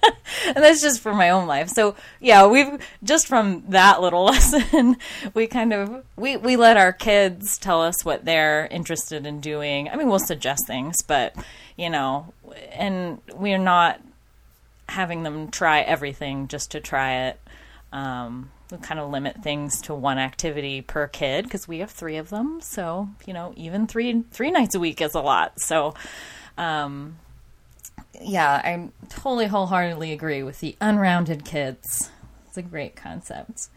And 0.47 0.57
that's 0.57 0.81
just 0.81 1.01
for 1.01 1.15
my 1.15 1.31
own 1.31 1.47
life. 1.47 1.69
So 1.69 1.95
yeah, 2.21 2.47
we've 2.47 2.79
just 3.03 3.27
from 3.27 3.65
that 3.69 4.01
little 4.01 4.25
lesson, 4.33 4.97
we 5.35 5.47
kind 5.47 5.73
of 5.73 6.05
we 6.17 6.37
we 6.37 6.57
let 6.57 6.77
our 6.77 6.93
kids 6.93 7.59
tell 7.59 7.83
us 7.83 8.05
what 8.05 8.25
they're 8.25 8.67
interested 8.67 9.27
in 9.27 9.41
doing. 9.41 9.89
I 9.89 9.97
mean, 9.97 10.09
we'll 10.09 10.19
suggest 10.19 10.67
things, 10.67 11.03
but 11.03 11.35
you 11.77 11.91
know, 11.91 12.33
and 12.73 13.21
we're 13.35 13.59
not 13.59 14.01
having 14.89 15.23
them 15.23 15.51
try 15.51 15.81
everything 15.81 16.49
just 16.49 16.73
to 16.73 16.81
try 16.81 17.29
it. 17.29 17.41
Um, 17.93 18.51
kind 18.79 19.01
of 19.01 19.11
limit 19.11 19.43
things 19.43 19.81
to 19.83 19.95
one 19.95 20.19
activity 20.19 20.83
per 20.83 21.07
kid 21.09 21.45
because 21.45 21.69
we 21.69 21.79
have 21.79 21.91
three 21.91 22.17
of 22.17 22.31
them. 22.31 22.61
So 22.61 23.09
you 23.27 23.33
know, 23.33 23.53
even 23.57 23.87
three 23.87 24.23
three 24.31 24.51
nights 24.51 24.75
a 24.75 24.81
week 24.81 25.01
is 25.01 25.15
a 25.15 25.21
lot. 25.21 25.61
So, 25.61 25.95
um, 26.59 27.19
yeah, 28.21 28.61
I 28.65 28.89
totally 29.09 29.47
wholeheartedly 29.47 30.13
agree 30.13 30.43
with 30.43 30.61
the 30.61 30.77
unrounded 30.81 31.45
kids. 31.45 32.11
It's 32.49 32.57
a 32.57 32.63
great 32.63 32.97
concept. 32.97 33.69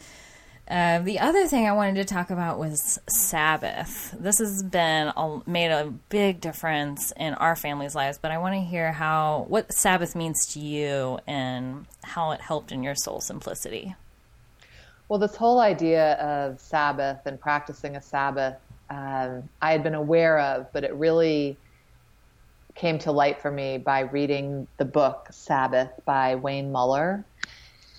Uh, 0.67 0.97
the 0.99 1.19
other 1.19 1.45
thing 1.45 1.67
I 1.67 1.73
wanted 1.73 1.95
to 1.95 2.05
talk 2.05 2.31
about 2.31 2.57
was 2.57 2.99
Sabbath. 3.07 4.15
This 4.19 4.39
has 4.39 4.63
been 4.63 5.11
a, 5.15 5.41
made 5.45 5.69
a 5.69 5.93
big 6.09 6.41
difference 6.41 7.13
in 7.17 7.35
our 7.35 7.55
family's 7.55 7.93
lives, 7.93 8.17
but 8.17 8.31
I 8.31 8.39
want 8.39 8.55
to 8.55 8.61
hear 8.61 8.91
how 8.91 9.45
what 9.47 9.71
Sabbath 9.71 10.15
means 10.15 10.43
to 10.53 10.59
you 10.59 11.19
and 11.27 11.85
how 12.03 12.31
it 12.31 12.41
helped 12.41 12.71
in 12.71 12.81
your 12.81 12.95
soul 12.95 13.21
simplicity. 13.21 13.95
Well, 15.09 15.19
this 15.19 15.35
whole 15.35 15.59
idea 15.59 16.13
of 16.13 16.59
Sabbath 16.59 17.19
and 17.25 17.39
practicing 17.39 17.95
a 17.95 18.01
Sabbath, 18.01 18.55
um, 18.89 19.49
I 19.61 19.71
had 19.71 19.83
been 19.83 19.95
aware 19.95 20.39
of, 20.39 20.67
but 20.73 20.83
it 20.83 20.95
really 20.95 21.59
came 22.75 22.99
to 22.99 23.11
light 23.11 23.41
for 23.41 23.51
me 23.51 23.77
by 23.77 24.01
reading 24.01 24.67
the 24.77 24.85
book 24.85 25.27
Sabbath 25.31 25.91
by 26.05 26.35
Wayne 26.35 26.71
Muller. 26.71 27.25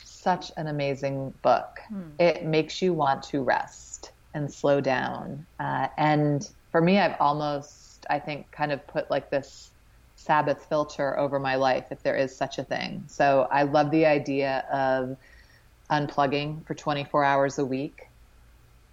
Such 0.03 0.51
an 0.57 0.67
amazing 0.67 1.33
book. 1.43 1.79
Hmm. 1.89 2.11
It 2.19 2.45
makes 2.45 2.83
you 2.83 2.93
want 2.93 3.23
to 3.25 3.43
rest 3.43 4.13
and 4.35 4.53
slow 4.53 4.81
down. 4.81 5.47
Uh, 5.59 5.89
and 5.97 6.47
for 6.71 6.81
me, 6.81 6.99
I've 6.99 7.17
almost, 7.21 8.05
I 8.11 8.19
think, 8.19 8.51
kind 8.53 8.73
of 8.73 8.87
put 8.87 9.11
like 9.11 9.31
this 9.31 9.73
Sabbath 10.17 10.67
filter 10.69 11.19
over 11.19 11.39
my 11.39 11.57
life, 11.57 11.87
if 11.91 12.03
there 12.03 12.17
is 12.17 12.37
such 12.37 12.59
a 12.59 12.65
thing. 12.65 13.05
So 13.07 13.49
I 13.51 13.63
love 13.63 13.91
the 13.91 14.07
idea 14.07 14.65
of 14.73 15.17
unplugging 15.91 16.65
for 16.67 16.75
24 16.75 17.25
hours 17.25 17.59
a 17.59 17.65
week 17.65 18.09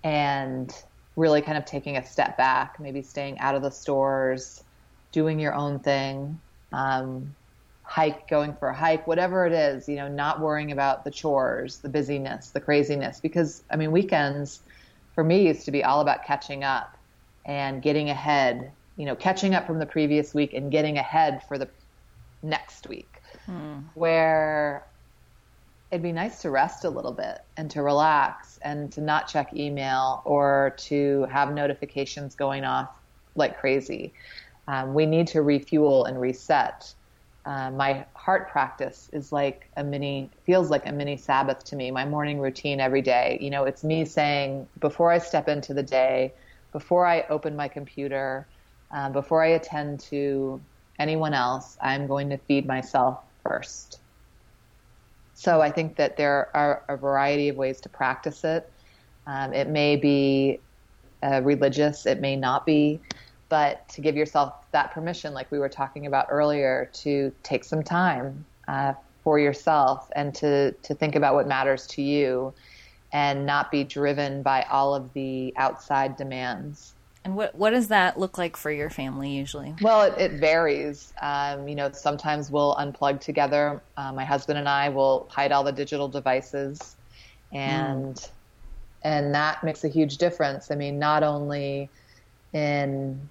and 0.03 0.83
really 1.15 1.41
kind 1.41 1.57
of 1.57 1.65
taking 1.65 1.97
a 1.97 2.05
step 2.05 2.37
back, 2.37 2.79
maybe 2.79 3.01
staying 3.01 3.39
out 3.39 3.55
of 3.55 3.61
the 3.61 3.69
stores, 3.69 4.63
doing 5.11 5.39
your 5.39 5.53
own 5.53 5.79
thing, 5.79 6.39
um, 6.71 7.33
hike, 7.83 8.27
going 8.27 8.53
for 8.53 8.69
a 8.69 8.75
hike, 8.75 9.05
whatever 9.05 9.45
it 9.45 9.53
is, 9.53 9.87
you 9.87 9.95
know, 9.95 10.07
not 10.07 10.39
worrying 10.39 10.71
about 10.71 11.03
the 11.03 11.11
chores, 11.11 11.77
the 11.79 11.89
busyness, 11.89 12.49
the 12.49 12.59
craziness. 12.59 13.19
Because, 13.19 13.63
I 13.69 13.75
mean, 13.75 13.91
weekends 13.91 14.61
for 15.13 15.23
me 15.23 15.47
used 15.47 15.65
to 15.65 15.71
be 15.71 15.83
all 15.83 16.01
about 16.01 16.25
catching 16.25 16.63
up 16.63 16.97
and 17.45 17.81
getting 17.81 18.09
ahead, 18.09 18.71
you 18.97 19.05
know, 19.05 19.15
catching 19.15 19.53
up 19.53 19.67
from 19.67 19.79
the 19.79 19.85
previous 19.85 20.33
week 20.33 20.53
and 20.53 20.71
getting 20.71 20.97
ahead 20.97 21.43
for 21.47 21.57
the 21.57 21.67
next 22.41 22.87
week. 22.87 23.21
Hmm. 23.45 23.79
Where 23.93 24.85
it'd 25.93 26.01
be 26.01 26.11
nice 26.11 26.41
to 26.41 26.49
rest 26.49 26.85
a 26.85 26.89
little 26.89 27.11
bit 27.11 27.43
and 27.55 27.69
to 27.69 27.83
relax 27.83 28.57
and 28.63 28.91
to 28.91 28.99
not 28.99 29.27
check 29.27 29.53
email 29.53 30.23
or 30.25 30.73
to 30.75 31.27
have 31.29 31.53
notifications 31.53 32.33
going 32.33 32.65
off 32.65 32.89
like 33.35 33.59
crazy. 33.59 34.11
Um, 34.67 34.95
we 34.95 35.05
need 35.05 35.27
to 35.27 35.43
refuel 35.43 36.05
and 36.05 36.19
reset. 36.19 36.91
Uh, 37.45 37.69
my 37.69 38.07
heart 38.15 38.49
practice 38.49 39.07
is 39.13 39.31
like 39.31 39.69
a 39.77 39.83
mini, 39.83 40.31
feels 40.45 40.71
like 40.71 40.87
a 40.87 40.91
mini 40.91 41.15
Sabbath 41.15 41.63
to 41.65 41.75
me. 41.75 41.91
My 41.91 42.05
morning 42.05 42.39
routine 42.39 42.79
every 42.79 43.03
day. 43.03 43.37
You 43.39 43.51
know, 43.51 43.65
it's 43.65 43.83
me 43.83 44.03
saying 44.03 44.67
before 44.79 45.11
I 45.11 45.19
step 45.19 45.47
into 45.47 45.75
the 45.75 45.83
day, 45.83 46.33
before 46.71 47.05
I 47.05 47.23
open 47.29 47.55
my 47.55 47.67
computer, 47.67 48.47
uh, 48.89 49.11
before 49.11 49.43
I 49.43 49.49
attend 49.49 49.99
to 50.09 50.59
anyone 50.97 51.35
else, 51.35 51.77
I'm 51.79 52.07
going 52.07 52.31
to 52.31 52.37
feed 52.37 52.65
myself 52.65 53.19
first. 53.43 53.99
So 55.43 55.59
I 55.59 55.71
think 55.71 55.97
that 55.97 56.15
there 56.15 56.47
are 56.55 56.83
a 56.87 56.95
variety 56.95 57.49
of 57.49 57.57
ways 57.57 57.81
to 57.81 57.89
practice 57.89 58.45
it. 58.45 58.71
Um, 59.27 59.51
it 59.51 59.67
may 59.67 59.97
be 59.97 60.61
uh, 61.21 61.41
religious, 61.43 62.05
it 62.05 62.21
may 62.21 62.37
not 62.37 62.65
be, 62.65 63.01
but 63.49 63.85
to 63.89 63.99
give 63.99 64.15
yourself 64.15 64.53
that 64.71 64.93
permission, 64.93 65.33
like 65.33 65.51
we 65.51 65.59
were 65.59 65.67
talking 65.67 66.05
about 66.05 66.27
earlier, 66.29 66.89
to 66.93 67.33
take 67.43 67.65
some 67.65 67.83
time 67.83 68.45
uh, 68.69 68.93
for 69.21 69.37
yourself 69.37 70.09
and 70.15 70.33
to, 70.35 70.71
to 70.71 70.95
think 70.95 71.13
about 71.13 71.33
what 71.33 71.45
matters 71.45 71.87
to 71.87 72.01
you 72.01 72.53
and 73.11 73.45
not 73.45 73.69
be 73.69 73.83
driven 73.83 74.43
by 74.43 74.61
all 74.71 74.95
of 74.95 75.11
the 75.11 75.53
outside 75.57 76.15
demands. 76.15 76.93
And 77.25 77.35
what 77.35 77.55
what 77.55 77.69
does 77.69 77.87
that 77.87 78.19
look 78.19 78.37
like 78.37 78.57
for 78.57 78.69
your 78.69 78.89
family 78.89 79.29
usually? 79.29 79.75
Well, 79.81 80.01
it, 80.01 80.17
it 80.19 80.31
varies. 80.39 81.13
Um, 81.21 81.67
you 81.67 81.75
know, 81.75 81.89
sometimes 81.91 82.51
we'll 82.51 82.75
unplug 82.75 83.21
together. 83.21 83.81
Uh, 83.95 84.11
my 84.11 84.25
husband 84.25 84.59
and 84.59 84.67
I 84.67 84.89
will 84.89 85.27
hide 85.31 85.51
all 85.51 85.63
the 85.63 85.71
digital 85.71 86.09
devices, 86.09 86.95
and 87.53 88.15
mm. 88.15 88.29
and 89.03 89.33
that 89.33 89.63
makes 89.63 89.85
a 89.85 89.87
huge 89.87 90.17
difference. 90.17 90.69
I 90.69 90.75
mean, 90.75 90.99
not 90.99 91.23
only 91.23 91.89
in 92.51 93.29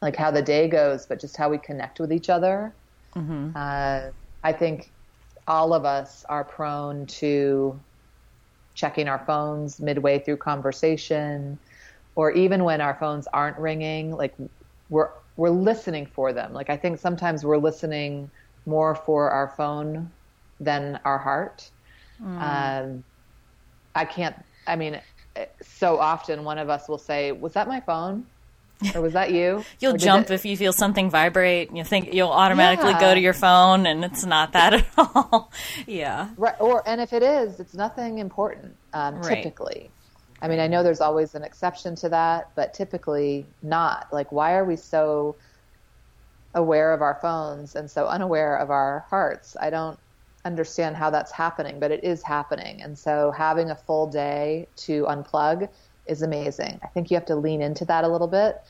like 0.00 0.16
how 0.16 0.30
the 0.30 0.42
day 0.42 0.68
goes, 0.68 1.04
but 1.04 1.20
just 1.20 1.36
how 1.36 1.50
we 1.50 1.58
connect 1.58 2.00
with 2.00 2.12
each 2.12 2.30
other. 2.30 2.72
Mm-hmm. 3.14 3.50
Uh, 3.54 4.10
I 4.42 4.52
think 4.52 4.90
all 5.46 5.74
of 5.74 5.84
us 5.84 6.24
are 6.28 6.44
prone 6.44 7.06
to 7.06 7.78
checking 8.74 9.08
our 9.08 9.22
phones 9.26 9.78
midway 9.78 10.18
through 10.18 10.38
conversation 10.38 11.58
or 12.16 12.30
even 12.32 12.64
when 12.64 12.80
our 12.80 12.94
phones 12.94 13.26
aren't 13.32 13.58
ringing, 13.58 14.12
like 14.12 14.34
we're 14.88 15.10
we're 15.36 15.50
listening 15.50 16.06
for 16.06 16.32
them. 16.32 16.52
Like 16.52 16.70
I 16.70 16.76
think 16.76 16.98
sometimes 16.98 17.44
we're 17.44 17.58
listening 17.58 18.30
more 18.66 18.94
for 18.94 19.30
our 19.30 19.48
phone 19.48 20.10
than 20.60 21.00
our 21.04 21.18
heart. 21.18 21.70
Mm. 22.22 22.84
Um, 22.84 23.04
I 23.94 24.04
can't. 24.04 24.36
I 24.66 24.76
mean, 24.76 25.00
so 25.62 25.98
often 25.98 26.44
one 26.44 26.58
of 26.58 26.70
us 26.70 26.88
will 26.88 26.98
say, 26.98 27.32
"Was 27.32 27.54
that 27.54 27.68
my 27.68 27.80
phone?" 27.80 28.26
Or 28.94 29.00
was 29.00 29.12
that 29.12 29.32
you? 29.32 29.64
You'll 29.80 29.96
jump 29.96 30.30
it... 30.30 30.34
if 30.34 30.44
you 30.44 30.56
feel 30.56 30.72
something 30.72 31.08
vibrate. 31.08 31.74
You 31.74 31.84
think 31.84 32.12
you'll 32.12 32.30
automatically 32.30 32.90
yeah. 32.90 33.00
go 33.00 33.14
to 33.14 33.20
your 33.20 33.32
phone, 33.32 33.86
and 33.86 34.04
it's 34.04 34.24
not 34.24 34.52
that 34.52 34.74
at 34.74 34.86
all. 34.98 35.50
yeah. 35.86 36.30
Right. 36.36 36.54
Or 36.60 36.86
and 36.86 37.00
if 37.00 37.12
it 37.12 37.22
is, 37.22 37.60
it's 37.60 37.74
nothing 37.74 38.18
important. 38.18 38.76
Um, 38.92 39.16
right. 39.16 39.36
Typically, 39.36 39.90
I 40.44 40.48
mean, 40.48 40.60
I 40.60 40.66
know 40.66 40.82
there's 40.82 41.00
always 41.00 41.34
an 41.34 41.42
exception 41.42 41.94
to 41.96 42.10
that, 42.10 42.50
but 42.54 42.74
typically 42.74 43.46
not. 43.62 44.12
Like, 44.12 44.30
why 44.30 44.52
are 44.52 44.66
we 44.66 44.76
so 44.76 45.36
aware 46.54 46.92
of 46.92 47.00
our 47.00 47.18
phones 47.22 47.74
and 47.74 47.90
so 47.90 48.06
unaware 48.06 48.58
of 48.58 48.70
our 48.70 49.06
hearts? 49.08 49.56
I 49.58 49.70
don't 49.70 49.98
understand 50.44 50.96
how 50.96 51.08
that's 51.08 51.32
happening, 51.32 51.80
but 51.80 51.90
it 51.90 52.04
is 52.04 52.22
happening. 52.22 52.82
And 52.82 52.98
so 52.98 53.30
having 53.30 53.70
a 53.70 53.74
full 53.74 54.06
day 54.06 54.68
to 54.84 55.04
unplug 55.04 55.66
is 56.04 56.20
amazing. 56.20 56.78
I 56.82 56.88
think 56.88 57.10
you 57.10 57.14
have 57.14 57.24
to 57.24 57.36
lean 57.36 57.62
into 57.62 57.86
that 57.86 58.04
a 58.04 58.08
little 58.08 58.28
bit. 58.28 58.60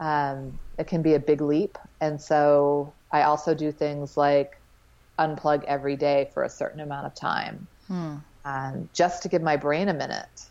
Um, 0.00 0.58
it 0.78 0.88
can 0.88 1.00
be 1.00 1.14
a 1.14 1.20
big 1.20 1.40
leap. 1.40 1.78
And 2.00 2.20
so 2.20 2.92
I 3.12 3.22
also 3.22 3.54
do 3.54 3.70
things 3.70 4.16
like 4.16 4.60
unplug 5.16 5.62
every 5.62 5.94
day 5.94 6.28
for 6.34 6.42
a 6.42 6.48
certain 6.48 6.80
amount 6.80 7.06
of 7.06 7.14
time 7.14 7.68
hmm. 7.86 8.16
um, 8.44 8.88
just 8.92 9.22
to 9.22 9.28
give 9.28 9.42
my 9.42 9.56
brain 9.56 9.88
a 9.88 9.94
minute. 9.94 10.49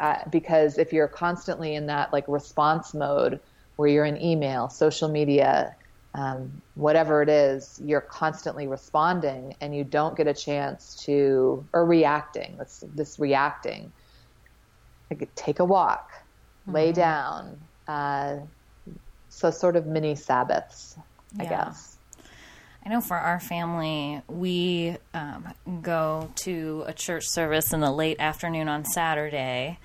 Uh, 0.00 0.16
because 0.30 0.78
if 0.78 0.92
you're 0.94 1.06
constantly 1.06 1.74
in 1.74 1.86
that 1.86 2.10
like 2.10 2.24
response 2.26 2.94
mode 2.94 3.38
where 3.76 3.88
you're 3.88 4.06
in 4.06 4.20
email, 4.20 4.70
social 4.70 5.08
media, 5.08 5.76
um, 6.14 6.62
whatever 6.74 7.22
it 7.22 7.28
is, 7.28 7.80
you're 7.84 8.00
constantly 8.00 8.66
responding 8.66 9.54
and 9.60 9.76
you 9.76 9.84
don't 9.84 10.16
get 10.16 10.26
a 10.26 10.34
chance 10.34 10.96
to, 11.04 11.64
or 11.74 11.84
reacting, 11.84 12.56
this, 12.58 12.82
this 12.94 13.18
reacting. 13.18 13.92
Like 15.10 15.28
take 15.34 15.58
a 15.58 15.64
walk, 15.64 16.10
mm-hmm. 16.12 16.72
lay 16.72 16.92
down. 16.92 17.60
Uh, 17.86 18.36
so 19.28 19.50
sort 19.50 19.76
of 19.76 19.86
mini 19.86 20.14
Sabbaths, 20.14 20.96
I 21.38 21.44
guess. 21.44 21.89
I 22.84 22.88
know 22.88 23.00
for 23.00 23.16
our 23.16 23.40
family, 23.40 24.22
we 24.26 24.96
um, 25.12 25.48
go 25.82 26.30
to 26.36 26.84
a 26.86 26.92
church 26.92 27.24
service 27.28 27.72
in 27.72 27.80
the 27.80 27.90
late 27.90 28.18
afternoon 28.18 28.68
on 28.68 28.84
Saturday 28.84 29.78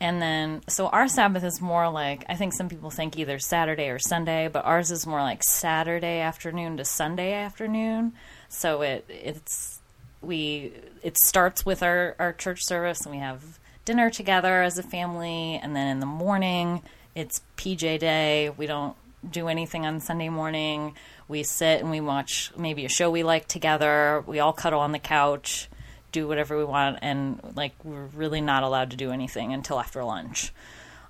and 0.00 0.20
then, 0.20 0.62
so 0.68 0.88
our 0.88 1.08
Sabbath 1.08 1.44
is 1.44 1.60
more 1.60 1.88
like, 1.88 2.24
I 2.28 2.34
think 2.34 2.52
some 2.52 2.68
people 2.68 2.90
think 2.90 3.16
either 3.16 3.38
Saturday 3.38 3.88
or 3.88 3.98
Sunday, 3.98 4.48
but 4.52 4.64
ours 4.64 4.90
is 4.90 5.06
more 5.06 5.22
like 5.22 5.42
Saturday 5.42 6.20
afternoon 6.20 6.76
to 6.76 6.84
Sunday 6.84 7.32
afternoon. 7.32 8.12
So 8.48 8.82
it, 8.82 9.06
it's, 9.08 9.80
we, 10.20 10.72
it 11.02 11.16
starts 11.18 11.64
with 11.64 11.82
our, 11.82 12.16
our 12.18 12.32
church 12.32 12.64
service 12.64 13.06
and 13.06 13.14
we 13.14 13.20
have 13.20 13.58
dinner 13.84 14.10
together 14.10 14.62
as 14.62 14.78
a 14.78 14.82
family. 14.82 15.60
And 15.62 15.74
then 15.76 15.86
in 15.86 16.00
the 16.00 16.06
morning, 16.06 16.82
it's 17.14 17.40
PJ 17.56 18.00
day. 18.00 18.50
We 18.50 18.66
don't 18.66 18.96
do 19.30 19.48
anything 19.48 19.86
on 19.86 20.00
Sunday 20.00 20.28
morning. 20.28 20.94
We 21.28 21.42
sit 21.42 21.80
and 21.80 21.90
we 21.90 22.00
watch 22.00 22.52
maybe 22.56 22.84
a 22.84 22.88
show 22.88 23.10
we 23.10 23.22
like 23.22 23.48
together. 23.48 24.22
We 24.26 24.40
all 24.40 24.52
cuddle 24.52 24.80
on 24.80 24.92
the 24.92 24.98
couch 24.98 25.68
do 26.14 26.28
whatever 26.28 26.56
we 26.56 26.64
want 26.64 26.96
and 27.02 27.40
like 27.56 27.72
we're 27.82 28.06
really 28.14 28.40
not 28.40 28.62
allowed 28.62 28.92
to 28.92 28.96
do 28.96 29.10
anything 29.10 29.52
until 29.52 29.80
after 29.80 30.04
lunch 30.04 30.52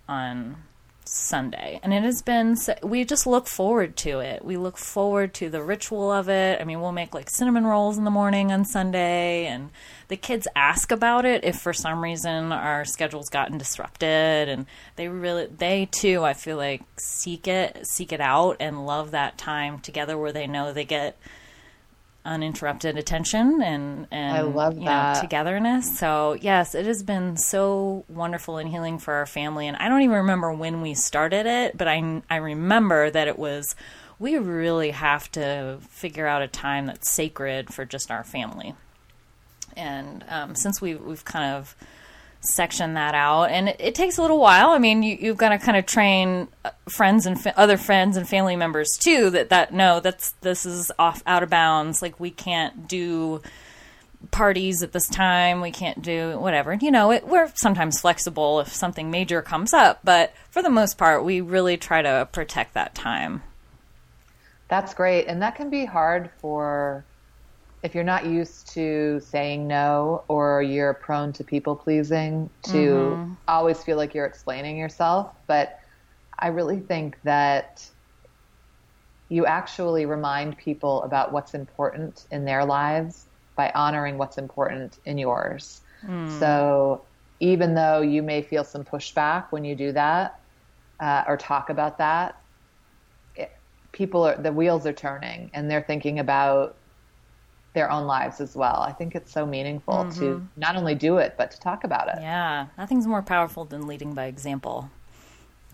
on 0.09 0.57
Sunday. 1.05 1.81
And 1.83 1.93
it 1.93 2.03
has 2.03 2.23
been 2.23 2.57
we 2.83 3.05
just 3.05 3.27
look 3.27 3.47
forward 3.47 3.97
to 3.99 4.21
it. 4.21 4.45
We 4.45 4.57
look 4.57 4.77
forward 4.77 5.35
to 5.35 5.51
the 5.51 5.63
ritual 5.63 6.11
of 6.11 6.29
it. 6.29 6.61
I 6.61 6.65
mean, 6.65 6.81
we'll 6.81 6.93
make 6.93 7.15
like 7.15 7.31
cinnamon 7.31 7.67
rolls 7.67 7.99
in 7.99 8.05
the 8.05 8.11
morning 8.11 8.53
on 8.53 8.65
Sunday 8.65 9.47
and 9.47 9.71
the 10.09 10.17
kids 10.17 10.49
ask 10.55 10.91
about 10.91 11.25
it 11.25 11.45
if 11.45 11.57
for 11.57 11.73
some 11.73 12.03
reason 12.03 12.53
our 12.53 12.85
schedule's 12.85 13.29
gotten 13.29 13.59
disrupted 13.59 14.49
and 14.49 14.67
they 14.97 15.09
really 15.09 15.47
they 15.47 15.87
too 15.87 16.25
I 16.25 16.35
feel 16.35 16.57
like 16.57 16.83
seek 16.99 17.49
it 17.49 17.87
seek 17.87 18.13
it 18.13 18.21
out 18.21 18.57
and 18.61 18.87
love 18.87 19.13
that 19.13 19.39
time 19.39 19.79
together 19.79 20.19
where 20.19 20.33
they 20.33 20.47
know 20.47 20.73
they 20.73 20.85
get 20.85 21.17
uninterrupted 22.25 22.97
attention 22.97 23.61
and 23.63 24.07
and 24.11 24.37
I 24.37 24.41
love 24.43 24.77
that. 24.77 25.17
Know, 25.17 25.21
togetherness. 25.21 25.99
So 25.99 26.37
yes, 26.41 26.75
it 26.75 26.87
has 26.87 27.03
been 27.03 27.37
so 27.37 28.05
wonderful 28.09 28.57
and 28.57 28.69
healing 28.69 28.99
for 28.99 29.15
our 29.15 29.27
family. 29.27 29.67
And 29.67 29.77
I 29.77 29.89
don't 29.89 30.03
even 30.03 30.17
remember 30.17 30.53
when 30.53 30.81
we 30.81 30.95
started 30.95 31.47
it, 31.47 31.77
but 31.77 31.89
I 31.89 32.23
I 32.31 32.37
remember 32.37 33.11
that 33.11 33.29
it 33.29 33.39
was. 33.39 33.77
We 34.19 34.39
really 34.39 34.93
have 34.93 35.31
to 35.33 35.79
figure 35.91 36.27
out 36.27 36.41
a 36.41 36.47
time 36.47 36.87
that's 36.87 37.11
sacred 37.11 37.75
for 37.75 37.85
just 37.85 38.13
our 38.13 38.23
family. 38.23 38.75
And 39.77 40.25
um, 40.29 40.55
since 40.55 40.81
we 40.81 40.95
we've 40.95 41.25
kind 41.25 41.57
of 41.57 41.75
section 42.45 42.95
that 42.95 43.15
out. 43.15 43.45
And 43.45 43.71
it, 43.71 43.77
it, 43.79 43.95
takes 43.95 44.19
a 44.19 44.23
little 44.23 44.39
while. 44.39 44.71
I 44.71 44.79
mean 44.79 45.03
you, 45.03 45.29
have 45.29 45.37
got 45.37 45.51
to 45.51 45.59
kind 45.59 45.77
of 45.77 45.87
train 45.87 46.49
uh, 46.65 46.71
friends 46.89 47.27
and 47.27 47.41
fa- 47.41 47.59
other 47.59 47.77
friends 47.77 48.17
and 48.17 48.29
family 48.29 48.57
members 48.57 48.89
too 48.99 49.31
that 49.31 49.49
that 49.51 49.73
no 49.73 50.01
that's 50.01 50.33
this 50.43 50.67
is 50.67 50.93
off 50.99 51.23
out 51.27 51.43
of 51.43 51.51
bounds. 51.51 52.03
Like 52.03 52.21
we 52.21 52.31
can't 52.31 52.87
do 52.89 53.43
parties 54.31 54.83
at 54.83 54.93
this 54.93 55.09
time. 55.09 55.61
We 55.61 55.71
can't 55.71 56.03
do 56.03 56.39
whatever. 56.39 56.75
You 56.75 56.91
know 56.91 57.11
it, 57.11 57.27
we're 57.27 57.51
sometimes 57.55 58.01
flexible 58.01 58.61
if 58.61 58.69
something 58.69 59.11
major 59.11 59.43
comes 59.43 59.73
up 59.73 60.01
but 60.05 60.33
for 60.51 60.63
the 60.63 60.71
most 60.71 60.99
part 60.99 61.25
we 61.25 61.41
really 61.41 61.77
try 61.77 62.03
to 62.03 62.29
protect 62.33 62.75
that 62.75 62.95
time. 62.95 63.43
That's 64.69 64.95
great. 64.95 65.27
And 65.27 65.43
that 65.43 65.57
can 65.57 65.71
be 65.71 65.85
hard 65.85 66.31
for 66.41 67.05
if 67.85 67.95
you're 67.95 68.03
not 68.03 68.25
used 68.25 68.67
to 68.73 69.21
saying 69.21 69.69
no 69.69 70.25
or 70.27 70.63
you're 70.63 70.95
prone 70.95 71.35
to 71.35 71.45
people 71.45 71.77
pleasing 71.77 72.49
to 72.63 72.71
mm-hmm. 72.71 73.33
always 73.47 73.85
feel 73.85 73.99
like 73.99 74.15
you're 74.15 74.25
explaining 74.25 74.77
yourself 74.77 75.33
but 75.47 75.79
i 76.39 76.49
really 76.49 76.81
think 76.81 77.19
that 77.23 77.87
you 79.29 79.45
actually 79.47 80.07
remind 80.07 80.57
people 80.57 81.03
about 81.03 81.31
what's 81.31 81.55
important 81.55 82.27
in 82.31 82.45
their 82.45 82.65
lives 82.65 83.27
by 83.55 83.71
honoring 83.75 84.17
what's 84.17 84.39
important 84.39 84.99
in 85.05 85.19
yours 85.19 85.83
mm. 86.05 86.39
so 86.39 87.03
even 87.41 87.75
though 87.75 88.01
you 88.01 88.23
may 88.23 88.41
feel 88.41 88.65
some 88.65 88.83
pushback 88.83 89.45
when 89.51 89.65
you 89.65 89.77
do 89.77 89.93
that 89.93 90.41
uh, 91.01 91.23
or 91.29 91.37
talk 91.37 91.69
about 91.69 91.99
that 91.99 92.41
it, 93.37 93.53
people 93.93 94.25
are 94.25 94.37
the 94.37 94.53
wheels 94.53 94.87
are 94.87 94.93
turning 94.93 95.51
and 95.53 95.71
they're 95.71 95.83
thinking 95.83 96.19
about 96.19 96.77
their 97.75 97.91
own 97.91 98.07
lives 98.07 98.41
as 98.41 98.57
well. 98.57 98.81
I 98.81 98.93
think 98.93 99.15
it's 99.15 99.31
so 99.31 99.45
meaningful 99.45 99.95
mm-hmm. 99.95 100.21
to 100.21 100.49
not 100.57 100.77
only 100.77 100.95
do 100.95 101.19
it, 101.19 101.35
but 101.37 101.51
to 101.51 101.61
talk 101.61 101.85
about 101.85 102.09
it. 102.09 102.15
Yeah, 102.21 102.69
nothing's 102.79 103.07
more 103.07 103.23
powerful 103.23 103.65
than 103.65 103.87
leading 103.87 104.15
by 104.15 104.27
example. 104.27 104.91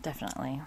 Definitely. 0.03 0.63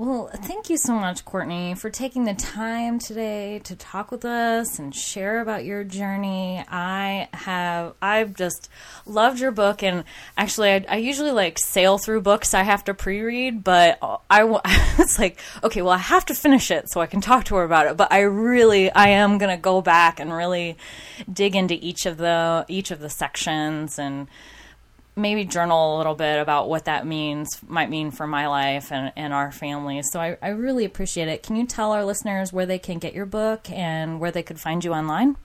Well, 0.00 0.30
thank 0.34 0.70
you 0.70 0.78
so 0.78 0.94
much, 0.94 1.26
Courtney, 1.26 1.74
for 1.74 1.90
taking 1.90 2.24
the 2.24 2.32
time 2.32 2.98
today 2.98 3.58
to 3.64 3.76
talk 3.76 4.10
with 4.10 4.24
us 4.24 4.78
and 4.78 4.94
share 4.94 5.42
about 5.42 5.66
your 5.66 5.84
journey. 5.84 6.64
I 6.66 7.28
have, 7.34 7.92
I've 8.00 8.32
just 8.32 8.70
loved 9.04 9.40
your 9.40 9.50
book, 9.50 9.82
and 9.82 10.04
actually, 10.38 10.70
I, 10.70 10.86
I 10.88 10.96
usually 10.96 11.32
like 11.32 11.58
sail 11.58 11.98
through 11.98 12.22
books 12.22 12.54
I 12.54 12.62
have 12.62 12.82
to 12.84 12.94
pre-read, 12.94 13.62
but 13.62 13.98
I, 14.02 14.40
I 14.40 14.94
was 14.96 15.18
like, 15.18 15.38
okay, 15.62 15.82
well, 15.82 15.92
I 15.92 15.98
have 15.98 16.24
to 16.24 16.34
finish 16.34 16.70
it 16.70 16.90
so 16.90 17.02
I 17.02 17.06
can 17.06 17.20
talk 17.20 17.44
to 17.44 17.56
her 17.56 17.64
about 17.64 17.86
it. 17.86 17.98
But 17.98 18.10
I 18.10 18.20
really, 18.20 18.90
I 18.90 19.08
am 19.08 19.36
gonna 19.36 19.58
go 19.58 19.82
back 19.82 20.18
and 20.18 20.32
really 20.32 20.78
dig 21.30 21.54
into 21.54 21.74
each 21.74 22.06
of 22.06 22.16
the 22.16 22.64
each 22.68 22.90
of 22.90 23.00
the 23.00 23.10
sections 23.10 23.98
and 23.98 24.28
maybe 25.16 25.44
journal 25.44 25.96
a 25.96 25.98
little 25.98 26.14
bit 26.14 26.40
about 26.40 26.68
what 26.68 26.84
that 26.86 27.06
means 27.06 27.60
might 27.66 27.90
mean 27.90 28.10
for 28.10 28.26
my 28.26 28.46
life 28.46 28.92
and, 28.92 29.12
and 29.16 29.32
our 29.32 29.52
family. 29.52 30.02
So 30.02 30.20
I, 30.20 30.38
I 30.40 30.48
really 30.48 30.84
appreciate 30.84 31.28
it. 31.28 31.42
Can 31.42 31.56
you 31.56 31.66
tell 31.66 31.92
our 31.92 32.04
listeners 32.04 32.52
where 32.52 32.66
they 32.66 32.78
can 32.78 32.98
get 32.98 33.12
your 33.14 33.26
book 33.26 33.70
and 33.70 34.20
where 34.20 34.30
they 34.30 34.42
could 34.42 34.60
find 34.60 34.84
you 34.84 34.92
online? 34.92 35.36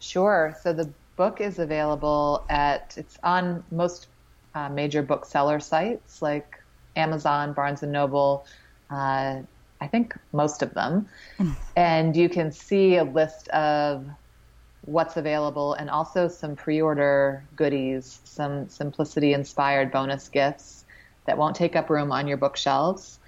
Sure. 0.00 0.56
So 0.62 0.72
the 0.72 0.90
book 1.16 1.40
is 1.40 1.58
available 1.58 2.44
at 2.48 2.94
it's 2.96 3.18
on 3.22 3.62
most 3.70 4.08
uh, 4.54 4.68
major 4.68 5.02
bookseller 5.02 5.60
sites 5.60 6.22
like 6.22 6.60
amazon 6.96 7.52
barnes 7.52 7.82
and 7.82 7.92
noble 7.92 8.46
uh, 8.90 9.36
i 9.80 9.86
think 9.86 10.16
most 10.32 10.62
of 10.62 10.72
them. 10.74 11.08
Mm. 11.38 11.54
and 11.76 12.16
you 12.16 12.28
can 12.28 12.52
see 12.52 12.96
a 12.96 13.04
list 13.04 13.48
of 13.48 14.04
what's 14.86 15.16
available 15.16 15.74
and 15.74 15.90
also 15.90 16.28
some 16.28 16.54
pre-order 16.56 17.44
goodies, 17.56 18.20
some 18.24 18.68
simplicity 18.68 19.32
inspired 19.32 19.90
bonus 19.90 20.28
gifts 20.28 20.84
that 21.26 21.38
won't 21.38 21.56
take 21.56 21.74
up 21.76 21.90
room 21.90 22.12
on 22.12 22.28
your 22.28 22.36
bookshelves 22.36 23.18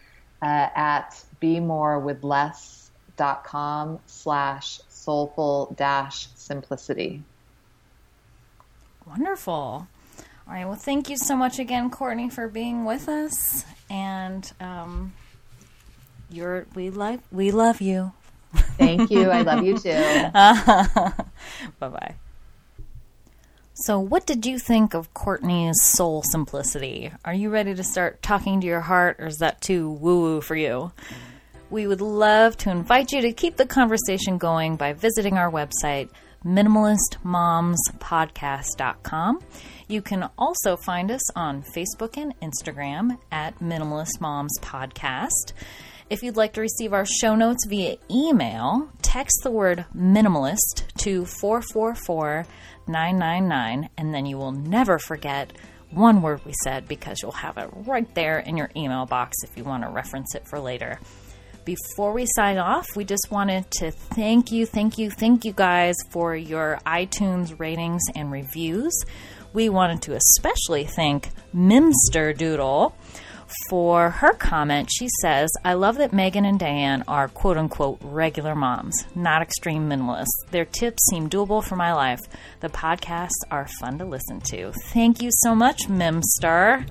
uh, 0.42 0.68
at 0.74 1.24
bemorewithless.com 1.40 3.98
slash 4.06 4.80
soulful 4.88 5.74
dash 5.76 6.28
simplicity. 6.34 7.22
Wonderful. 9.06 9.54
All 9.54 9.88
right. 10.52 10.64
Well, 10.64 10.76
thank 10.76 11.08
you 11.08 11.16
so 11.16 11.36
much 11.36 11.58
again, 11.58 11.90
Courtney, 11.90 12.28
for 12.28 12.48
being 12.48 12.84
with 12.84 13.08
us. 13.08 13.64
And 13.88 14.52
um, 14.60 15.14
you're 16.30 16.66
we 16.74 16.90
love 16.90 17.20
we 17.30 17.50
love 17.50 17.80
you. 17.80 18.12
Thank 18.56 19.10
you. 19.10 19.30
I 19.30 19.42
love 19.42 19.64
you 19.64 19.78
too. 19.78 19.90
bye 21.78 21.88
bye. 21.88 22.14
So, 23.78 24.00
what 24.00 24.24
did 24.24 24.46
you 24.46 24.58
think 24.58 24.94
of 24.94 25.12
Courtney's 25.12 25.76
soul 25.82 26.22
simplicity? 26.22 27.12
Are 27.26 27.34
you 27.34 27.50
ready 27.50 27.74
to 27.74 27.84
start 27.84 28.22
talking 28.22 28.62
to 28.62 28.66
your 28.66 28.80
heart, 28.80 29.16
or 29.18 29.26
is 29.26 29.36
that 29.38 29.60
too 29.60 29.90
woo 29.90 30.22
woo 30.22 30.40
for 30.40 30.56
you? 30.56 30.92
We 31.68 31.86
would 31.86 32.00
love 32.00 32.56
to 32.58 32.70
invite 32.70 33.10
you 33.12 33.20
to 33.20 33.32
keep 33.32 33.56
the 33.56 33.66
conversation 33.66 34.38
going 34.38 34.76
by 34.76 34.94
visiting 34.94 35.36
our 35.36 35.50
website, 35.50 36.08
minimalistmomspodcast.com. 36.44 39.40
You 39.88 40.00
can 40.00 40.30
also 40.38 40.76
find 40.76 41.10
us 41.10 41.30
on 41.36 41.62
Facebook 41.62 42.16
and 42.16 42.38
Instagram 42.40 43.18
at 43.30 43.58
Minimalist 43.58 44.20
Moms 44.20 44.58
Podcast. 44.60 45.52
If 46.08 46.22
you'd 46.22 46.36
like 46.36 46.52
to 46.52 46.60
receive 46.60 46.92
our 46.92 47.04
show 47.04 47.34
notes 47.34 47.66
via 47.66 47.96
email, 48.08 48.88
text 49.02 49.40
the 49.42 49.50
word 49.50 49.86
minimalist 49.92 50.84
to 50.98 51.26
444 51.26 52.46
999, 52.86 53.90
and 53.98 54.14
then 54.14 54.24
you 54.24 54.38
will 54.38 54.52
never 54.52 55.00
forget 55.00 55.52
one 55.90 56.22
word 56.22 56.44
we 56.44 56.52
said 56.62 56.86
because 56.86 57.18
you'll 57.20 57.32
have 57.32 57.58
it 57.58 57.68
right 57.72 58.14
there 58.14 58.38
in 58.38 58.56
your 58.56 58.70
email 58.76 59.04
box 59.04 59.38
if 59.42 59.56
you 59.56 59.64
want 59.64 59.82
to 59.82 59.88
reference 59.88 60.36
it 60.36 60.46
for 60.46 60.60
later. 60.60 61.00
Before 61.64 62.12
we 62.12 62.26
sign 62.36 62.58
off, 62.58 62.86
we 62.94 63.04
just 63.04 63.26
wanted 63.32 63.68
to 63.72 63.90
thank 63.90 64.52
you, 64.52 64.64
thank 64.64 64.98
you, 64.98 65.10
thank 65.10 65.44
you 65.44 65.52
guys 65.52 65.96
for 66.10 66.36
your 66.36 66.78
iTunes 66.86 67.58
ratings 67.58 68.02
and 68.14 68.30
reviews. 68.30 68.96
We 69.52 69.70
wanted 69.70 70.02
to 70.02 70.14
especially 70.14 70.84
thank 70.84 71.30
Mimster 71.52 72.36
Doodle 72.36 72.94
for 73.68 74.10
her 74.10 74.32
comment. 74.32 74.88
She 74.92 75.08
says, 75.20 75.50
I 75.64 75.74
love 75.74 75.96
that 75.98 76.12
Megan 76.12 76.44
and 76.44 76.58
Diane 76.58 77.04
are 77.08 77.28
quote 77.28 77.56
unquote 77.56 77.98
regular 78.02 78.54
moms, 78.54 79.06
not 79.14 79.42
extreme 79.42 79.88
minimalists. 79.88 80.26
Their 80.50 80.64
tips 80.64 81.02
seem 81.10 81.28
doable 81.28 81.62
for 81.62 81.76
my 81.76 81.92
life. 81.92 82.20
The 82.60 82.68
podcasts 82.68 83.42
are 83.50 83.68
fun 83.80 83.98
to 83.98 84.04
listen 84.04 84.40
to. 84.52 84.72
Thank 84.92 85.22
you 85.22 85.30
so 85.32 85.54
much, 85.54 85.88
Mimstar. 85.88 86.88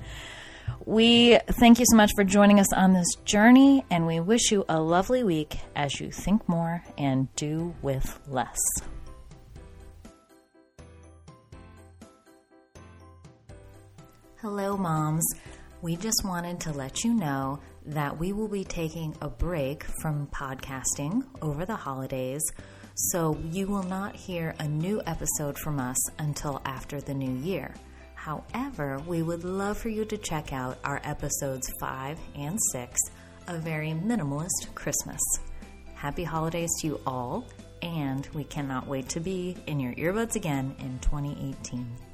We 0.84 1.38
thank 1.58 1.80
you 1.80 1.84
so 1.90 1.96
much 1.96 2.12
for 2.14 2.22
joining 2.22 2.60
us 2.60 2.72
on 2.72 2.92
this 2.92 3.12
journey, 3.24 3.84
and 3.90 4.06
we 4.06 4.20
wish 4.20 4.52
you 4.52 4.64
a 4.68 4.80
lovely 4.80 5.24
week 5.24 5.58
as 5.74 6.00
you 6.00 6.12
think 6.12 6.48
more 6.48 6.84
and 6.96 7.34
do 7.34 7.74
with 7.82 8.20
less. 8.28 8.58
Hello, 14.40 14.76
moms. 14.76 15.24
We 15.86 15.94
just 15.94 16.24
wanted 16.24 16.58
to 16.62 16.72
let 16.72 17.04
you 17.04 17.14
know 17.14 17.60
that 17.84 18.18
we 18.18 18.32
will 18.32 18.48
be 18.48 18.64
taking 18.64 19.14
a 19.22 19.28
break 19.28 19.84
from 20.02 20.26
podcasting 20.34 21.24
over 21.40 21.64
the 21.64 21.76
holidays, 21.76 22.42
so 22.96 23.38
you 23.52 23.68
will 23.68 23.84
not 23.84 24.16
hear 24.16 24.56
a 24.58 24.66
new 24.66 25.00
episode 25.06 25.56
from 25.56 25.78
us 25.78 25.96
until 26.18 26.60
after 26.64 27.00
the 27.00 27.14
new 27.14 27.30
year. 27.30 27.72
However, 28.16 29.00
we 29.06 29.22
would 29.22 29.44
love 29.44 29.78
for 29.78 29.88
you 29.88 30.04
to 30.06 30.16
check 30.16 30.52
out 30.52 30.80
our 30.82 31.00
episodes 31.04 31.72
5 31.78 32.18
and 32.34 32.58
6, 32.72 32.98
A 33.46 33.56
Very 33.56 33.90
Minimalist 33.90 34.74
Christmas. 34.74 35.20
Happy 35.94 36.24
holidays 36.24 36.70
to 36.80 36.88
you 36.88 37.00
all, 37.06 37.46
and 37.82 38.28
we 38.34 38.42
cannot 38.42 38.88
wait 38.88 39.08
to 39.10 39.20
be 39.20 39.56
in 39.68 39.78
your 39.78 39.94
earbuds 39.94 40.34
again 40.34 40.74
in 40.80 40.98
2018. 40.98 42.05